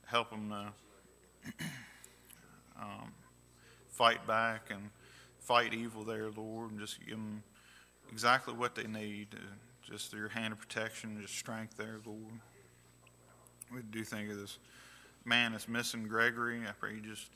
help 0.06 0.30
them 0.30 0.50
to 0.50 1.66
um, 2.82 3.12
fight 3.98 4.28
back 4.28 4.70
and 4.70 4.92
fight 5.40 5.74
evil 5.74 6.04
there, 6.04 6.30
Lord, 6.30 6.70
and 6.70 6.80
just 6.80 7.00
give 7.00 7.16
them 7.16 7.42
exactly 8.12 8.54
what 8.54 8.76
they 8.76 8.84
need. 8.84 9.30
Uh, 9.34 9.40
just 9.82 10.14
your 10.14 10.30
hand 10.30 10.54
of 10.54 10.60
protection, 10.60 11.18
just 11.20 11.36
strength 11.36 11.78
there, 11.78 11.98
Lord. 12.06 12.40
We 13.74 13.82
do 13.90 14.04
think 14.04 14.30
of 14.30 14.40
this 14.40 14.60
man 15.26 15.54
that's 15.54 15.68
missing 15.68 16.08
Gregory. 16.08 16.62
I 16.68 16.74
pray 16.80 16.94
you 16.94 17.02
just 17.02 17.32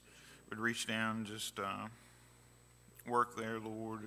would 0.52 0.60
reach 0.60 0.86
down 0.86 1.18
and 1.18 1.26
just 1.26 1.60
uh, 1.60 1.88
work 3.08 3.36
there, 3.36 3.60
Lord. 3.60 4.02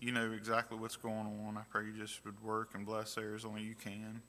You 0.00 0.12
know 0.12 0.32
exactly 0.32 0.78
what's 0.78 0.96
going 0.96 1.26
on. 1.46 1.58
I 1.58 1.62
pray 1.70 1.84
you 1.84 1.92
just 1.92 2.24
would 2.24 2.42
work 2.42 2.70
and 2.72 2.86
bless 2.86 3.16
there 3.16 3.34
as 3.34 3.44
only 3.44 3.62
you 3.62 3.74
can. 3.74 4.22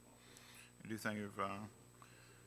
I 0.84 0.88
do 0.90 0.98
think 0.98 1.20
of 1.20 1.40
uh, 1.40 1.64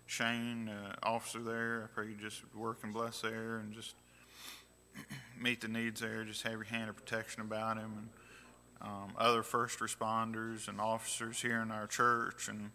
Shane, 0.06 0.68
uh, 0.68 0.94
officer 1.02 1.40
there. 1.40 1.84
I 1.84 1.94
pray 1.94 2.08
you 2.08 2.16
just 2.16 2.42
work 2.54 2.80
and 2.82 2.92
bless 2.92 3.22
there 3.22 3.56
and 3.56 3.72
just 3.72 3.94
meet 5.40 5.60
the 5.60 5.68
needs 5.68 6.00
there. 6.00 6.24
Just 6.24 6.42
have 6.42 6.52
your 6.52 6.64
hand 6.64 6.90
of 6.90 6.96
protection 6.96 7.42
about 7.42 7.76
him 7.76 7.92
and 7.96 8.08
um, 8.82 9.12
other 9.18 9.42
first 9.42 9.78
responders 9.80 10.68
and 10.68 10.80
officers 10.80 11.40
here 11.42 11.60
in 11.60 11.70
our 11.70 11.86
church 11.86 12.48
and 12.48 12.70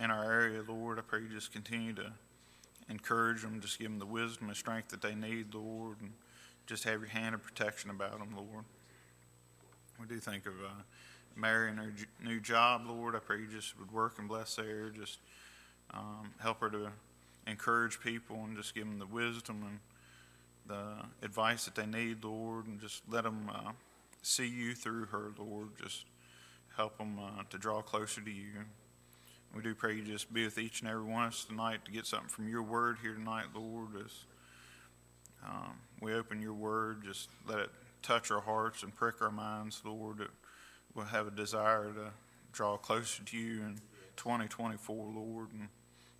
in 0.00 0.10
our 0.10 0.24
area, 0.24 0.62
Lord. 0.66 0.98
I 0.98 1.02
pray 1.02 1.20
you 1.22 1.28
just 1.28 1.52
continue 1.52 1.92
to 1.94 2.12
encourage 2.88 3.42
them, 3.42 3.60
just 3.60 3.78
give 3.78 3.88
them 3.88 3.98
the 3.98 4.06
wisdom 4.06 4.48
and 4.48 4.56
strength 4.56 4.88
that 4.88 5.02
they 5.02 5.14
need, 5.14 5.54
Lord, 5.54 6.00
and 6.00 6.12
just 6.66 6.84
have 6.84 7.00
your 7.00 7.08
hand 7.08 7.34
of 7.34 7.42
protection 7.42 7.90
about 7.90 8.18
them, 8.18 8.34
Lord. 8.36 8.64
We 10.00 10.06
do 10.06 10.20
think 10.20 10.46
of 10.46 10.52
uh, 10.52 10.82
Mary 11.34 11.70
and 11.70 11.78
her 11.78 11.92
new 12.22 12.40
job, 12.40 12.82
Lord. 12.86 13.16
I 13.16 13.18
pray 13.18 13.40
you 13.40 13.48
just 13.48 13.78
would 13.78 13.90
work 13.90 14.18
and 14.18 14.28
bless 14.28 14.56
her, 14.56 14.90
just 14.90 15.18
um, 15.92 16.32
help 16.38 16.60
her 16.60 16.70
to 16.70 16.90
encourage 17.46 18.00
people 18.00 18.36
and 18.44 18.56
just 18.56 18.74
give 18.74 18.84
them 18.84 18.98
the 18.98 19.06
wisdom 19.06 19.64
and 19.66 19.80
the 20.68 20.94
advice 21.22 21.64
that 21.64 21.74
they 21.74 21.86
need, 21.86 22.22
Lord, 22.22 22.66
and 22.66 22.80
just 22.80 23.02
let 23.08 23.24
them 23.24 23.50
uh, 23.52 23.72
see 24.22 24.46
you 24.46 24.74
through 24.74 25.06
her, 25.06 25.32
Lord. 25.38 25.70
Just 25.82 26.04
help 26.76 26.98
them 26.98 27.18
uh, 27.18 27.42
to 27.50 27.58
draw 27.58 27.82
closer 27.82 28.20
to 28.20 28.30
you. 28.30 28.64
We 29.54 29.62
do 29.62 29.74
pray 29.74 29.94
you 29.94 30.02
just 30.02 30.32
be 30.32 30.44
with 30.44 30.58
each 30.58 30.80
and 30.80 30.90
every 30.90 31.04
one 31.04 31.24
of 31.24 31.32
us 31.32 31.44
tonight 31.44 31.84
to 31.86 31.90
get 31.90 32.06
something 32.06 32.28
from 32.28 32.48
your 32.48 32.62
word 32.62 32.98
here 33.02 33.14
tonight, 33.14 33.46
Lord. 33.54 33.88
As 34.04 34.12
um, 35.44 35.78
we 36.02 36.12
open 36.12 36.42
your 36.42 36.52
word, 36.52 37.02
just 37.04 37.30
let 37.48 37.58
it 37.58 37.70
touch 38.02 38.30
our 38.30 38.40
hearts 38.40 38.82
and 38.82 38.94
prick 38.94 39.22
our 39.22 39.30
minds, 39.30 39.80
Lord. 39.84 40.18
That 40.18 40.30
we'll 40.94 41.06
have 41.06 41.26
a 41.26 41.30
desire 41.30 41.92
to 41.94 42.10
draw 42.52 42.76
closer 42.76 43.22
to 43.24 43.36
you 43.36 43.62
in 43.62 43.80
2024, 44.16 45.12
Lord, 45.14 45.48
and 45.52 45.68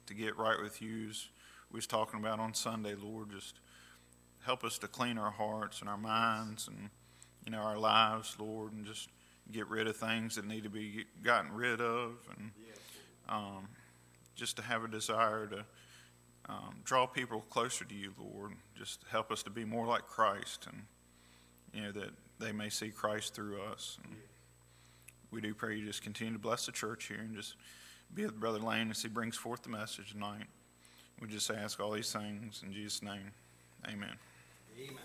to 0.07 0.15
get 0.15 0.39
right 0.39 0.61
with 0.63 0.81
you 0.81 1.09
as 1.11 1.29
we 1.71 1.77
was 1.77 1.87
talking 1.87 2.19
about 2.19 2.41
on 2.41 2.55
Sunday, 2.55 2.95
Lord. 2.95 3.31
Just 3.31 3.57
help 4.49 4.65
us 4.65 4.79
to 4.79 4.89
clean 4.89 5.19
our 5.19 5.31
hearts 5.31 5.83
and 5.83 5.91
our 5.91 5.99
minds 5.99 6.69
and 6.69 6.89
you 7.45 7.53
know 7.53 7.59
our 7.59 7.77
lives, 7.77 8.35
Lord, 8.39 8.73
and 8.73 8.87
just 8.87 9.11
get 9.53 9.69
rid 9.69 9.87
of 9.87 9.95
things 9.95 10.37
that 10.37 10.47
need 10.47 10.63
to 10.63 10.71
be 10.71 11.05
gotten 11.23 11.53
rid 11.53 11.83
of 11.83 12.13
and 12.35 12.51
um, 13.29 13.69
just 14.37 14.57
to 14.57 14.63
have 14.63 14.85
a 14.85 14.89
desire 14.89 15.47
to 15.49 15.65
um, 16.49 16.77
draw 16.83 17.05
people 17.05 17.45
closer 17.51 17.85
to 17.85 17.95
you, 17.95 18.15
Lord. 18.19 18.53
Just 18.75 19.05
help 19.11 19.31
us 19.31 19.43
to 19.43 19.51
be 19.51 19.67
more 19.67 19.87
like 19.87 20.07
Christ, 20.07 20.67
and 20.67 20.83
you 21.75 21.83
know 21.83 21.93
that 21.93 22.13
they 22.39 22.53
may 22.53 22.71
see 22.71 22.89
Christ 22.89 23.35
through 23.35 23.61
us. 23.61 23.99
And 24.03 24.17
we 25.31 25.43
do 25.43 25.53
pray 25.53 25.77
you 25.77 25.85
just 25.85 26.03
continue 26.03 26.33
to 26.33 26.39
bless 26.39 26.65
the 26.65 26.73
church 26.73 27.09
here 27.09 27.19
and 27.19 27.37
just 27.37 27.55
be 28.15 28.25
with 28.25 28.41
Brother 28.41 28.61
Lane 28.61 28.91
as 28.91 29.03
he 29.03 29.09
brings 29.09 29.37
forth 29.37 29.63
the 29.63 29.69
message 29.69 30.13
tonight. 30.13 30.47
We 31.21 31.29
just 31.29 31.51
ask 31.51 31.79
all 31.81 31.91
these 31.91 32.11
things 32.11 32.63
in 32.65 32.73
Jesus' 32.73 33.03
name. 33.03 33.33
Amen. 33.87 34.17
Amen. 34.81 34.97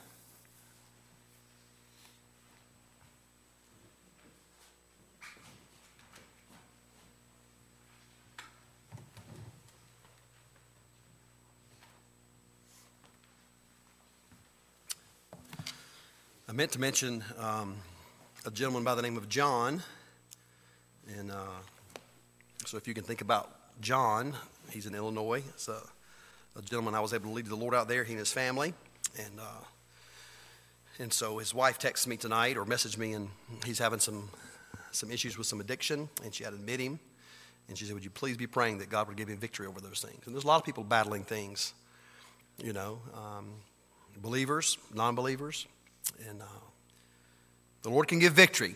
I 16.47 16.51
meant 16.51 16.71
to 16.73 16.79
mention 16.79 17.23
um, 17.39 17.77
a 18.45 18.51
gentleman 18.51 18.83
by 18.83 18.93
the 18.93 19.01
name 19.01 19.17
of 19.17 19.27
John. 19.27 19.81
And 21.17 21.31
uh, 21.31 21.35
so 22.67 22.77
if 22.77 22.87
you 22.87 22.93
can 22.93 23.03
think 23.03 23.21
about 23.21 23.49
John, 23.81 24.35
he's 24.69 24.85
in 24.85 24.93
Illinois. 24.93 25.41
It's 25.49 25.67
a, 25.67 25.81
a 26.55 26.61
gentleman 26.61 26.93
I 26.93 26.99
was 26.99 27.11
able 27.11 27.29
to 27.29 27.33
lead 27.33 27.47
the 27.47 27.55
Lord 27.55 27.73
out 27.73 27.87
there, 27.87 28.03
he 28.03 28.11
and 28.11 28.19
his 28.19 28.31
family. 28.31 28.75
And, 29.17 29.39
uh, 29.39 29.63
and 30.99 31.13
so 31.13 31.37
his 31.37 31.53
wife 31.53 31.79
texted 31.79 32.07
me 32.07 32.17
tonight 32.17 32.57
or 32.57 32.65
messaged 32.65 32.97
me, 32.97 33.13
and 33.13 33.29
he's 33.65 33.79
having 33.79 33.99
some, 33.99 34.29
some 34.91 35.11
issues 35.11 35.37
with 35.37 35.47
some 35.47 35.59
addiction, 35.59 36.09
and 36.23 36.33
she 36.33 36.43
had 36.43 36.51
to 36.51 36.55
admit 36.55 36.79
him. 36.79 36.99
And 37.67 37.77
she 37.77 37.85
said, 37.85 37.93
Would 37.93 38.03
you 38.03 38.09
please 38.09 38.37
be 38.37 38.47
praying 38.47 38.79
that 38.79 38.89
God 38.89 39.07
would 39.07 39.17
give 39.17 39.27
him 39.27 39.37
victory 39.37 39.67
over 39.67 39.79
those 39.79 40.01
things? 40.01 40.21
And 40.25 40.35
there's 40.35 40.43
a 40.43 40.47
lot 40.47 40.57
of 40.57 40.65
people 40.65 40.83
battling 40.83 41.23
things, 41.23 41.73
you 42.57 42.73
know, 42.73 42.99
um, 43.13 43.53
believers, 44.21 44.77
non 44.93 45.15
believers. 45.15 45.65
And 46.27 46.41
uh, 46.41 46.45
the 47.83 47.89
Lord 47.89 48.07
can 48.07 48.19
give 48.19 48.33
victory, 48.33 48.75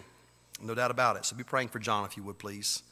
no 0.61 0.73
doubt 0.75 0.91
about 0.91 1.17
it. 1.17 1.25
So 1.25 1.35
be 1.35 1.43
praying 1.43 1.69
for 1.69 1.79
John, 1.79 2.05
if 2.05 2.15
you 2.15 2.23
would, 2.23 2.38
please, 2.38 2.83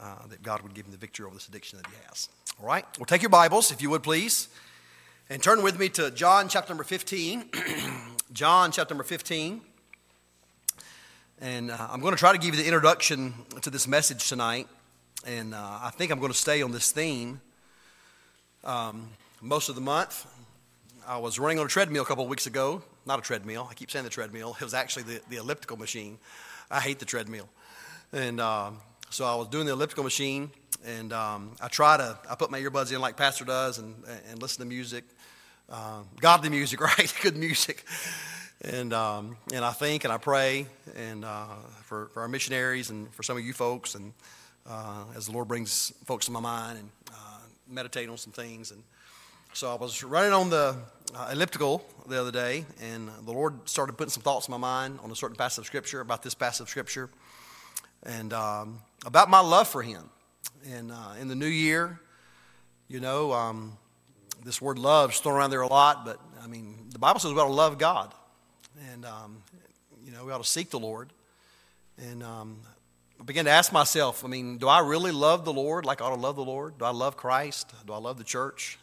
uh, 0.00 0.26
that 0.28 0.42
God 0.42 0.62
would 0.62 0.74
give 0.74 0.86
him 0.86 0.92
the 0.92 0.98
victory 0.98 1.24
over 1.26 1.34
this 1.34 1.48
addiction 1.48 1.78
that 1.78 1.86
he 1.86 1.94
has. 2.08 2.28
All 2.60 2.66
right? 2.66 2.84
Well, 2.98 3.06
take 3.06 3.22
your 3.22 3.30
Bibles, 3.30 3.70
if 3.70 3.80
you 3.80 3.90
would, 3.90 4.02
please, 4.02 4.48
and 5.30 5.40
turn 5.40 5.62
with 5.62 5.78
me 5.78 5.88
to 5.88 6.10
John 6.10 6.48
chapter 6.48 6.72
number 6.72 6.82
15. 6.82 7.50
John 8.32 8.72
chapter 8.72 8.94
number 8.94 9.04
15. 9.04 9.60
And 11.40 11.70
uh, 11.70 11.76
I'm 11.88 12.00
going 12.00 12.12
to 12.12 12.18
try 12.18 12.32
to 12.32 12.38
give 12.38 12.56
you 12.56 12.60
the 12.60 12.66
introduction 12.66 13.34
to 13.62 13.70
this 13.70 13.86
message 13.86 14.28
tonight. 14.28 14.66
And 15.24 15.54
uh, 15.54 15.78
I 15.82 15.90
think 15.90 16.10
I'm 16.10 16.18
going 16.18 16.32
to 16.32 16.36
stay 16.36 16.62
on 16.62 16.72
this 16.72 16.90
theme 16.90 17.40
um, 18.64 19.08
most 19.40 19.68
of 19.68 19.76
the 19.76 19.80
month. 19.80 20.26
I 21.06 21.18
was 21.18 21.38
running 21.38 21.60
on 21.60 21.66
a 21.66 21.68
treadmill 21.68 22.02
a 22.02 22.06
couple 22.06 22.24
of 22.24 22.30
weeks 22.30 22.48
ago. 22.48 22.82
Not 23.06 23.20
a 23.20 23.22
treadmill. 23.22 23.68
I 23.70 23.74
keep 23.74 23.92
saying 23.92 24.04
the 24.04 24.10
treadmill. 24.10 24.56
It 24.60 24.64
was 24.64 24.74
actually 24.74 25.04
the, 25.04 25.20
the 25.28 25.36
elliptical 25.36 25.76
machine. 25.76 26.18
I 26.72 26.80
hate 26.80 26.98
the 26.98 27.04
treadmill. 27.04 27.48
And 28.12 28.40
um, 28.40 28.78
so 29.10 29.24
I 29.24 29.36
was 29.36 29.46
doing 29.46 29.66
the 29.66 29.72
elliptical 29.72 30.02
machine, 30.02 30.50
and 30.84 31.12
um, 31.12 31.52
I 31.60 31.68
try 31.68 31.96
to, 31.96 32.18
I 32.28 32.34
put 32.34 32.50
my 32.50 32.60
earbuds 32.60 32.92
in 32.92 33.00
like 33.00 33.16
Pastor 33.16 33.44
does 33.44 33.78
and, 33.78 33.94
and 34.28 34.42
listen 34.42 34.64
to 34.64 34.68
music. 34.68 35.04
Uh, 35.70 36.02
godly 36.20 36.48
music, 36.48 36.80
right? 36.98 37.14
Good 37.22 37.36
music. 37.36 37.84
And, 38.62 38.92
um, 38.92 39.36
and 39.54 39.64
I 39.64 39.70
think 39.70 40.02
and 40.02 40.12
I 40.12 40.18
pray 40.18 40.66
and 40.96 41.24
uh, 41.24 41.46
for, 41.84 42.08
for 42.08 42.22
our 42.22 42.28
missionaries 42.28 42.90
and 42.90 43.12
for 43.14 43.22
some 43.22 43.36
of 43.36 43.44
you 43.44 43.52
folks, 43.52 43.94
and 43.94 44.12
uh, 44.68 45.04
as 45.16 45.26
the 45.26 45.32
Lord 45.32 45.46
brings 45.46 45.92
folks 46.04 46.26
to 46.26 46.32
my 46.32 46.40
mind 46.40 46.78
and 46.78 46.90
uh, 47.12 47.38
meditate 47.68 48.08
on 48.08 48.16
some 48.16 48.32
things. 48.32 48.72
And 48.72 48.82
so 49.52 49.70
I 49.70 49.76
was 49.76 50.02
running 50.02 50.32
on 50.32 50.50
the 50.50 50.76
uh, 51.14 51.28
elliptical 51.32 51.84
the 52.08 52.20
other 52.20 52.32
day, 52.32 52.64
and 52.82 53.08
the 53.24 53.32
Lord 53.32 53.68
started 53.68 53.92
putting 53.92 54.10
some 54.10 54.24
thoughts 54.24 54.48
in 54.48 54.52
my 54.52 54.58
mind 54.58 54.98
on 55.04 55.10
a 55.12 55.16
certain 55.16 55.36
passage 55.36 55.58
of 55.62 55.66
Scripture, 55.66 56.00
about 56.00 56.24
this 56.24 56.34
passage 56.34 56.62
of 56.62 56.68
Scripture, 56.68 57.10
and 58.02 58.32
um, 58.32 58.80
about 59.06 59.30
my 59.30 59.40
love 59.40 59.68
for 59.68 59.82
Him. 59.82 60.10
And 60.68 60.90
uh, 60.90 61.14
in 61.20 61.28
the 61.28 61.36
new 61.36 61.46
year, 61.46 62.00
you 62.88 62.98
know, 62.98 63.32
um, 63.32 63.78
this 64.44 64.60
word 64.60 64.78
love 64.78 65.12
is 65.12 65.18
thrown 65.18 65.36
around 65.36 65.50
there 65.50 65.60
a 65.60 65.66
lot, 65.66 66.04
but 66.04 66.20
I 66.42 66.46
mean, 66.46 66.88
the 66.90 66.98
Bible 66.98 67.20
says 67.20 67.32
we 67.32 67.40
ought 67.40 67.46
to 67.46 67.52
love 67.52 67.78
God. 67.78 68.14
And, 68.92 69.04
um, 69.04 69.42
you 70.04 70.12
know, 70.12 70.24
we 70.24 70.32
ought 70.32 70.42
to 70.42 70.48
seek 70.48 70.70
the 70.70 70.78
Lord. 70.78 71.12
And 71.98 72.22
um, 72.22 72.60
I 73.20 73.24
began 73.24 73.44
to 73.44 73.50
ask 73.50 73.72
myself, 73.72 74.24
I 74.24 74.28
mean, 74.28 74.58
do 74.58 74.68
I 74.68 74.80
really 74.80 75.12
love 75.12 75.44
the 75.44 75.52
Lord 75.52 75.84
like 75.84 76.00
I 76.00 76.06
ought 76.06 76.14
to 76.14 76.20
love 76.20 76.36
the 76.36 76.44
Lord? 76.44 76.78
Do 76.78 76.84
I 76.84 76.90
love 76.90 77.16
Christ? 77.16 77.72
Do 77.86 77.92
I 77.92 77.98
love 77.98 78.16
the 78.16 78.24
church? 78.24 78.78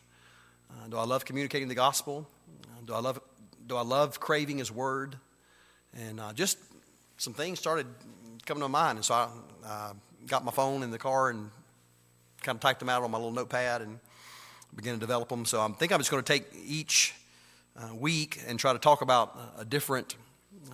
Uh, 0.70 0.88
do 0.89 0.97
I 0.97 1.05
love 1.05 1.26
communicating 1.26 1.68
the 1.68 1.76
gospel? 1.76 2.28
Uh, 2.64 2.82
do 2.86 2.93
I 2.93 2.99
love 2.99 3.20
do 3.66 3.76
I 3.76 3.82
love 3.82 4.20
craving 4.20 4.60
His 4.60 4.72
word? 4.72 5.18
And 5.93 6.20
uh, 6.20 6.34
just 6.34 6.58
some 7.18 7.34
things 7.34 7.60
started 7.60 7.88
coming 8.45 8.62
to 8.62 8.70
mind, 8.70 8.97
and 8.97 9.05
so 9.05 9.16
I 9.66 9.91
got 10.28 10.45
my 10.45 10.51
phone 10.51 10.84
in 10.84 10.91
the 10.91 10.97
car 10.97 11.30
and 11.30 11.49
kind 12.41 12.55
of 12.55 12.62
typed 12.62 12.80
them 12.80 12.89
out 12.89 13.03
on 13.03 13.12
my 13.12 13.18
little 13.18 13.34
notepad 13.34 13.82
and 13.82 13.99
began 14.76 14.93
to 14.93 14.99
develop 14.99 15.30
them. 15.30 15.45
So 15.45 15.61
I 15.61 15.68
think 15.70 15.91
I'm 15.91 15.99
just 15.99 16.11
going 16.11 16.24
to 16.24 16.34
take 16.34 16.45
each 16.65 17.13
uh, 17.76 17.93
week 17.95 18.39
and 18.47 18.59
try 18.59 18.74
to 18.74 18.80
talk 18.80 19.01
about 19.01 19.38
a 19.57 19.65
different 19.65 20.15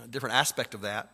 a 0.03 0.07
different 0.07 0.35
aspect 0.35 0.73
of 0.73 0.81
that. 0.81 1.09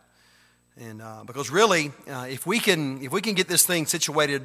And 0.78 1.02
uh, 1.02 1.24
because 1.26 1.50
really, 1.50 1.92
if 2.06 2.46
we 2.46 2.58
can 2.58 3.02
if 3.02 3.12
we 3.12 3.20
can 3.20 3.34
get 3.34 3.48
this 3.48 3.66
thing 3.66 3.86
situated 3.86 4.42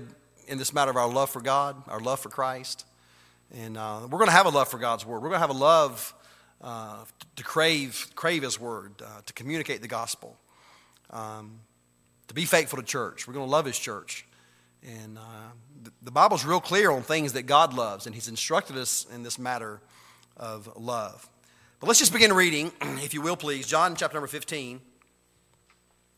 in 0.48 0.58
this 0.58 0.74
matter 0.74 0.92
of 0.92 0.98
our 0.98 1.12
love 1.12 1.30
for 1.30 1.42
God, 1.42 1.82
our 1.88 2.00
love 2.00 2.20
for 2.20 2.30
Christ 2.30 2.86
and 3.54 3.78
uh, 3.78 4.02
we're 4.04 4.18
going 4.18 4.28
to 4.28 4.36
have 4.36 4.46
a 4.46 4.50
love 4.50 4.68
for 4.68 4.78
God's 4.78 5.06
word. 5.06 5.22
We're 5.22 5.30
going 5.30 5.40
to 5.42 5.48
have 5.48 5.50
a 5.50 5.54
love 5.54 6.14
uh, 6.62 7.04
to 7.36 7.44
crave, 7.44 8.08
crave 8.16 8.44
His 8.44 8.60
word, 8.60 8.94
uh, 9.02 9.22
to 9.26 9.34
communicate 9.34 9.82
the 9.82 9.88
gospel, 9.88 10.38
um, 11.12 11.60
to 12.28 12.34
be 12.34 12.46
faithful 12.46 12.78
to 12.78 12.86
church. 12.86 13.28
We're 13.28 13.34
going 13.34 13.46
to 13.46 13.52
love 13.52 13.66
His 13.66 13.78
church. 13.78 14.26
And 14.86 15.18
uh, 15.18 15.22
the, 15.84 15.92
the 16.04 16.12
Bible's 16.12 16.46
real 16.46 16.60
clear 16.60 16.92
on 16.92 17.02
things 17.02 17.34
that 17.34 17.44
God 17.44 17.74
loves, 17.74 18.06
and 18.06 18.14
He's 18.14 18.28
instructed 18.28 18.78
us 18.78 19.08
in 19.14 19.24
this 19.24 19.40
matter 19.40 19.82
of 20.38 20.70
love. 20.78 21.28
But 21.80 21.88
let's 21.88 22.00
just 22.00 22.14
begin 22.14 22.34
reading, 22.34 22.72
if 22.82 23.14
you 23.14 23.22
will, 23.22 23.36
please, 23.36 23.68
John 23.68 23.96
chapter 23.96 24.16
number 24.16 24.28
15. 24.28 24.80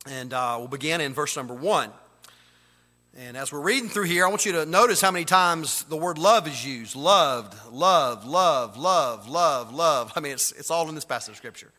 And 0.10 0.34
uh, 0.34 0.56
we'll 0.60 0.68
begin 0.68 1.02
in 1.02 1.14
verse 1.14 1.36
number 1.36 1.54
1. 1.54 1.92
And 3.18 3.36
as 3.36 3.52
we're 3.52 3.62
reading 3.62 3.90
through 3.90 4.04
here, 4.04 4.26
I 4.26 4.30
want 4.30 4.46
you 4.46 4.52
to 4.54 4.66
notice 4.66 5.02
how 5.02 5.12
many 5.12 5.26
times 5.26 5.84
the 5.84 5.98
word 5.98 6.18
love 6.18 6.48
is 6.48 6.64
used. 6.66 6.96
Loved, 6.96 7.58
love, 7.72 8.26
love, 8.26 8.78
love, 8.78 9.28
love, 9.28 9.74
love. 9.74 10.14
I 10.16 10.20
mean, 10.20 10.34
it's, 10.34 10.52
it's 10.52 10.70
all 10.70 10.88
in 10.88 10.96
this 10.96 11.06
passage 11.06 11.32
of 11.32 11.38
Scripture. 11.38 11.72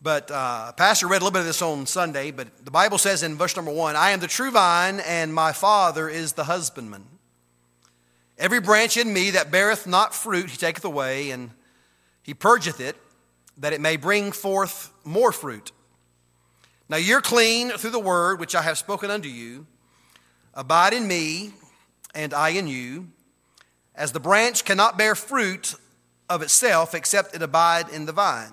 But 0.00 0.30
uh, 0.30 0.72
Pastor 0.72 1.08
read 1.08 1.22
a 1.22 1.24
little 1.24 1.32
bit 1.32 1.40
of 1.40 1.46
this 1.46 1.60
on 1.60 1.84
Sunday, 1.86 2.30
but 2.30 2.64
the 2.64 2.70
Bible 2.70 2.98
says 2.98 3.24
in 3.24 3.36
verse 3.36 3.56
number 3.56 3.72
one, 3.72 3.96
I 3.96 4.10
am 4.10 4.20
the 4.20 4.28
true 4.28 4.52
vine, 4.52 5.00
and 5.00 5.34
my 5.34 5.52
Father 5.52 6.08
is 6.08 6.34
the 6.34 6.44
husbandman. 6.44 7.04
Every 8.38 8.60
branch 8.60 8.96
in 8.96 9.12
me 9.12 9.30
that 9.30 9.50
beareth 9.50 9.88
not 9.88 10.14
fruit, 10.14 10.50
he 10.50 10.56
taketh 10.56 10.84
away, 10.84 11.32
and 11.32 11.50
he 12.22 12.32
purgeth 12.32 12.80
it, 12.80 12.96
that 13.56 13.72
it 13.72 13.80
may 13.80 13.96
bring 13.96 14.30
forth 14.30 14.92
more 15.04 15.32
fruit. 15.32 15.72
Now 16.88 16.96
you're 16.96 17.20
clean 17.20 17.70
through 17.70 17.90
the 17.90 17.98
word 17.98 18.38
which 18.38 18.54
I 18.54 18.62
have 18.62 18.78
spoken 18.78 19.10
unto 19.10 19.28
you. 19.28 19.66
Abide 20.54 20.92
in 20.92 21.08
me, 21.08 21.54
and 22.14 22.32
I 22.32 22.50
in 22.50 22.68
you. 22.68 23.08
As 23.96 24.12
the 24.12 24.20
branch 24.20 24.64
cannot 24.64 24.96
bear 24.96 25.16
fruit 25.16 25.74
of 26.28 26.40
itself 26.40 26.94
except 26.94 27.34
it 27.34 27.42
abide 27.42 27.88
in 27.88 28.06
the 28.06 28.12
vine. 28.12 28.52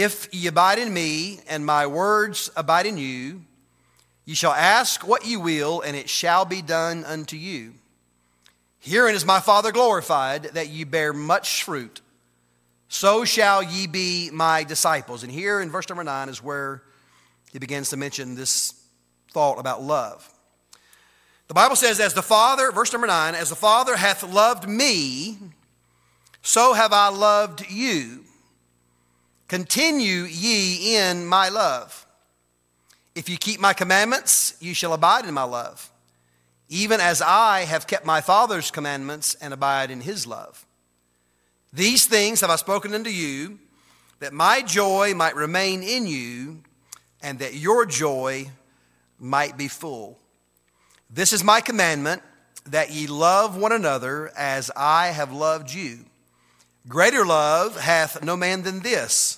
If 0.00 0.28
ye 0.32 0.46
abide 0.46 0.78
in 0.78 0.94
me, 0.94 1.40
and 1.48 1.66
my 1.66 1.84
words 1.88 2.52
abide 2.54 2.86
in 2.86 2.98
you, 2.98 3.42
ye 4.24 4.36
shall 4.36 4.52
ask 4.52 5.04
what 5.04 5.26
ye 5.26 5.36
will, 5.36 5.80
and 5.80 5.96
it 5.96 6.08
shall 6.08 6.44
be 6.44 6.62
done 6.62 7.04
unto 7.04 7.36
you. 7.36 7.74
Herein 8.78 9.16
is 9.16 9.24
my 9.24 9.40
Father 9.40 9.72
glorified, 9.72 10.44
that 10.54 10.68
ye 10.68 10.84
bear 10.84 11.12
much 11.12 11.64
fruit. 11.64 12.00
So 12.88 13.24
shall 13.24 13.60
ye 13.60 13.88
be 13.88 14.30
my 14.32 14.62
disciples. 14.62 15.24
And 15.24 15.32
here 15.32 15.60
in 15.60 15.68
verse 15.68 15.88
number 15.88 16.04
9 16.04 16.28
is 16.28 16.44
where 16.44 16.84
he 17.50 17.58
begins 17.58 17.90
to 17.90 17.96
mention 17.96 18.36
this 18.36 18.74
thought 19.32 19.58
about 19.58 19.82
love. 19.82 20.32
The 21.48 21.54
Bible 21.54 21.74
says, 21.74 21.98
as 21.98 22.14
the 22.14 22.22
Father, 22.22 22.70
verse 22.70 22.92
number 22.92 23.08
nine, 23.08 23.34
as 23.34 23.48
the 23.48 23.56
Father 23.56 23.96
hath 23.96 24.22
loved 24.22 24.68
me, 24.68 25.38
so 26.40 26.72
have 26.72 26.92
I 26.92 27.08
loved 27.08 27.68
you. 27.68 28.26
Continue 29.48 30.24
ye 30.24 30.96
in 30.96 31.26
my 31.26 31.48
love. 31.48 32.06
If 33.14 33.28
you 33.28 33.38
keep 33.38 33.58
my 33.58 33.72
commandments, 33.72 34.54
you 34.60 34.74
shall 34.74 34.92
abide 34.92 35.24
in 35.24 35.34
my 35.34 35.42
love, 35.42 35.90
even 36.68 37.00
as 37.00 37.22
I 37.22 37.64
have 37.64 37.86
kept 37.86 38.04
my 38.04 38.20
Father's 38.20 38.70
commandments 38.70 39.34
and 39.40 39.54
abide 39.54 39.90
in 39.90 40.02
his 40.02 40.26
love. 40.26 40.66
These 41.72 42.06
things 42.06 42.42
have 42.42 42.50
I 42.50 42.56
spoken 42.56 42.94
unto 42.94 43.10
you, 43.10 43.58
that 44.20 44.32
my 44.32 44.62
joy 44.62 45.14
might 45.14 45.34
remain 45.34 45.82
in 45.82 46.06
you, 46.06 46.62
and 47.22 47.38
that 47.38 47.54
your 47.54 47.86
joy 47.86 48.50
might 49.18 49.56
be 49.56 49.68
full. 49.68 50.18
This 51.10 51.32
is 51.32 51.42
my 51.42 51.60
commandment, 51.60 52.22
that 52.66 52.90
ye 52.90 53.06
love 53.06 53.56
one 53.56 53.72
another 53.72 54.30
as 54.36 54.70
I 54.76 55.08
have 55.08 55.32
loved 55.32 55.72
you. 55.72 56.04
Greater 56.86 57.24
love 57.26 57.78
hath 57.78 58.22
no 58.22 58.36
man 58.36 58.62
than 58.62 58.80
this, 58.80 59.37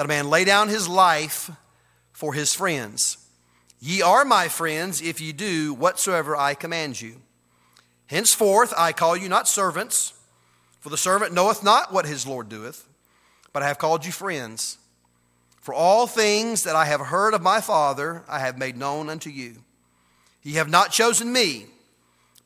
that 0.00 0.06
a 0.06 0.08
man 0.08 0.30
lay 0.30 0.46
down 0.46 0.68
his 0.70 0.88
life 0.88 1.50
for 2.10 2.32
his 2.32 2.54
friends. 2.54 3.18
Ye 3.80 4.00
are 4.00 4.24
my 4.24 4.48
friends 4.48 5.02
if 5.02 5.20
ye 5.20 5.30
do 5.30 5.74
whatsoever 5.74 6.34
I 6.34 6.54
command 6.54 7.02
you. 7.02 7.16
Henceforth 8.06 8.72
I 8.78 8.92
call 8.92 9.14
you 9.14 9.28
not 9.28 9.46
servants, 9.46 10.14
for 10.78 10.88
the 10.88 10.96
servant 10.96 11.34
knoweth 11.34 11.62
not 11.62 11.92
what 11.92 12.06
his 12.06 12.26
Lord 12.26 12.48
doeth, 12.48 12.88
but 13.52 13.62
I 13.62 13.68
have 13.68 13.76
called 13.76 14.06
you 14.06 14.10
friends. 14.10 14.78
For 15.60 15.74
all 15.74 16.06
things 16.06 16.62
that 16.62 16.76
I 16.76 16.86
have 16.86 17.02
heard 17.02 17.34
of 17.34 17.42
my 17.42 17.60
Father 17.60 18.24
I 18.26 18.38
have 18.38 18.56
made 18.56 18.78
known 18.78 19.10
unto 19.10 19.28
you. 19.28 19.56
Ye 20.42 20.54
have 20.54 20.70
not 20.70 20.92
chosen 20.92 21.30
me, 21.30 21.66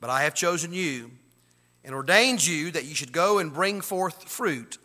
but 0.01 0.11
I 0.11 0.25
have 0.25 0.35
chosen 0.35 0.73
you, 0.73 1.13
and 1.85 1.95
ordained 1.95 2.45
you 2.45 2.73
that 2.73 2.85
ye 2.85 2.95
should 2.95 3.13
go 3.13 3.39
and 3.39 3.55
bring 3.55 3.81
forth 3.81 4.29
fruit, 4.29 4.77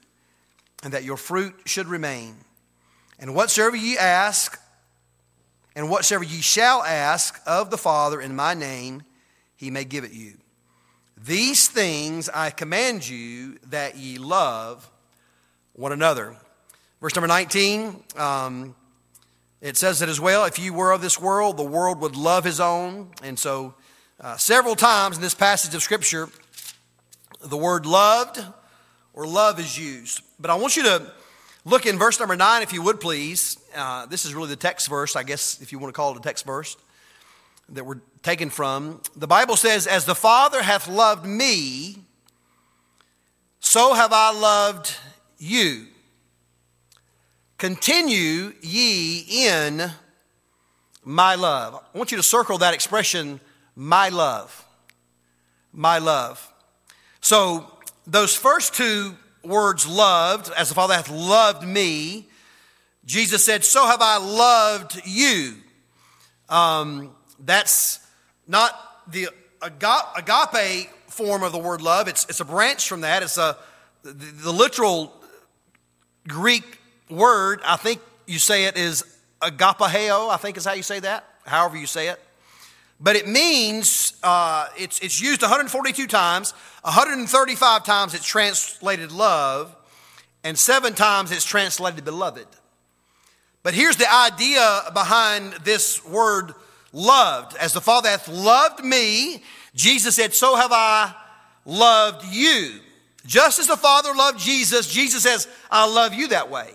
and 0.84 0.94
that 0.94 1.04
your 1.04 1.18
fruit 1.18 1.62
should 1.66 1.88
remain. 1.88 2.46
And 3.20 3.36
whatsoever 3.36 3.76
ye 3.76 3.98
ask, 3.98 4.60
and 5.76 5.90
whatsoever 5.90 6.24
ye 6.24 6.42
shall 6.42 6.84
ask 6.84 7.40
of 7.46 7.70
the 7.70 7.78
Father 7.78 8.22
in 8.22 8.36
my 8.36 8.54
name, 8.54 9.04
he 9.56 9.70
may 9.70 9.84
give 9.84 10.06
it 10.06 10.14
you. 10.14 10.38
These 11.22 11.68
things 11.68 12.30
I 12.30 12.50
command 12.50 13.08
you 13.08 13.60
that 13.68 13.98
ye 13.98 14.18
love 14.18 14.90
one 15.74 15.92
another. 15.92 16.38
Verse 17.02 17.14
number 17.14 17.28
19, 17.28 18.04
um, 18.16 18.76
it 19.62 19.76
says 19.76 20.02
it 20.02 20.08
as 20.08 20.20
well 20.20 20.46
if 20.46 20.58
you 20.58 20.74
were 20.74 20.94
of 20.94 21.02
this 21.02 21.20
world, 21.20 21.58
the 21.58 21.64
world 21.64 22.00
would 22.00 22.16
love 22.16 22.46
his 22.46 22.62
own. 22.62 23.12
And 23.22 23.38
so, 23.38 23.74
uh, 24.22 24.38
several 24.38 24.76
times 24.76 25.18
in 25.18 25.22
this 25.22 25.34
passage 25.34 25.76
of 25.76 25.82
Scripture, 25.82 26.30
the 27.42 27.58
word 27.58 27.86
loved 27.86 28.42
or 29.14 29.28
love 29.28 29.60
is 29.60 29.78
used. 29.78 30.22
But 30.40 30.52
I 30.52 30.56
want 30.56 30.78
you 30.78 30.84
to 30.84 31.12
look 31.70 31.86
in 31.86 31.98
verse 31.98 32.20
number 32.20 32.36
9, 32.36 32.62
if 32.64 32.74
you 32.74 32.82
would 32.82 33.00
please. 33.00 33.58
Uh, 33.76 34.06
this 34.08 34.26
is 34.26 34.34
really 34.34 34.50
the 34.50 34.56
text 34.56 34.88
verse, 34.90 35.16
I 35.16 35.24
guess, 35.24 35.62
if 35.62 35.72
you 35.72 35.80
want 35.80 35.94
to 35.94 35.96
call 35.96 36.12
it 36.14 36.18
a 36.18 36.22
text 36.22 36.46
verse 36.46 36.76
that 37.70 37.86
we're 37.86 38.02
taken 38.24 38.50
from. 38.50 39.02
The 39.16 39.28
Bible 39.28 39.56
says, 39.56 39.88
As 39.88 40.06
the 40.06 40.16
Father 40.16 40.64
hath 40.64 40.88
loved 40.88 41.26
me, 41.26 41.98
so 43.60 43.94
have 43.94 44.12
I 44.12 44.34
loved 44.34 44.96
you. 45.38 45.88
Continue 47.58 48.54
ye 48.62 49.48
in 49.48 49.92
my 51.04 51.36
love. 51.36 51.76
I 51.94 51.98
want 51.98 52.12
you 52.12 52.18
to 52.18 52.24
circle 52.24 52.58
that 52.60 52.74
expression, 52.74 53.40
my 53.76 54.10
love. 54.10 54.66
My 55.72 56.00
love. 56.00 56.52
So, 57.22 57.72
those 58.08 58.36
first 58.36 58.74
two 58.74 59.16
words, 59.44 59.88
loved, 59.88 60.52
as 60.58 60.70
the 60.70 60.76
Father 60.76 60.94
hath 60.94 61.10
loved 61.10 61.66
me, 61.66 62.28
Jesus 63.06 63.44
said, 63.46 63.64
So 63.64 63.86
have 63.86 64.02
I 64.02 64.18
loved 64.18 65.02
you. 65.06 65.56
Um, 66.48 67.12
that's 67.40 68.00
not 68.48 68.74
the 69.12 69.30
agape 69.62 70.90
form 71.08 71.44
of 71.44 71.52
the 71.52 71.58
word 71.58 71.82
love, 71.82 72.08
it's, 72.08 72.26
it's 72.30 72.40
a 72.40 72.46
branch 72.46 72.88
from 72.88 73.02
that. 73.02 73.24
It's 73.24 73.38
a, 73.38 73.58
the, 74.04 74.12
the 74.12 74.54
literal 74.54 75.14
Greek 76.28 76.80
word, 77.10 77.62
I 77.66 77.76
think 77.76 78.02
you 78.28 78.40
say 78.40 78.66
it 78.66 78.78
is 78.78 79.04
agapaheo, 79.42 80.30
I 80.30 80.38
think 80.38 80.58
is 80.58 80.66
how 80.66 80.74
you 80.74 80.84
say 80.84 81.00
that, 81.00 81.26
however 81.46 81.78
you 81.78 81.88
say 81.88 82.10
it. 82.10 82.20
But 83.00 83.16
it 83.16 83.28
means, 83.28 84.14
uh, 84.24 84.68
it's, 84.78 85.00
it's 85.00 85.22
used 85.22 85.42
142 85.42 86.08
times, 86.08 86.54
135 86.82 87.84
times 87.86 88.14
it's 88.14 88.26
translated 88.26 89.12
love, 89.12 89.76
and 90.44 90.58
seven 90.58 90.94
times 90.94 91.32
it's 91.32 91.46
translated 91.46 92.04
beloved. 92.04 92.48
But 93.64 93.74
here's 93.74 93.96
the 93.96 94.12
idea 94.12 94.84
behind 94.94 95.54
this 95.64 96.06
word 96.06 96.54
loved. 96.92 97.56
As 97.58 97.74
the 97.74 97.82
Father 97.82 98.10
hath 98.10 98.28
loved 98.28 98.84
me, 98.84 99.44
Jesus 99.76 100.16
said, 100.16 100.34
so 100.34 100.56
have 100.56 100.72
I 100.74 101.14
loved 101.66 102.26
you. 102.26 102.80
Just 103.26 103.60
as 103.60 103.68
the 103.68 103.78
Father 103.78 104.14
loved 104.14 104.40
Jesus, 104.40 104.92
Jesus 104.92 105.24
says, 105.24 105.48
I 105.70 105.88
love 105.88 106.14
you 106.14 106.30
that 106.30 106.50
way. 106.50 106.72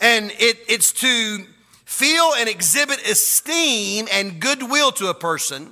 And 0.00 0.30
it, 0.32 0.58
it's 0.68 0.92
to 0.94 1.44
feel 1.92 2.32
and 2.36 2.48
exhibit 2.48 3.06
esteem 3.08 4.08
and 4.12 4.40
goodwill 4.40 4.92
to 4.92 5.08
a 5.08 5.14
person, 5.14 5.70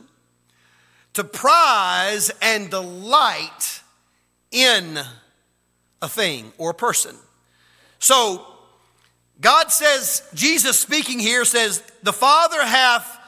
to 1.14 1.24
prize 1.24 2.30
and 2.42 2.70
delight 2.70 3.82
in 4.50 5.00
a 6.02 6.08
thing 6.08 6.52
or 6.58 6.70
a 6.70 6.74
person. 6.74 7.16
So, 7.98 8.46
God 9.40 9.72
says, 9.72 10.22
Jesus 10.34 10.78
speaking 10.78 11.18
here 11.18 11.44
says, 11.44 11.82
The 12.02 12.12
Father 12.12 12.64
hath 12.64 13.18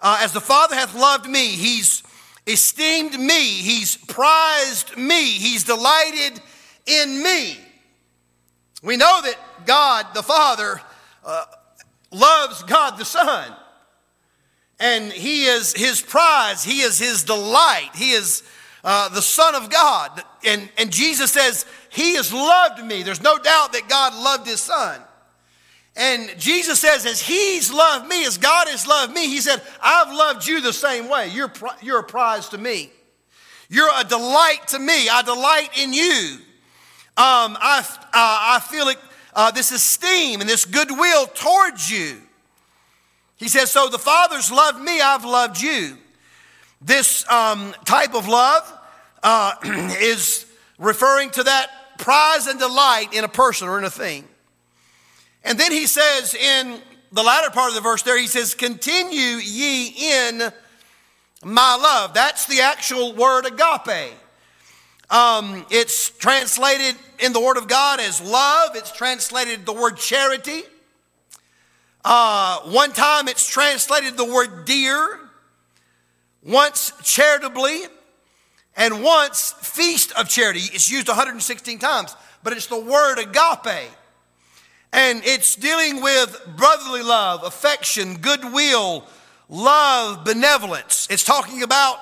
uh, 0.00 0.18
as 0.22 0.32
the 0.32 0.40
Father 0.40 0.74
hath 0.74 0.94
loved 0.94 1.28
me, 1.28 1.46
He's 1.48 2.02
esteemed 2.46 3.18
me, 3.18 3.40
He's 3.40 3.96
prized 3.96 4.96
me, 4.96 5.24
He's 5.24 5.64
delighted 5.64 6.40
in 6.86 7.22
me. 7.22 7.58
We 8.82 8.96
know 8.96 9.20
that 9.22 9.36
God 9.66 10.06
the 10.14 10.22
Father 10.22 10.80
uh, 11.24 11.44
loves 12.10 12.62
God 12.64 12.98
the 12.98 13.04
Son. 13.04 13.52
And 14.78 15.12
He 15.12 15.44
is 15.44 15.74
His 15.74 16.00
prize, 16.00 16.64
He 16.64 16.80
is 16.80 16.98
His 16.98 17.24
delight, 17.24 17.90
He 17.94 18.12
is 18.12 18.42
uh, 18.82 19.08
the 19.10 19.22
Son 19.22 19.54
of 19.54 19.70
God. 19.70 20.22
And, 20.46 20.68
and 20.78 20.90
Jesus 20.90 21.30
says, 21.30 21.66
He 21.90 22.14
has 22.16 22.32
loved 22.32 22.84
me. 22.84 23.02
There's 23.02 23.22
no 23.22 23.38
doubt 23.38 23.72
that 23.72 23.88
God 23.88 24.14
loved 24.14 24.46
His 24.46 24.60
Son. 24.60 25.00
And 25.96 26.34
Jesus 26.38 26.80
says, 26.80 27.04
as 27.04 27.20
He's 27.20 27.72
loved 27.72 28.08
me, 28.08 28.24
as 28.24 28.38
God 28.38 28.68
has 28.68 28.86
loved 28.86 29.12
me, 29.12 29.28
He 29.28 29.40
said, 29.40 29.60
I've 29.82 30.12
loved 30.14 30.46
you 30.46 30.60
the 30.60 30.72
same 30.72 31.08
way. 31.08 31.28
You're, 31.28 31.52
you're 31.82 32.00
a 32.00 32.04
prize 32.04 32.48
to 32.50 32.58
me. 32.58 32.90
You're 33.68 33.90
a 33.96 34.04
delight 34.04 34.68
to 34.68 34.78
me. 34.78 35.08
I 35.08 35.22
delight 35.22 35.78
in 35.78 35.92
you. 35.92 36.38
Um, 37.16 37.56
I, 37.60 37.84
uh, 37.86 38.06
I 38.12 38.60
feel 38.60 38.88
it, 38.88 38.96
uh, 39.34 39.50
this 39.50 39.72
esteem 39.72 40.40
and 40.40 40.48
this 40.48 40.64
goodwill 40.64 41.26
towards 41.26 41.90
you. 41.90 42.20
He 43.36 43.48
says, 43.48 43.70
So 43.70 43.88
the 43.88 43.98
Father's 43.98 44.50
loved 44.50 44.80
me, 44.80 45.00
I've 45.00 45.24
loved 45.24 45.60
you. 45.60 45.96
This 46.82 47.28
um, 47.30 47.74
type 47.84 48.14
of 48.14 48.28
love 48.28 48.72
uh, 49.22 49.54
is 50.00 50.46
referring 50.78 51.30
to 51.30 51.42
that 51.42 51.70
prize 51.98 52.46
and 52.46 52.58
delight 52.58 53.12
in 53.12 53.24
a 53.24 53.28
person 53.28 53.68
or 53.68 53.78
in 53.78 53.84
a 53.84 53.90
thing. 53.90 54.24
And 55.44 55.58
then 55.58 55.72
he 55.72 55.86
says 55.86 56.34
in 56.34 56.80
the 57.12 57.22
latter 57.22 57.50
part 57.50 57.68
of 57.68 57.74
the 57.74 57.80
verse 57.80 58.02
there, 58.02 58.18
he 58.18 58.26
says, 58.26 58.54
Continue 58.54 59.38
ye 59.38 59.88
in 59.88 60.52
my 61.44 61.76
love. 61.76 62.14
That's 62.14 62.46
the 62.46 62.60
actual 62.60 63.14
word 63.14 63.46
agape. 63.46 64.12
Um, 65.10 65.66
it's 65.70 66.10
translated 66.10 66.94
in 67.18 67.32
the 67.32 67.40
Word 67.40 67.56
of 67.56 67.66
God 67.66 67.98
as 68.00 68.20
love, 68.20 68.76
it's 68.76 68.92
translated 68.92 69.66
the 69.66 69.72
word 69.72 69.96
charity. 69.96 70.62
Uh, 72.04 72.60
one 72.60 72.92
time 72.92 73.28
it's 73.28 73.46
translated 73.46 74.16
the 74.16 74.24
word 74.24 74.64
dear, 74.64 75.18
once 76.42 76.92
charitably, 77.02 77.82
and 78.76 79.02
once 79.02 79.52
feast 79.60 80.12
of 80.12 80.28
charity. 80.28 80.60
It's 80.72 80.90
used 80.90 81.08
116 81.08 81.78
times, 81.78 82.16
but 82.42 82.54
it's 82.54 82.66
the 82.66 82.80
word 82.80 83.18
agape. 83.18 83.90
And 84.92 85.22
it's 85.24 85.56
dealing 85.56 86.02
with 86.02 86.40
brotherly 86.56 87.02
love, 87.02 87.44
affection, 87.44 88.16
goodwill, 88.16 89.04
love, 89.48 90.24
benevolence. 90.24 91.06
It's 91.10 91.24
talking 91.24 91.62
about 91.62 91.98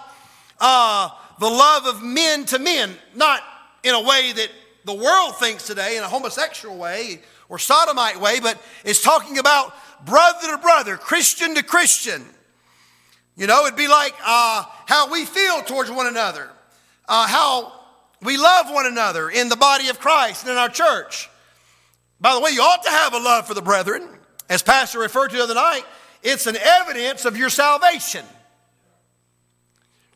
uh, 0.61 1.11
the 1.39 1.49
love 1.49 1.87
of 1.87 2.03
men 2.03 2.45
to 2.47 2.59
men, 2.59 2.97
not 3.15 3.43
in 3.83 3.95
a 3.95 4.01
way 4.01 4.33
that 4.33 4.51
the 4.85 4.95
world 4.95 5.37
thinks 5.37 5.67
today, 5.67 5.97
in 5.97 6.03
a 6.03 6.09
homosexual 6.09 6.77
way 6.77 7.21
or 7.49 7.59
sodomite 7.59 8.21
way, 8.21 8.41
but 8.41 8.61
it's 8.85 9.03
talking 9.03 9.39
about 9.39 9.73
brother 10.05 10.51
to 10.51 10.59
brother, 10.59 10.97
Christian 10.97 11.55
to 11.55 11.63
Christian. 11.63 12.25
You 13.37 13.47
know, 13.47 13.67
it'd 13.67 13.77
be 13.77 13.89
like 13.89 14.15
uh, 14.25 14.65
how 14.87 15.11
we 15.11 15.25
feel 15.25 15.63
towards 15.63 15.91
one 15.91 16.07
another, 16.07 16.49
uh, 17.09 17.27
how 17.27 17.73
we 18.23 18.37
love 18.37 18.67
one 18.71 18.87
another 18.87 19.31
in 19.31 19.49
the 19.49 19.57
body 19.57 19.89
of 19.89 20.01
Christ 20.01 20.45
and 20.45 20.53
in 20.53 20.59
our 20.59 20.69
church. 20.69 21.29
By 22.21 22.35
the 22.35 22.41
way, 22.41 22.51
you 22.51 22.61
ought 22.61 22.83
to 22.83 22.91
have 22.91 23.15
a 23.15 23.19
love 23.19 23.47
for 23.47 23.55
the 23.55 23.63
brethren. 23.63 24.09
As 24.49 24.63
Pastor 24.63 24.99
referred 24.99 25.29
to 25.29 25.37
the 25.37 25.43
other 25.43 25.55
night, 25.55 25.83
it's 26.23 26.47
an 26.47 26.57
evidence 26.57 27.25
of 27.25 27.37
your 27.37 27.51
salvation. 27.51 28.25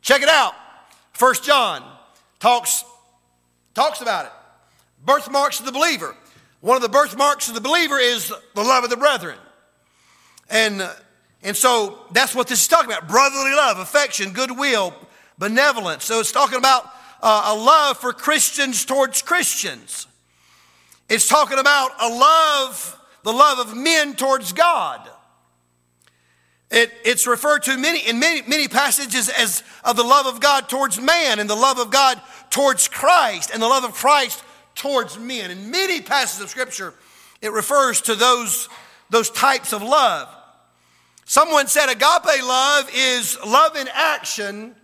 Check 0.01 0.23
it 0.23 0.29
out. 0.29 0.55
First 1.13 1.45
John 1.45 1.83
talks, 2.41 2.85
talks 3.75 4.01
about 4.01 4.27
it. 4.27 4.33
Birthmarks 5.05 5.61
of 5.61 5.67
the 5.67 5.73
believer. 5.73 6.17
One 6.61 6.77
of 6.77 6.83
the 6.83 6.89
birthmarks 6.89 7.49
of 7.49 7.55
the 7.55 7.61
believer 7.61 7.99
is 7.99 8.33
the 8.55 8.63
love 8.63 8.85
of 8.85 8.91
the 8.91 8.97
brethren. 8.97 9.39
And, 10.49 10.89
and 11.43 11.57
so 11.57 12.01
that's 12.13 12.35
what 12.35 12.47
this 12.49 12.63
is 12.63 12.69
talking 12.69 12.91
about 12.91 13.09
brotherly 13.09 13.53
love, 13.53 13.79
affection, 13.79 14.33
goodwill, 14.33 14.95
benevolence. 15.39 16.05
So 16.05 16.21
it's 16.21 16.33
talking 16.33 16.59
about 16.59 16.85
uh, 17.23 17.55
a 17.55 17.57
love 17.57 17.99
for 17.99 18.13
Christians 18.13 18.85
towards 18.85 19.23
Christians. 19.23 20.07
It's 21.09 21.29
talking 21.29 21.59
about 21.59 21.91
a 22.01 22.09
love, 22.09 23.01
the 23.23 23.33
love 23.33 23.59
of 23.59 23.77
men 23.77 24.15
towards 24.15 24.53
God. 24.53 25.09
It, 26.73 26.91
it's 27.05 27.27
referred 27.27 27.65
to 27.65 27.77
many, 27.77 28.01
in 28.01 28.19
many, 28.19 28.41
many 28.49 28.67
passages 28.67 29.29
as 29.29 29.63
of 29.85 29.95
the 29.95 30.03
love 30.03 30.25
of 30.25 30.41
God 30.41 30.71
towards 30.71 30.99
man 30.99 31.39
and 31.39 31.49
the 31.49 31.55
love 31.55 31.79
of 31.79 31.91
God 31.91 32.19
towards 32.49 32.89
Christ 32.89 33.51
and 33.53 33.63
the 33.63 33.69
love 33.69 33.85
of 33.85 33.93
Christ 33.93 34.43
towards 34.75 35.19
men. 35.19 35.51
In 35.51 35.71
many 35.71 36.01
passages 36.01 36.43
of 36.43 36.49
Scripture, 36.49 36.95
it 37.43 37.53
refers 37.53 38.01
to 38.03 38.15
those, 38.15 38.71
those 39.11 39.29
types 39.29 39.75
of 39.75 39.83
love. 39.83 40.29
Someone 41.27 41.67
said 41.67 41.91
agape 41.91 42.43
love 42.43 42.91
is 42.95 43.39
love 43.47 43.77
in 43.77 43.89
action 43.93 44.75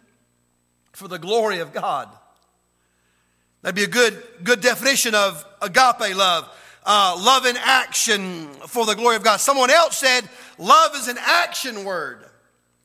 for 0.93 1.09
the 1.09 1.19
glory 1.19 1.61
of 1.61 1.73
God. 1.73 2.11
That'd 3.63 3.77
be 3.77 3.85
a 3.85 3.87
good, 3.87 4.23
good 4.45 4.61
definition 4.61 5.15
of 5.15 5.43
agape 5.63 6.15
love. 6.15 6.55
Uh, 6.91 7.15
love 7.23 7.45
in 7.45 7.55
action 7.59 8.47
for 8.67 8.87
the 8.87 8.95
glory 8.95 9.15
of 9.15 9.23
God. 9.23 9.41
Someone 9.41 9.69
else 9.69 9.99
said, 9.99 10.27
love 10.57 10.95
is 10.95 11.07
an 11.07 11.19
action 11.21 11.85
word. 11.85 12.25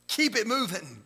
Keep 0.08 0.36
it 0.36 0.46
moving. 0.46 1.02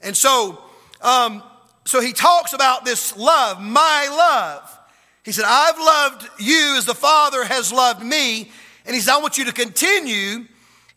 And 0.00 0.16
so, 0.16 0.60
um, 1.02 1.40
so 1.84 2.00
he 2.00 2.12
talks 2.12 2.52
about 2.52 2.84
this 2.84 3.16
love, 3.16 3.62
my 3.62 4.08
love. 4.10 4.76
He 5.24 5.30
said, 5.30 5.44
I've 5.46 5.78
loved 5.78 6.28
you 6.40 6.74
as 6.76 6.84
the 6.84 6.96
Father 6.96 7.44
has 7.44 7.72
loved 7.72 8.04
me. 8.04 8.50
And 8.86 8.92
he 8.96 9.00
said, 9.00 9.14
I 9.14 9.18
want 9.18 9.38
you 9.38 9.44
to 9.44 9.52
continue 9.52 10.46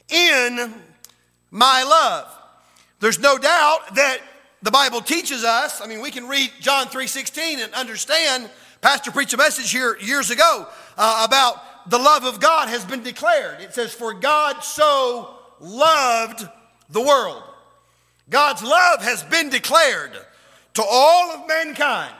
in 0.09 0.73
my 1.51 1.83
love. 1.83 2.35
There's 3.01 3.19
no 3.19 3.37
doubt 3.37 3.93
that 3.93 4.17
the 4.63 4.71
Bible 4.71 5.01
teaches 5.01 5.43
us, 5.43 5.79
I 5.79 5.85
mean, 5.85 6.01
we 6.01 6.09
can 6.09 6.27
read 6.27 6.49
John 6.59 6.87
3.16 6.87 7.63
and 7.63 7.71
understand, 7.75 8.49
Pastor 8.81 9.11
preached 9.11 9.33
a 9.33 9.37
message 9.37 9.69
here 9.69 9.95
years 9.99 10.31
ago 10.31 10.67
uh, 10.97 11.25
about 11.27 11.89
the 11.89 11.97
love 11.97 12.23
of 12.23 12.39
God 12.39 12.69
has 12.69 12.85
been 12.85 13.03
declared. 13.03 13.61
It 13.61 13.73
says, 13.73 13.93
for 13.93 14.13
God 14.13 14.63
so 14.63 15.35
loved 15.59 16.47
the 16.89 17.01
world. 17.01 17.43
God's 18.29 18.63
love 18.63 19.01
has 19.01 19.23
been 19.23 19.49
declared 19.49 20.11
to 20.75 20.83
all 20.83 21.31
of 21.31 21.47
mankind. 21.47 22.15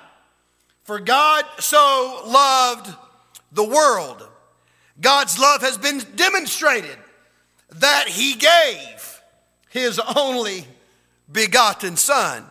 For 0.84 0.99
God 0.99 1.45
so 1.59 2.24
loved 2.26 2.93
the 3.51 3.63
world. 3.63 4.28
God's 4.99 5.39
love 5.39 5.61
has 5.61 5.78
been 5.78 6.01
demonstrated 6.15 6.97
that 7.76 8.07
He 8.07 8.36
gave 8.36 9.21
His 9.69 9.99
only 9.99 10.67
begotten 11.32 11.95
Son. 11.95 12.49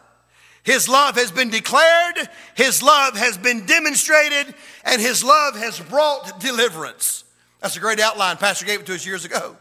His 0.62 0.88
love 0.88 1.16
has 1.16 1.32
been 1.32 1.50
declared, 1.50 2.28
His 2.54 2.82
love 2.82 3.16
has 3.16 3.36
been 3.36 3.66
demonstrated, 3.66 4.54
and 4.84 5.00
His 5.00 5.24
love 5.24 5.56
has 5.56 5.80
brought 5.80 6.40
deliverance. 6.40 7.24
That's 7.60 7.76
a 7.76 7.80
great 7.80 8.00
outline. 8.00 8.36
Pastor 8.36 8.66
gave 8.66 8.80
it 8.80 8.86
to 8.86 8.94
us 8.94 9.06
years 9.06 9.24
ago. 9.24 9.56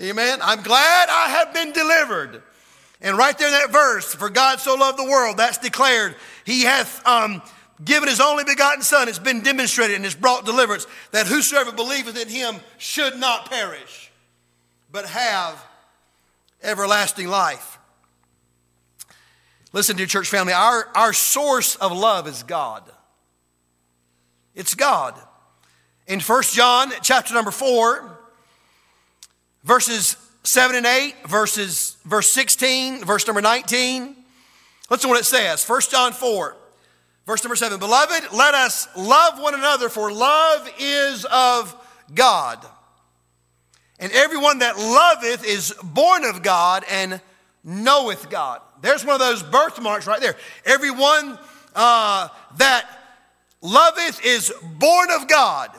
Amen. 0.00 0.38
I'm 0.42 0.62
glad 0.62 1.08
I 1.10 1.28
have 1.28 1.52
been 1.52 1.72
delivered. 1.72 2.42
And 3.00 3.18
right 3.18 3.36
there 3.36 3.48
in 3.48 3.54
that 3.54 3.70
verse, 3.70 4.14
for 4.14 4.30
God 4.30 4.60
so 4.60 4.74
loved 4.74 4.98
the 4.98 5.04
world, 5.04 5.36
that's 5.36 5.58
declared. 5.58 6.14
He 6.44 6.62
hath 6.62 7.06
um, 7.06 7.42
given 7.84 8.08
his 8.08 8.20
only 8.20 8.44
begotten 8.44 8.82
Son. 8.82 9.08
It's 9.08 9.18
been 9.18 9.42
demonstrated 9.42 9.96
and 9.96 10.06
it's 10.06 10.14
brought 10.14 10.44
deliverance 10.44 10.86
that 11.10 11.26
whosoever 11.26 11.72
believeth 11.72 12.20
in 12.20 12.28
him 12.28 12.56
should 12.78 13.18
not 13.18 13.50
perish, 13.50 14.10
but 14.90 15.06
have 15.06 15.62
everlasting 16.62 17.28
life. 17.28 17.78
Listen, 19.72 19.96
dear 19.96 20.06
church 20.06 20.28
family, 20.28 20.52
our, 20.52 20.88
our 20.94 21.12
source 21.12 21.76
of 21.76 21.92
love 21.92 22.28
is 22.28 22.42
God. 22.42 22.82
It's 24.54 24.74
God. 24.74 25.18
In 26.06 26.20
1 26.20 26.42
John 26.52 26.92
chapter 27.02 27.32
number 27.32 27.50
4, 27.50 28.18
verses 29.64 30.16
7 30.42 30.76
and 30.76 30.84
8, 30.84 31.14
verses 31.26 31.96
verse 32.04 32.30
16, 32.32 33.04
verse 33.04 33.26
number 33.26 33.40
19. 33.40 34.16
Listen 34.90 35.02
to 35.02 35.08
what 35.08 35.20
it 35.20 35.24
says. 35.24 35.66
1 35.66 35.80
John 35.90 36.12
4, 36.12 36.56
verse 37.24 37.42
number 37.42 37.56
7. 37.56 37.78
Beloved, 37.78 38.32
let 38.34 38.54
us 38.54 38.88
love 38.94 39.40
one 39.40 39.54
another, 39.54 39.88
for 39.88 40.12
love 40.12 40.70
is 40.78 41.24
of 41.24 41.74
God. 42.14 42.62
And 43.98 44.12
everyone 44.12 44.58
that 44.58 44.76
loveth 44.76 45.46
is 45.46 45.72
born 45.82 46.24
of 46.24 46.42
God 46.42 46.84
and 46.90 47.22
knoweth 47.64 48.28
God. 48.28 48.60
There's 48.82 49.04
one 49.04 49.14
of 49.14 49.20
those 49.20 49.42
birthmarks 49.42 50.06
right 50.06 50.20
there. 50.20 50.36
Everyone 50.66 51.38
uh, 51.74 52.28
that 52.58 52.86
loveth 53.62 54.24
is 54.24 54.52
born 54.78 55.10
of 55.12 55.28
God 55.28 55.70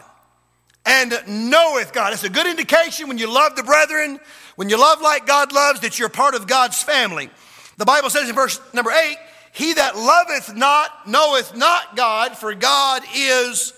and 0.86 1.14
knoweth 1.28 1.93
God. 1.93 2.14
It's 2.14 2.24
a 2.24 2.30
good 2.30 2.47
indication 2.47 3.08
when 3.08 3.18
you 3.18 3.32
love 3.32 3.56
the 3.56 3.64
brethren, 3.64 4.20
when 4.56 4.70
you 4.70 4.80
love 4.80 5.01
like 5.01 5.28
God 5.28 5.51
loves, 5.51 5.82
that 5.82 5.99
you're 5.99 6.10
part 6.10 6.34
of 6.34 6.47
God's 6.47 6.82
family. 6.82 7.30
The 7.78 7.86
Bible 7.86 8.10
says 8.10 8.30
in 8.30 8.36
verse 8.36 8.60
number 8.74 8.91
eight, 8.91 9.18
He 9.51 9.74
that 9.74 9.95
loveth 9.95 10.56
not 10.56 11.08
knoweth 11.08 11.56
not 11.56 11.95
God, 11.95 12.38
for 12.38 12.54
God 12.54 13.04
is 13.16 13.74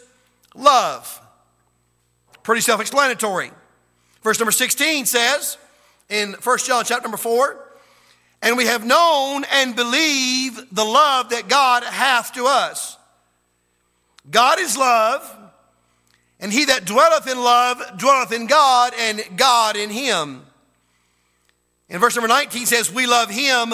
love. 0.54 1.22
Pretty 2.44 2.62
self 2.62 2.80
explanatory. 2.80 3.52
Verse 4.22 4.40
number 4.40 4.52
16 4.52 5.06
says 5.06 5.58
in 6.10 6.34
1 6.34 6.58
John 6.60 6.84
chapter 6.86 7.04
number 7.04 7.18
4, 7.18 7.65
and 8.42 8.58
we 8.58 8.66
have 8.66 8.86
known 8.86 9.44
and 9.52 9.76
believed 9.76 10.76
the 10.76 10.84
love 10.84 11.30
that 11.30 11.48
God 11.48 11.84
hath 11.84 12.34
to 12.34 12.46
us. 12.46 12.98
God 14.30 14.60
is 14.60 14.78
love, 14.78 15.38
and 16.40 16.52
he 16.52 16.66
that 16.66 16.86
dwelleth 16.86 17.28
in 17.28 17.38
love 17.38 17.82
dwelleth 17.98 18.32
in 18.32 18.48
God, 18.48 18.94
and 19.00 19.24
God 19.36 19.76
in 19.76 19.90
him. 19.90 20.46
In 21.90 22.00
verse 22.00 22.16
number 22.16 22.28
19 22.28 22.66
says, 22.66 22.92
We 22.92 23.08
love 23.08 23.30
him 23.30 23.74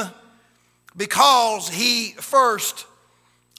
because 0.95 1.69
he 1.69 2.11
first 2.11 2.85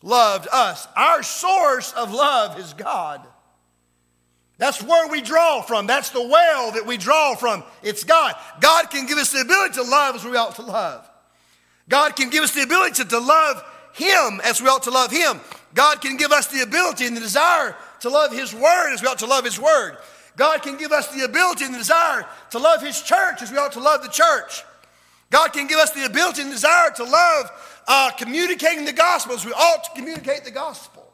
loved 0.03 0.49
us. 0.53 0.87
Our 0.97 1.23
source 1.23 1.93
of 1.93 2.13
love 2.13 2.59
is 2.59 2.75
God. 2.75 3.27
That's 4.63 4.81
where 4.81 5.09
we 5.09 5.21
draw 5.21 5.61
from. 5.61 5.89
That's 5.89 6.11
the 6.11 6.23
well 6.23 6.71
that 6.71 6.87
we 6.87 6.97
draw 6.97 7.35
from. 7.35 7.65
It's 7.83 8.05
God. 8.05 8.37
God 8.61 8.91
can 8.91 9.07
give 9.07 9.19
us 9.19 9.33
the 9.33 9.41
ability 9.41 9.75
to 9.75 9.83
love 9.83 10.15
as 10.15 10.25
we 10.25 10.37
ought 10.37 10.55
to 10.55 10.63
love. 10.63 11.11
God 11.89 12.15
can 12.15 12.31
give 12.31 12.45
us 12.45 12.53
the 12.53 12.63
ability 12.63 13.03
to, 13.03 13.05
to 13.07 13.19
love 13.19 13.61
Him 13.95 14.41
as 14.45 14.63
we 14.63 14.69
ought 14.69 14.85
to 14.85 14.93
love 14.93 15.11
Him. 15.11 15.41
God 15.75 16.01
can 16.01 16.17
give 16.17 16.31
us 16.31 16.47
the 16.47 16.63
ability 16.63 17.07
and 17.07 17.17
the 17.17 17.21
desire 17.21 17.75
to 18.03 18.09
love 18.09 18.31
His 18.31 18.55
Word 18.55 18.93
as 18.93 19.03
we 19.03 19.09
ought 19.09 19.19
to 19.19 19.27
love 19.27 19.45
His 19.45 19.59
Word. 19.59 19.97
God 20.37 20.63
can 20.63 20.77
give 20.77 20.93
us 20.93 21.13
the 21.13 21.25
ability 21.25 21.65
and 21.65 21.75
the 21.75 21.79
desire 21.79 22.25
to 22.51 22.61
love 22.61 22.83
His 22.83 23.03
church 23.03 23.43
as 23.43 23.51
we 23.51 23.59
ought 23.59 23.73
to 23.73 23.81
love 23.81 24.05
the 24.05 24.11
church. 24.11 24.63
God 25.31 25.53
can 25.53 25.67
give 25.67 25.79
us 25.79 25.91
the 25.91 26.05
ability 26.05 26.43
and 26.43 26.53
desire 26.53 26.93
to 26.93 27.03
love 27.03 27.83
uh, 27.89 28.13
communicating 28.17 28.85
the 28.85 28.93
gospel 28.93 29.35
as 29.35 29.45
we 29.45 29.51
ought 29.51 29.83
to 29.83 29.91
communicate 29.97 30.45
the 30.45 30.53
gospel. 30.53 31.13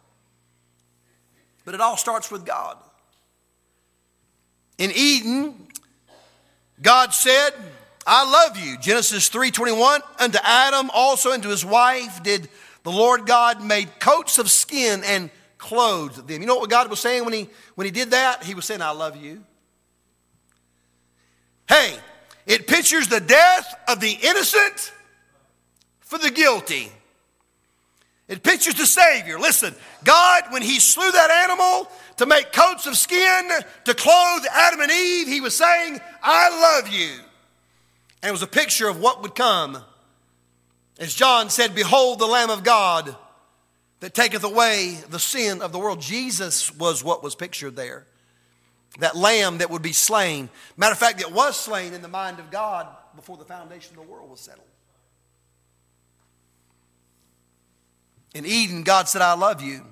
But 1.64 1.72
it 1.72 1.80
all 1.80 1.96
starts 1.96 2.30
with 2.30 2.44
God. 2.44 2.76
In 4.78 4.92
Eden, 4.94 5.54
God 6.80 7.12
said, 7.12 7.50
I 8.06 8.24
love 8.30 8.56
you. 8.56 8.78
Genesis 8.78 9.28
3:21, 9.28 10.00
unto 10.18 10.38
Adam 10.42 10.90
also 10.94 11.32
and 11.32 11.42
to 11.42 11.50
his 11.50 11.64
wife 11.64 12.22
did 12.22 12.48
the 12.84 12.90
Lord 12.90 13.26
God 13.26 13.62
made 13.62 13.98
coats 13.98 14.38
of 14.38 14.50
skin 14.50 15.02
and 15.04 15.30
clothed 15.58 16.26
them. 16.26 16.40
You 16.40 16.46
know 16.46 16.56
what 16.56 16.70
God 16.70 16.88
was 16.88 17.00
saying 17.00 17.24
when 17.24 17.34
he 17.34 17.50
when 17.74 17.84
he 17.84 17.90
did 17.90 18.12
that? 18.12 18.44
He 18.44 18.54
was 18.54 18.64
saying, 18.64 18.80
I 18.80 18.90
love 18.90 19.16
you. 19.16 19.44
Hey, 21.68 21.98
it 22.46 22.66
pictures 22.66 23.08
the 23.08 23.20
death 23.20 23.74
of 23.88 24.00
the 24.00 24.12
innocent 24.12 24.92
for 26.00 26.16
the 26.18 26.30
guilty. 26.30 26.90
It 28.28 28.42
pictures 28.42 28.74
the 28.74 28.86
Savior. 28.86 29.38
Listen, 29.38 29.74
God, 30.04 30.44
when 30.50 30.62
He 30.62 30.80
slew 30.80 31.10
that 31.10 31.30
animal 31.30 31.90
to 32.18 32.26
make 32.26 32.52
coats 32.52 32.86
of 32.86 32.96
skin 32.96 33.50
to 33.84 33.94
clothe 33.94 34.44
Adam 34.52 34.80
and 34.80 34.90
Eve, 34.90 35.28
He 35.28 35.40
was 35.40 35.56
saying, 35.56 36.00
I 36.22 36.80
love 36.80 36.92
you. 36.92 37.10
And 38.22 38.28
it 38.28 38.32
was 38.32 38.42
a 38.42 38.48
picture 38.48 38.88
of 38.88 39.00
what 39.00 39.22
would 39.22 39.34
come. 39.34 39.82
As 40.98 41.14
John 41.14 41.48
said, 41.50 41.74
Behold 41.74 42.18
the 42.18 42.26
Lamb 42.26 42.50
of 42.50 42.64
God 42.64 43.16
that 44.00 44.14
taketh 44.14 44.44
away 44.44 44.98
the 45.08 45.18
sin 45.18 45.62
of 45.62 45.72
the 45.72 45.78
world. 45.78 46.00
Jesus 46.00 46.74
was 46.74 47.02
what 47.02 47.22
was 47.22 47.34
pictured 47.34 47.76
there. 47.76 48.06
that 49.00 49.14
lamb 49.14 49.58
that 49.58 49.70
would 49.70 49.82
be 49.82 49.92
slain. 49.92 50.48
Matter 50.76 50.92
of 50.92 50.98
fact, 50.98 51.20
it 51.20 51.30
was 51.30 51.58
slain 51.58 51.94
in 51.94 52.02
the 52.02 52.08
mind 52.08 52.40
of 52.40 52.50
God 52.50 52.88
before 53.14 53.36
the 53.36 53.44
foundation 53.44 53.96
of 53.96 54.04
the 54.04 54.10
world 54.10 54.30
was 54.30 54.40
settled. 54.40 54.66
In 58.34 58.44
Eden, 58.44 58.82
God 58.82 59.08
said, 59.08 59.22
I 59.22 59.34
love 59.34 59.62
you. 59.62 59.84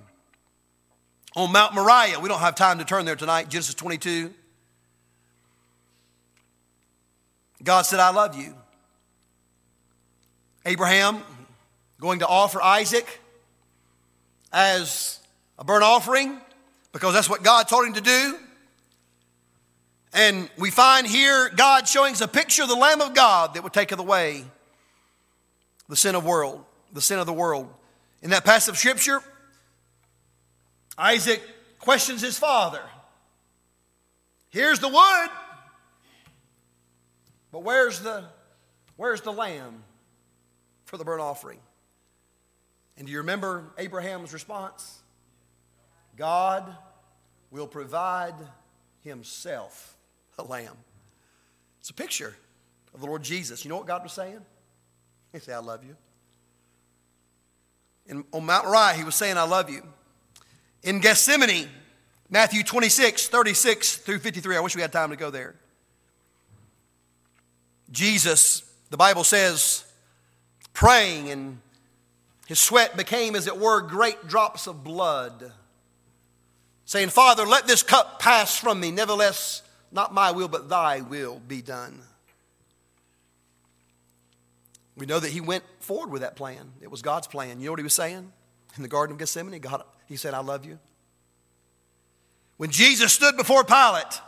On 1.37 1.53
Mount 1.53 1.74
Moriah, 1.74 2.18
we 2.18 2.30
don't 2.30 2.41
have 2.41 2.55
time 2.55 2.78
to 2.78 2.84
turn 2.87 3.05
there 3.05 3.14
tonight, 3.14 3.51
Genesis 3.51 3.74
22. 3.74 4.32
God 7.62 7.82
said, 7.82 8.01
I 8.01 8.11
love 8.11 8.34
you. 8.34 8.55
Abraham 10.64 11.22
going 12.01 12.20
to 12.20 12.26
offer 12.26 12.62
Isaac 12.62 13.20
as 14.51 15.20
a 15.59 15.64
burnt 15.64 15.84
offering 15.84 16.41
because 16.93 17.12
that's 17.12 17.28
what 17.28 17.43
God 17.43 17.68
told 17.68 17.87
him 17.87 17.93
to 17.93 18.01
do. 18.01 18.39
And 20.14 20.49
we 20.57 20.70
find 20.70 21.07
here 21.07 21.51
God 21.51 21.87
showing 21.87 22.12
us 22.12 22.22
a 22.22 22.28
picture 22.28 22.62
of 22.62 22.70
the 22.70 22.76
Lamb 22.76 23.03
of 23.03 23.12
God 23.12 23.53
that 23.55 23.62
would 23.62 23.74
take 23.74 23.93
away 23.93 24.43
the 25.87 25.97
sin 25.97 26.14
of 26.14 26.24
world, 26.24 26.64
the 26.95 27.03
sin 27.03 27.18
of 27.18 27.26
the 27.26 27.34
world. 27.34 27.68
In 28.22 28.30
that 28.30 28.47
passage 28.47 28.70
of 28.70 28.78
scripture, 28.78 29.22
Isaac 30.99 31.42
questions 31.78 32.22
his 32.22 32.38
father. 32.38 32.82
Here's 34.49 34.78
the 34.78 34.88
wood, 34.88 35.28
but 37.53 37.62
where's 37.62 38.01
the 38.01 38.24
where's 38.97 39.20
the 39.20 39.32
lamb 39.32 39.82
for 40.84 40.97
the 40.97 41.05
burnt 41.05 41.20
offering? 41.20 41.59
And 42.97 43.07
do 43.07 43.12
you 43.12 43.18
remember 43.18 43.64
Abraham's 43.76 44.32
response? 44.32 45.03
God 46.16 46.74
will 47.51 47.66
provide 47.66 48.34
himself 49.03 49.97
a 50.38 50.42
lamb. 50.42 50.76
It's 51.80 51.90
a 51.90 51.94
picture 51.94 52.34
of 52.94 53.01
the 53.01 53.07
Lord 53.07 53.22
Jesus. 53.22 53.64
You 53.64 53.68
know 53.68 53.76
what 53.76 53.86
God 53.86 54.03
was 54.03 54.12
saying? 54.12 54.40
He 55.32 55.38
said, 55.38 55.55
I 55.55 55.59
love 55.59 55.84
you. 55.84 55.97
And 58.09 58.24
on 58.32 58.47
Mount 58.47 58.66
Moriah, 58.66 58.94
he 58.94 59.05
was 59.05 59.14
saying, 59.14 59.36
I 59.36 59.42
love 59.42 59.68
you. 59.68 59.82
In 60.87 61.01
Gethsemane, 61.01 61.68
Matthew 62.30 62.62
26, 62.62 63.26
36 63.26 63.97
through 63.97 64.20
53. 64.20 64.57
I 64.57 64.61
wish 64.61 64.76
we 64.76 64.82
had 64.82 64.93
time 64.93 65.11
to 65.11 65.16
go 65.16 65.30
there. 65.30 65.57
Jesus, 67.91 68.62
the 68.91 68.97
Bible 68.97 69.24
says, 69.24 69.84
praying, 70.72 71.28
and 71.28 71.59
his 72.47 72.61
sweat 72.61 72.97
became, 72.97 73.34
as 73.34 73.49
it 73.49 73.59
were, 73.59 73.80
great 73.80 74.28
drops 74.28 74.68
of 74.68 74.84
blood, 74.84 75.53
saying, 76.84 77.09
Father, 77.09 77.45
let 77.45 77.66
this 77.66 77.82
cup 77.82 78.20
pass 78.20 78.57
from 78.57 78.78
me. 78.78 78.93
Nevertheless, 78.93 79.62
not 79.91 80.14
my 80.14 80.30
will, 80.30 80.47
but 80.47 80.68
thy 80.68 81.01
will 81.01 81.41
be 81.49 81.62
done. 81.62 82.01
We 84.97 85.05
know 85.05 85.18
that 85.18 85.32
he 85.32 85.41
went 85.41 85.64
forward 85.80 86.12
with 86.12 86.22
that 86.22 86.37
plan. 86.37 86.70
It 86.80 86.93
was 86.93 87.03
God's 87.03 87.26
plan. 87.26 87.59
You 87.59 87.66
know 87.66 87.72
what 87.72 87.80
he 87.80 87.84
was 87.84 87.93
saying? 87.93 88.32
In 88.76 88.82
the 88.82 88.89
Garden 88.89 89.14
of 89.14 89.18
Gethsemane, 89.18 89.61
God, 89.61 89.82
he 90.07 90.16
said, 90.16 90.34
I 90.34 90.40
love 90.40 90.64
you. 90.64 90.78
When 92.57 92.70
Jesus 92.70 93.12
stood 93.12 93.36
before 93.36 93.64
Pilate 93.64 94.20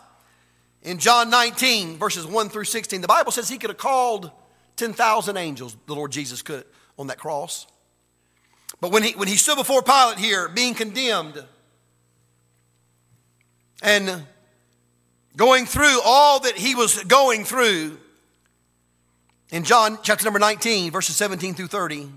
in 0.82 0.98
John 0.98 1.30
19, 1.30 1.96
verses 1.96 2.26
1 2.26 2.48
through 2.50 2.64
16, 2.64 3.00
the 3.00 3.08
Bible 3.08 3.32
says 3.32 3.48
he 3.48 3.58
could 3.58 3.70
have 3.70 3.78
called 3.78 4.30
10,000 4.76 5.36
angels, 5.36 5.76
the 5.86 5.94
Lord 5.94 6.12
Jesus 6.12 6.42
could, 6.42 6.64
on 6.98 7.06
that 7.06 7.18
cross. 7.18 7.66
But 8.80 8.92
when 8.92 9.02
he, 9.02 9.12
when 9.12 9.28
he 9.28 9.36
stood 9.36 9.56
before 9.56 9.82
Pilate 9.82 10.18
here, 10.18 10.48
being 10.48 10.74
condemned, 10.74 11.42
and 13.82 14.24
going 15.36 15.66
through 15.66 16.00
all 16.04 16.40
that 16.40 16.56
he 16.56 16.74
was 16.74 17.02
going 17.04 17.44
through 17.44 17.98
in 19.50 19.64
John 19.64 19.98
chapter 20.02 20.24
number 20.24 20.38
19, 20.38 20.90
verses 20.90 21.16
17 21.16 21.54
through 21.54 21.68
30. 21.68 22.10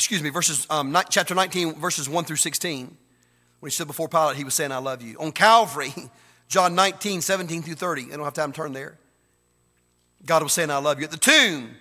Excuse 0.00 0.22
me, 0.22 0.30
verses, 0.30 0.66
um, 0.70 0.96
chapter 1.10 1.34
19, 1.34 1.74
verses 1.74 2.08
1 2.08 2.24
through 2.24 2.36
16. 2.36 2.96
When 3.58 3.68
he 3.68 3.70
stood 3.70 3.86
before 3.86 4.08
Pilate, 4.08 4.38
he 4.38 4.44
was 4.44 4.54
saying, 4.54 4.72
I 4.72 4.78
love 4.78 5.02
you. 5.02 5.18
On 5.18 5.30
Calvary, 5.30 5.92
John 6.48 6.74
19, 6.74 7.20
17 7.20 7.60
through 7.60 7.74
30. 7.74 8.04
I 8.04 8.16
don't 8.16 8.24
have 8.24 8.32
time 8.32 8.50
to 8.50 8.56
turn 8.56 8.72
there. 8.72 8.96
God 10.24 10.42
was 10.42 10.54
saying, 10.54 10.70
I 10.70 10.78
love 10.78 11.00
you. 11.00 11.04
At 11.04 11.10
the 11.10 11.18
tomb, 11.18 11.76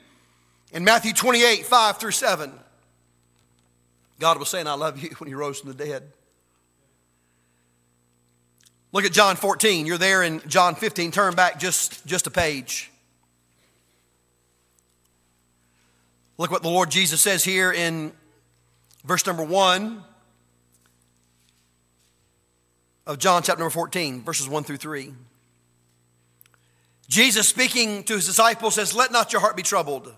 in 0.73 0.83
Matthew 0.83 1.13
28, 1.13 1.65
5 1.65 1.97
through 1.97 2.11
7, 2.11 2.51
God 4.19 4.37
was 4.37 4.49
saying, 4.49 4.67
I 4.67 4.73
love 4.73 5.01
you 5.01 5.11
when 5.19 5.29
he 5.29 5.33
rose 5.33 5.61
from 5.61 5.71
the 5.71 5.85
dead. 5.85 6.03
Look 8.91 9.05
at 9.05 9.13
John 9.13 9.37
14. 9.37 9.85
You're 9.85 9.97
there 9.97 10.23
in 10.23 10.41
John 10.45 10.75
15. 10.75 11.11
Turn 11.11 11.35
back 11.35 11.57
just, 11.57 12.05
just 12.05 12.27
a 12.27 12.31
page. 12.31 12.91
Look 16.39 16.51
what 16.51 16.63
the 16.63 16.69
Lord 16.69 16.89
Jesus 16.89 17.19
says 17.19 17.43
here 17.43 17.69
in 17.69 18.13
verse 19.03 19.25
number 19.25 19.43
1 19.43 20.01
of 23.05 23.19
John 23.19 23.43
chapter 23.43 23.59
number 23.59 23.73
14, 23.73 24.23
verses 24.23 24.47
1 24.47 24.63
through 24.63 24.77
3. 24.77 25.13
Jesus 27.09 27.49
speaking 27.49 28.05
to 28.05 28.13
his 28.13 28.25
disciples 28.25 28.75
says, 28.75 28.95
Let 28.95 29.11
not 29.11 29.33
your 29.33 29.41
heart 29.41 29.57
be 29.57 29.63
troubled. 29.63 30.15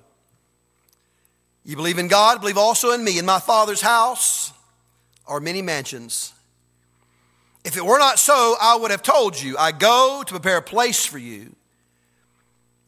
You 1.66 1.76
believe 1.76 1.98
in 1.98 2.08
God, 2.08 2.40
believe 2.40 2.56
also 2.56 2.92
in 2.92 3.04
me. 3.04 3.18
In 3.18 3.26
my 3.26 3.40
Father's 3.40 3.82
house 3.82 4.54
are 5.26 5.40
many 5.40 5.64
mansions. 5.64 6.34
If 7.66 7.78
it 7.78 7.84
were 7.84 7.98
not 7.98 8.20
so, 8.20 8.56
I 8.62 8.78
would 8.80 8.92
have 8.92 9.02
told 9.02 9.42
you, 9.42 9.58
I 9.58 9.72
go 9.72 10.22
to 10.24 10.32
prepare 10.32 10.58
a 10.58 10.62
place 10.62 11.04
for 11.04 11.18
you. 11.18 11.56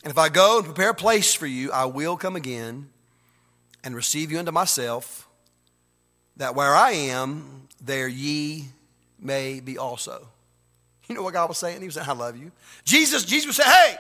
And 0.03 0.11
if 0.11 0.19
I 0.19 0.29
go 0.29 0.57
and 0.57 0.65
prepare 0.65 0.91
a 0.91 0.93
place 0.93 1.33
for 1.33 1.47
you, 1.47 1.71
I 1.71 1.85
will 1.85 2.15
come 2.15 2.35
again 2.35 2.89
and 3.83 3.95
receive 3.95 4.31
you 4.31 4.39
unto 4.39 4.51
myself, 4.51 5.27
that 6.37 6.55
where 6.55 6.73
I 6.73 6.91
am, 6.91 7.67
there 7.81 8.07
ye 8.07 8.65
may 9.19 9.59
be 9.59 9.77
also. 9.77 10.27
You 11.07 11.15
know 11.15 11.21
what 11.21 11.33
God 11.33 11.49
was 11.49 11.57
saying? 11.57 11.81
He 11.81 11.85
was 11.85 11.95
saying, 11.95 12.07
I 12.07 12.13
love 12.13 12.37
you. 12.37 12.51
Jesus, 12.85 13.25
Jesus 13.25 13.57
saying, 13.57 13.69
Hey, 13.69 13.97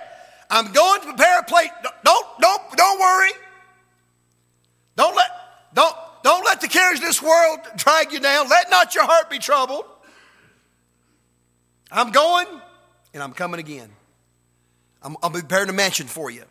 I'm 0.49 0.71
going 0.71 1.01
to 1.01 1.07
prepare 1.07 1.39
a 1.39 1.43
place. 1.43 1.69
Don't, 2.03 2.25
don't, 2.39 2.77
don't 2.77 2.99
worry. 2.99 3.31
Don't 4.95 5.15
let, 5.15 5.29
don't, 5.73 5.95
don't 6.23 6.45
let 6.45 6.61
the 6.61 6.67
cares 6.67 6.99
of 6.99 7.05
this 7.05 7.21
world 7.21 7.59
drag 7.75 8.11
you 8.11 8.19
down. 8.19 8.47
Let 8.47 8.69
not 8.69 8.95
your 8.95 9.05
heart 9.05 9.29
be 9.29 9.39
troubled. 9.39 9.85
I'm 11.91 12.11
going 12.11 12.47
and 13.13 13.21
I'm 13.21 13.33
coming 13.33 13.59
again. 13.59 13.89
I'm, 15.01 15.17
I'm 15.21 15.31
preparing 15.31 15.69
a 15.69 15.73
mansion 15.73 16.07
for 16.07 16.31
you. 16.31 16.43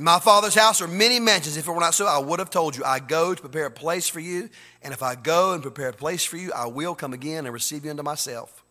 In 0.00 0.04
my 0.04 0.18
Father's 0.18 0.54
house 0.54 0.80
are 0.80 0.88
many 0.88 1.20
mansions. 1.20 1.58
If 1.58 1.68
it 1.68 1.70
were 1.70 1.78
not 1.78 1.92
so, 1.92 2.06
I 2.06 2.16
would 2.16 2.38
have 2.38 2.48
told 2.48 2.74
you. 2.74 2.82
I 2.82 3.00
go 3.00 3.34
to 3.34 3.40
prepare 3.42 3.66
a 3.66 3.70
place 3.70 4.08
for 4.08 4.18
you. 4.18 4.48
And 4.80 4.94
if 4.94 5.02
I 5.02 5.14
go 5.14 5.52
and 5.52 5.62
prepare 5.62 5.90
a 5.90 5.92
place 5.92 6.24
for 6.24 6.38
you, 6.38 6.52
I 6.56 6.68
will 6.68 6.94
come 6.94 7.12
again 7.12 7.44
and 7.44 7.52
receive 7.52 7.84
you 7.84 7.90
unto 7.90 8.02
myself, 8.02 8.64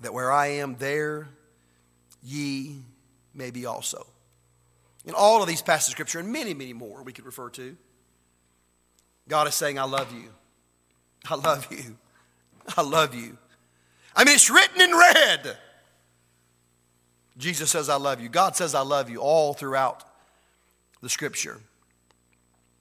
that 0.00 0.14
where 0.14 0.32
I 0.32 0.46
am, 0.46 0.76
there 0.78 1.28
ye 2.22 2.76
may 3.34 3.50
be 3.50 3.66
also. 3.66 4.06
In 5.04 5.12
all 5.12 5.42
of 5.42 5.46
these 5.46 5.60
passages 5.60 5.88
of 5.88 5.92
Scripture, 5.92 6.20
and 6.20 6.32
many, 6.32 6.54
many 6.54 6.72
more 6.72 7.02
we 7.02 7.12
could 7.12 7.26
refer 7.26 7.50
to, 7.50 7.76
God 9.28 9.46
is 9.46 9.54
saying, 9.54 9.78
I 9.78 9.84
love 9.84 10.10
you. 10.10 10.30
I 11.28 11.34
love 11.34 11.70
you. 11.70 11.98
I 12.78 12.80
love 12.80 13.14
you. 13.14 13.36
I 14.16 14.24
mean, 14.24 14.36
it's 14.36 14.48
written 14.48 14.80
in 14.80 14.96
red. 14.96 15.58
Jesus 17.36 17.70
says, 17.70 17.90
I 17.90 17.96
love 17.96 18.22
you. 18.22 18.30
God 18.30 18.56
says, 18.56 18.74
I 18.74 18.80
love 18.80 19.10
you 19.10 19.18
all 19.18 19.52
throughout 19.52 20.06
the 21.02 21.08
scripture. 21.08 21.60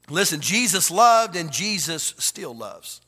Listen, 0.10 0.42
Jesus 0.42 0.90
loved 0.90 1.36
and 1.36 1.52
Jesus 1.52 2.16
still 2.18 2.56
loves. 2.56 3.02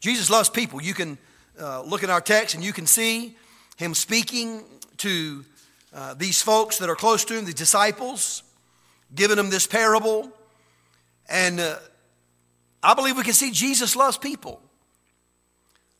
Jesus 0.00 0.30
loves 0.30 0.48
people. 0.48 0.82
You 0.82 0.94
can 0.94 1.18
uh, 1.60 1.82
look 1.82 2.02
in 2.02 2.10
our 2.10 2.20
text 2.20 2.54
and 2.54 2.64
you 2.64 2.72
can 2.72 2.86
see 2.86 3.36
him 3.76 3.94
speaking 3.94 4.64
to 4.98 5.44
uh, 5.94 6.14
these 6.14 6.40
folks 6.40 6.78
that 6.78 6.88
are 6.88 6.96
close 6.96 7.24
to 7.26 7.36
him, 7.36 7.44
the 7.44 7.52
disciples, 7.52 8.42
giving 9.14 9.36
them 9.36 9.50
this 9.50 9.66
parable. 9.66 10.32
And 11.28 11.60
uh, 11.60 11.76
I 12.82 12.94
believe 12.94 13.16
we 13.16 13.22
can 13.22 13.34
see 13.34 13.50
Jesus 13.50 13.94
loves 13.94 14.16
people. 14.16 14.60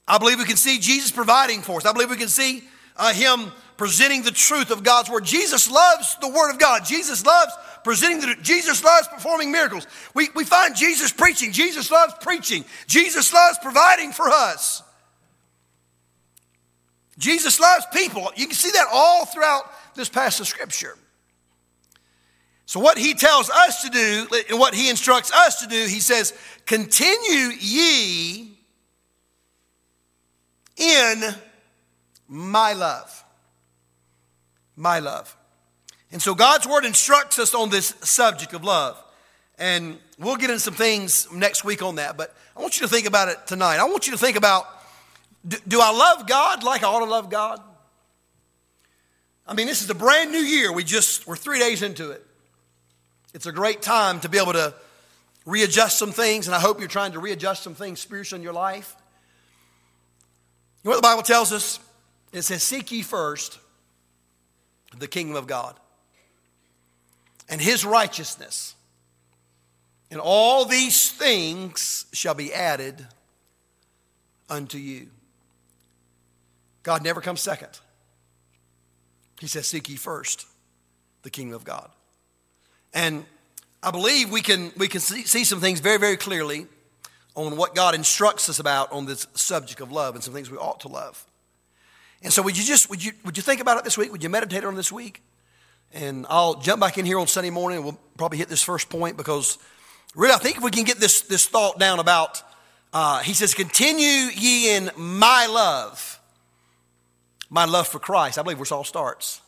I 0.06 0.18
believe 0.18 0.38
we 0.38 0.44
can 0.44 0.56
see 0.56 0.78
Jesus 0.78 1.10
providing 1.10 1.62
for 1.62 1.76
us. 1.76 1.86
I 1.86 1.92
believe 1.92 2.10
we 2.10 2.16
can 2.16 2.28
see 2.28 2.64
uh, 2.96 3.12
Him 3.12 3.52
presenting 3.76 4.22
the 4.22 4.30
truth 4.30 4.70
of 4.70 4.82
God's 4.82 5.10
Word. 5.10 5.24
Jesus 5.24 5.70
loves 5.70 6.16
the 6.20 6.28
Word 6.28 6.50
of 6.50 6.58
God. 6.58 6.84
Jesus 6.84 7.24
loves 7.24 7.52
presenting 7.84 8.20
the, 8.20 8.36
Jesus 8.42 8.84
loves 8.84 9.08
performing 9.08 9.50
miracles. 9.50 9.86
We, 10.14 10.28
we 10.34 10.44
find 10.44 10.76
Jesus 10.76 11.12
preaching. 11.12 11.52
Jesus 11.52 11.90
loves 11.90 12.14
preaching. 12.20 12.64
Jesus 12.86 13.32
loves 13.32 13.58
providing 13.60 14.12
for 14.12 14.28
us. 14.28 14.82
Jesus 17.18 17.60
loves 17.60 17.84
people. 17.92 18.30
You 18.36 18.46
can 18.46 18.56
see 18.56 18.70
that 18.70 18.86
all 18.92 19.26
throughout 19.26 19.64
this 19.94 20.08
passage 20.08 20.40
of 20.40 20.46
Scripture. 20.48 20.96
So, 22.66 22.80
what 22.80 22.96
he 22.96 23.12
tells 23.14 23.50
us 23.50 23.82
to 23.82 23.90
do, 23.90 24.26
and 24.48 24.58
what 24.58 24.74
he 24.74 24.88
instructs 24.88 25.30
us 25.32 25.60
to 25.60 25.68
do, 25.68 25.76
he 25.76 26.00
says, 26.00 26.32
Continue 26.64 27.54
ye 27.60 28.56
in 30.76 31.22
my 32.28 32.72
love. 32.72 33.21
My 34.76 34.98
love. 34.98 35.36
And 36.10 36.20
so 36.20 36.34
God's 36.34 36.66
word 36.66 36.84
instructs 36.84 37.38
us 37.38 37.54
on 37.54 37.70
this 37.70 37.94
subject 38.02 38.52
of 38.52 38.64
love. 38.64 39.02
And 39.58 39.98
we'll 40.18 40.36
get 40.36 40.50
into 40.50 40.60
some 40.60 40.74
things 40.74 41.30
next 41.32 41.64
week 41.64 41.82
on 41.82 41.96
that, 41.96 42.16
but 42.16 42.34
I 42.56 42.60
want 42.60 42.80
you 42.80 42.86
to 42.86 42.92
think 42.92 43.06
about 43.06 43.28
it 43.28 43.46
tonight. 43.46 43.78
I 43.78 43.84
want 43.84 44.06
you 44.06 44.12
to 44.12 44.18
think 44.18 44.36
about 44.36 44.66
do, 45.46 45.56
do 45.66 45.80
I 45.80 45.90
love 45.90 46.26
God 46.26 46.62
like 46.62 46.82
I 46.82 46.86
ought 46.86 47.00
to 47.00 47.10
love 47.10 47.30
God? 47.30 47.60
I 49.46 49.54
mean, 49.54 49.66
this 49.66 49.82
is 49.82 49.90
a 49.90 49.94
brand 49.94 50.30
new 50.30 50.38
year. 50.38 50.72
We 50.72 50.84
just, 50.84 51.26
we're 51.26 51.36
three 51.36 51.58
days 51.58 51.82
into 51.82 52.10
it. 52.10 52.24
It's 53.34 53.46
a 53.46 53.52
great 53.52 53.82
time 53.82 54.20
to 54.20 54.28
be 54.28 54.38
able 54.38 54.52
to 54.52 54.74
readjust 55.44 55.98
some 55.98 56.12
things, 56.12 56.46
and 56.46 56.54
I 56.54 56.60
hope 56.60 56.78
you're 56.78 56.88
trying 56.88 57.12
to 57.12 57.18
readjust 57.18 57.62
some 57.62 57.74
things 57.74 57.98
spiritually 57.98 58.40
in 58.40 58.44
your 58.44 58.52
life. 58.52 58.94
You 60.82 60.90
know 60.90 60.96
what 60.96 61.02
the 61.02 61.08
Bible 61.08 61.22
tells 61.22 61.52
us? 61.52 61.80
It 62.32 62.42
says, 62.42 62.62
Seek 62.62 62.92
ye 62.92 63.02
first 63.02 63.58
the 64.98 65.08
kingdom 65.08 65.36
of 65.36 65.46
God 65.46 65.78
and 67.48 67.60
his 67.60 67.84
righteousness, 67.84 68.74
and 70.10 70.20
all 70.20 70.64
these 70.64 71.10
things 71.10 72.06
shall 72.12 72.34
be 72.34 72.52
added 72.52 73.06
unto 74.48 74.78
you. 74.78 75.08
God 76.82 77.02
never 77.02 77.20
comes 77.20 77.40
second. 77.40 77.78
He 79.40 79.46
says, 79.46 79.66
Seek 79.66 79.88
ye 79.88 79.96
first 79.96 80.46
the 81.22 81.30
kingdom 81.30 81.54
of 81.54 81.64
God. 81.64 81.90
And 82.94 83.24
I 83.82 83.90
believe 83.90 84.30
we 84.30 84.42
can, 84.42 84.72
we 84.76 84.88
can 84.88 85.00
see, 85.00 85.24
see 85.24 85.44
some 85.44 85.60
things 85.60 85.80
very, 85.80 85.98
very 85.98 86.16
clearly 86.16 86.66
on 87.34 87.56
what 87.56 87.74
God 87.74 87.94
instructs 87.94 88.48
us 88.48 88.58
about 88.58 88.92
on 88.92 89.06
this 89.06 89.26
subject 89.34 89.80
of 89.80 89.90
love 89.90 90.14
and 90.14 90.22
some 90.22 90.34
things 90.34 90.50
we 90.50 90.58
ought 90.58 90.80
to 90.80 90.88
love. 90.88 91.24
And 92.22 92.32
so 92.32 92.42
would 92.42 92.56
you 92.56 92.64
just 92.64 92.88
would 92.88 93.04
you 93.04 93.12
would 93.24 93.36
you 93.36 93.42
think 93.42 93.60
about 93.60 93.78
it 93.78 93.84
this 93.84 93.98
week? 93.98 94.12
Would 94.12 94.22
you 94.22 94.28
meditate 94.28 94.64
on 94.64 94.74
this 94.74 94.92
week? 94.92 95.22
And 95.92 96.24
I'll 96.28 96.54
jump 96.54 96.80
back 96.80 96.96
in 96.96 97.04
here 97.04 97.18
on 97.18 97.26
Sunday 97.26 97.50
morning 97.50 97.78
and 97.78 97.84
we'll 97.84 97.98
probably 98.16 98.38
hit 98.38 98.48
this 98.48 98.62
first 98.62 98.88
point 98.88 99.16
because 99.16 99.58
really 100.14 100.32
I 100.32 100.38
think 100.38 100.56
if 100.56 100.62
we 100.62 100.70
can 100.70 100.84
get 100.84 100.98
this 100.98 101.22
this 101.22 101.46
thought 101.46 101.78
down 101.78 101.98
about 101.98 102.42
uh, 102.92 103.20
he 103.20 103.32
says, 103.32 103.54
continue 103.54 104.28
ye 104.34 104.76
in 104.76 104.90
my 104.96 105.46
love, 105.46 106.20
my 107.48 107.64
love 107.64 107.88
for 107.88 107.98
Christ. 107.98 108.38
I 108.38 108.42
believe 108.42 108.58
where 108.58 108.64
this 108.64 108.72
all 108.72 108.84
starts. 108.84 109.40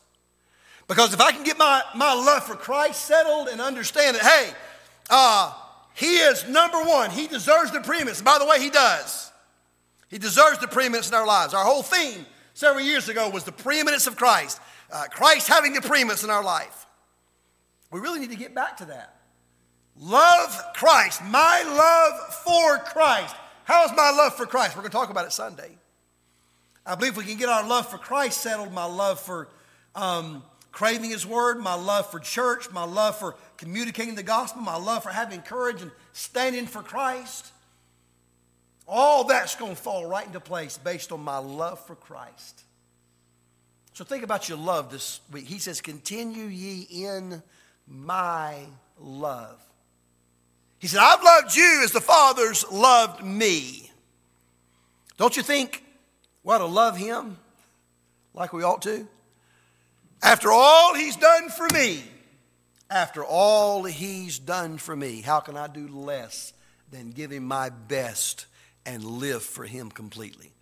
Because 0.88 1.12
if 1.12 1.20
I 1.20 1.30
can 1.32 1.44
get 1.44 1.58
my, 1.58 1.82
my 1.94 2.14
love 2.14 2.44
for 2.44 2.56
Christ 2.56 3.04
settled 3.04 3.48
and 3.48 3.60
understand 3.60 4.16
that, 4.16 4.22
hey, 4.22 4.50
uh, 5.10 5.52
he 5.94 6.16
is 6.16 6.46
number 6.48 6.82
one. 6.82 7.10
He 7.10 7.26
deserves 7.26 7.70
the 7.70 7.80
preeminence. 7.80 8.22
By 8.22 8.38
the 8.38 8.46
way, 8.46 8.60
he 8.60 8.70
does. 8.70 9.30
He 10.08 10.18
deserves 10.18 10.58
the 10.58 10.68
preeminence 10.68 11.08
in 11.08 11.14
our 11.14 11.26
lives. 11.26 11.54
Our 11.54 11.64
whole 11.64 11.82
theme 11.82 12.24
several 12.54 12.84
years 12.84 13.08
ago 13.08 13.28
was 13.28 13.44
the 13.44 13.52
preeminence 13.52 14.06
of 14.06 14.16
Christ. 14.16 14.60
Uh, 14.90 15.04
Christ 15.10 15.48
having 15.48 15.74
the 15.74 15.82
preeminence 15.82 16.24
in 16.24 16.30
our 16.30 16.42
life. 16.42 16.86
We 17.90 18.00
really 18.00 18.20
need 18.20 18.30
to 18.30 18.36
get 18.36 18.54
back 18.54 18.78
to 18.78 18.86
that. 18.86 19.16
Love 19.98 20.60
Christ. 20.74 21.22
My 21.24 21.62
love 21.62 22.34
for 22.34 22.78
Christ. 22.78 23.34
How's 23.64 23.90
my 23.96 24.10
love 24.10 24.34
for 24.34 24.46
Christ? 24.46 24.76
We're 24.76 24.82
going 24.82 24.90
to 24.90 24.96
talk 24.96 25.10
about 25.10 25.26
it 25.26 25.32
Sunday. 25.32 25.70
I 26.84 26.96
believe 26.96 27.16
we 27.16 27.24
can 27.24 27.38
get 27.38 27.48
our 27.48 27.66
love 27.66 27.88
for 27.88 27.98
Christ 27.98 28.42
settled, 28.42 28.72
my 28.72 28.84
love 28.84 29.18
for 29.18 29.48
um, 29.94 30.42
craving 30.70 31.10
His 31.10 31.24
Word, 31.24 31.58
my 31.58 31.74
love 31.74 32.10
for 32.10 32.18
church, 32.18 32.70
my 32.70 32.84
love 32.84 33.16
for 33.16 33.36
communicating 33.56 34.16
the 34.16 34.22
gospel, 34.22 34.60
my 34.60 34.76
love 34.76 35.02
for 35.02 35.10
having 35.10 35.40
courage 35.40 35.80
and 35.80 35.90
standing 36.12 36.66
for 36.66 36.82
Christ. 36.82 37.52
All 38.86 39.24
that's 39.24 39.54
going 39.56 39.74
to 39.74 39.80
fall 39.80 40.06
right 40.06 40.26
into 40.26 40.40
place 40.40 40.78
based 40.78 41.12
on 41.12 41.20
my 41.20 41.38
love 41.38 41.84
for 41.86 41.94
Christ. 41.94 42.64
So 43.94 44.04
think 44.04 44.24
about 44.24 44.48
your 44.48 44.58
love 44.58 44.90
this 44.90 45.20
week. 45.30 45.46
He 45.46 45.58
says, 45.58 45.80
Continue 45.80 46.46
ye 46.46 46.86
in 46.90 47.42
my 47.86 48.58
love. 48.98 49.60
He 50.78 50.88
said, 50.88 51.00
I've 51.00 51.22
loved 51.22 51.56
you 51.56 51.80
as 51.84 51.92
the 51.92 52.00
Father's 52.00 52.70
loved 52.70 53.24
me. 53.24 53.90
Don't 55.16 55.36
you 55.36 55.42
think 55.42 55.82
we 56.42 56.52
ought 56.52 56.58
to 56.58 56.66
love 56.66 56.96
him 56.96 57.38
like 58.34 58.52
we 58.52 58.64
ought 58.64 58.82
to? 58.82 59.06
After 60.22 60.50
all 60.50 60.94
he's 60.94 61.16
done 61.16 61.48
for 61.48 61.66
me, 61.72 62.02
after 62.90 63.24
all 63.24 63.84
he's 63.84 64.38
done 64.38 64.76
for 64.76 64.94
me, 64.94 65.20
how 65.20 65.40
can 65.40 65.56
I 65.56 65.68
do 65.68 65.88
less 65.88 66.52
than 66.90 67.10
give 67.10 67.30
him 67.30 67.44
my 67.44 67.68
best 67.68 68.46
and 68.86 69.04
live 69.04 69.42
for 69.42 69.64
him 69.64 69.90
completely? 69.90 70.52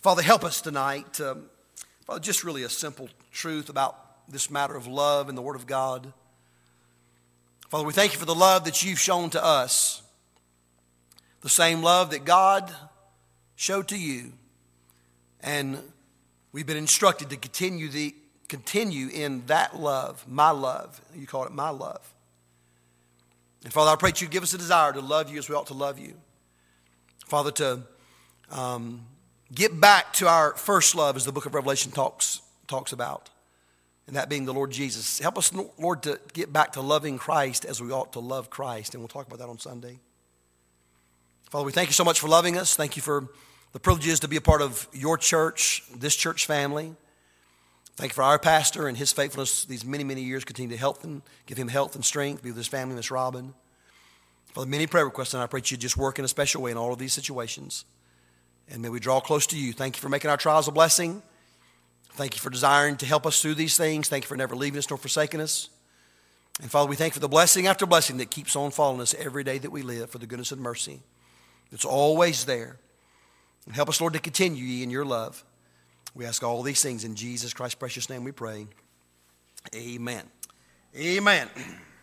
Father, 0.00 0.22
help 0.22 0.44
us 0.44 0.60
tonight. 0.60 1.20
Um, 1.20 1.44
Father, 2.04 2.20
just 2.20 2.44
really 2.44 2.62
a 2.62 2.68
simple 2.68 3.08
truth 3.32 3.68
about 3.68 3.96
this 4.28 4.50
matter 4.50 4.76
of 4.76 4.86
love 4.86 5.28
and 5.28 5.36
the 5.36 5.42
Word 5.42 5.56
of 5.56 5.66
God. 5.66 6.12
Father, 7.68 7.84
we 7.84 7.92
thank 7.92 8.12
you 8.12 8.18
for 8.18 8.26
the 8.26 8.34
love 8.34 8.64
that 8.64 8.82
you've 8.84 9.00
shown 9.00 9.30
to 9.30 9.44
us, 9.44 10.02
the 11.40 11.48
same 11.48 11.82
love 11.82 12.10
that 12.10 12.24
God 12.24 12.72
showed 13.56 13.88
to 13.88 13.98
you. 13.98 14.32
And 15.40 15.78
we've 16.52 16.66
been 16.66 16.76
instructed 16.76 17.30
to 17.30 17.36
continue, 17.36 17.88
the, 17.88 18.14
continue 18.48 19.08
in 19.08 19.46
that 19.46 19.78
love, 19.78 20.24
my 20.28 20.50
love. 20.50 21.00
You 21.14 21.26
call 21.26 21.44
it 21.44 21.52
my 21.52 21.70
love. 21.70 22.14
And 23.64 23.72
Father, 23.72 23.90
I 23.90 23.96
pray 23.96 24.10
that 24.10 24.20
you 24.20 24.28
give 24.28 24.42
us 24.42 24.52
a 24.54 24.58
desire 24.58 24.92
to 24.92 25.00
love 25.00 25.30
you 25.30 25.38
as 25.38 25.48
we 25.48 25.54
ought 25.54 25.66
to 25.68 25.74
love 25.74 25.98
you. 25.98 26.14
Father, 27.26 27.50
to 27.52 27.80
um, 28.50 29.06
get 29.52 29.80
back 29.80 30.12
to 30.14 30.28
our 30.28 30.54
first 30.54 30.94
love, 30.94 31.16
as 31.16 31.24
the 31.24 31.32
book 31.32 31.46
of 31.46 31.54
Revelation 31.54 31.92
talks, 31.92 32.40
talks 32.66 32.92
about 32.92 33.30
and 34.06 34.16
that 34.16 34.28
being 34.28 34.44
the 34.44 34.52
Lord 34.52 34.70
Jesus. 34.70 35.18
Help 35.18 35.38
us, 35.38 35.52
Lord, 35.78 36.02
to 36.02 36.20
get 36.32 36.52
back 36.52 36.72
to 36.72 36.80
loving 36.80 37.18
Christ 37.18 37.64
as 37.64 37.80
we 37.80 37.90
ought 37.90 38.12
to 38.12 38.20
love 38.20 38.50
Christ, 38.50 38.94
and 38.94 39.02
we'll 39.02 39.08
talk 39.08 39.26
about 39.26 39.38
that 39.38 39.48
on 39.48 39.58
Sunday. 39.58 39.98
Father, 41.50 41.64
we 41.64 41.72
thank 41.72 41.88
you 41.88 41.94
so 41.94 42.04
much 42.04 42.20
for 42.20 42.28
loving 42.28 42.58
us. 42.58 42.76
Thank 42.76 42.96
you 42.96 43.02
for 43.02 43.28
the 43.72 43.80
privileges 43.80 44.20
to 44.20 44.28
be 44.28 44.36
a 44.36 44.40
part 44.40 44.60
of 44.60 44.88
your 44.92 45.16
church, 45.16 45.82
this 45.96 46.14
church 46.14 46.46
family. 46.46 46.94
Thank 47.96 48.10
you 48.10 48.14
for 48.14 48.24
our 48.24 48.38
pastor 48.38 48.88
and 48.88 48.96
his 48.96 49.12
faithfulness 49.12 49.64
these 49.64 49.84
many, 49.84 50.04
many 50.04 50.22
years. 50.22 50.44
Continue 50.44 50.72
to 50.72 50.78
help 50.78 51.02
him, 51.02 51.22
give 51.46 51.56
him 51.56 51.68
health 51.68 51.94
and 51.94 52.04
strength, 52.04 52.42
be 52.42 52.50
with 52.50 52.56
his 52.56 52.66
family, 52.66 52.96
Miss 52.96 53.10
Robin. 53.10 53.54
For 54.54 54.60
the 54.60 54.66
many 54.66 54.86
prayer 54.86 55.04
requests, 55.04 55.34
and 55.34 55.42
I 55.42 55.48
pray 55.48 55.60
that 55.60 55.70
you 55.72 55.76
just 55.76 55.96
work 55.96 56.20
in 56.20 56.24
a 56.24 56.28
special 56.28 56.62
way 56.62 56.70
in 56.70 56.76
all 56.76 56.92
of 56.92 56.98
these 57.00 57.12
situations. 57.12 57.84
And 58.70 58.80
may 58.80 58.88
we 58.88 59.00
draw 59.00 59.18
close 59.20 59.48
to 59.48 59.58
you. 59.58 59.72
Thank 59.72 59.96
you 59.96 60.00
for 60.00 60.08
making 60.08 60.30
our 60.30 60.36
trials 60.36 60.68
a 60.68 60.72
blessing. 60.72 61.22
Thank 62.12 62.36
you 62.36 62.40
for 62.40 62.50
desiring 62.50 62.96
to 62.98 63.06
help 63.06 63.26
us 63.26 63.42
through 63.42 63.56
these 63.56 63.76
things. 63.76 64.08
Thank 64.08 64.22
you 64.24 64.28
for 64.28 64.36
never 64.36 64.54
leaving 64.54 64.78
us 64.78 64.88
nor 64.88 64.96
forsaking 64.96 65.40
us. 65.40 65.70
And 66.62 66.70
Father, 66.70 66.88
we 66.88 66.94
thank 66.94 67.10
you 67.10 67.14
for 67.14 67.20
the 67.20 67.28
blessing 67.28 67.66
after 67.66 67.84
blessing 67.84 68.18
that 68.18 68.30
keeps 68.30 68.54
on 68.54 68.70
falling 68.70 69.00
us 69.00 69.12
every 69.14 69.42
day 69.42 69.58
that 69.58 69.70
we 69.70 69.82
live 69.82 70.08
for 70.08 70.18
the 70.18 70.26
goodness 70.26 70.52
and 70.52 70.60
mercy. 70.60 71.00
It's 71.72 71.84
always 71.84 72.44
there. 72.44 72.76
And 73.66 73.74
help 73.74 73.88
us, 73.88 74.00
Lord, 74.00 74.12
to 74.12 74.20
continue 74.20 74.64
ye 74.64 74.84
in 74.84 74.90
your 74.90 75.04
love. 75.04 75.44
We 76.14 76.26
ask 76.26 76.44
all 76.44 76.62
these 76.62 76.80
things 76.80 77.02
in 77.02 77.16
Jesus 77.16 77.52
Christ's 77.52 77.74
precious 77.74 78.08
name 78.08 78.22
we 78.22 78.30
pray. 78.30 78.68
Amen. 79.74 80.22
Amen. 80.96 81.48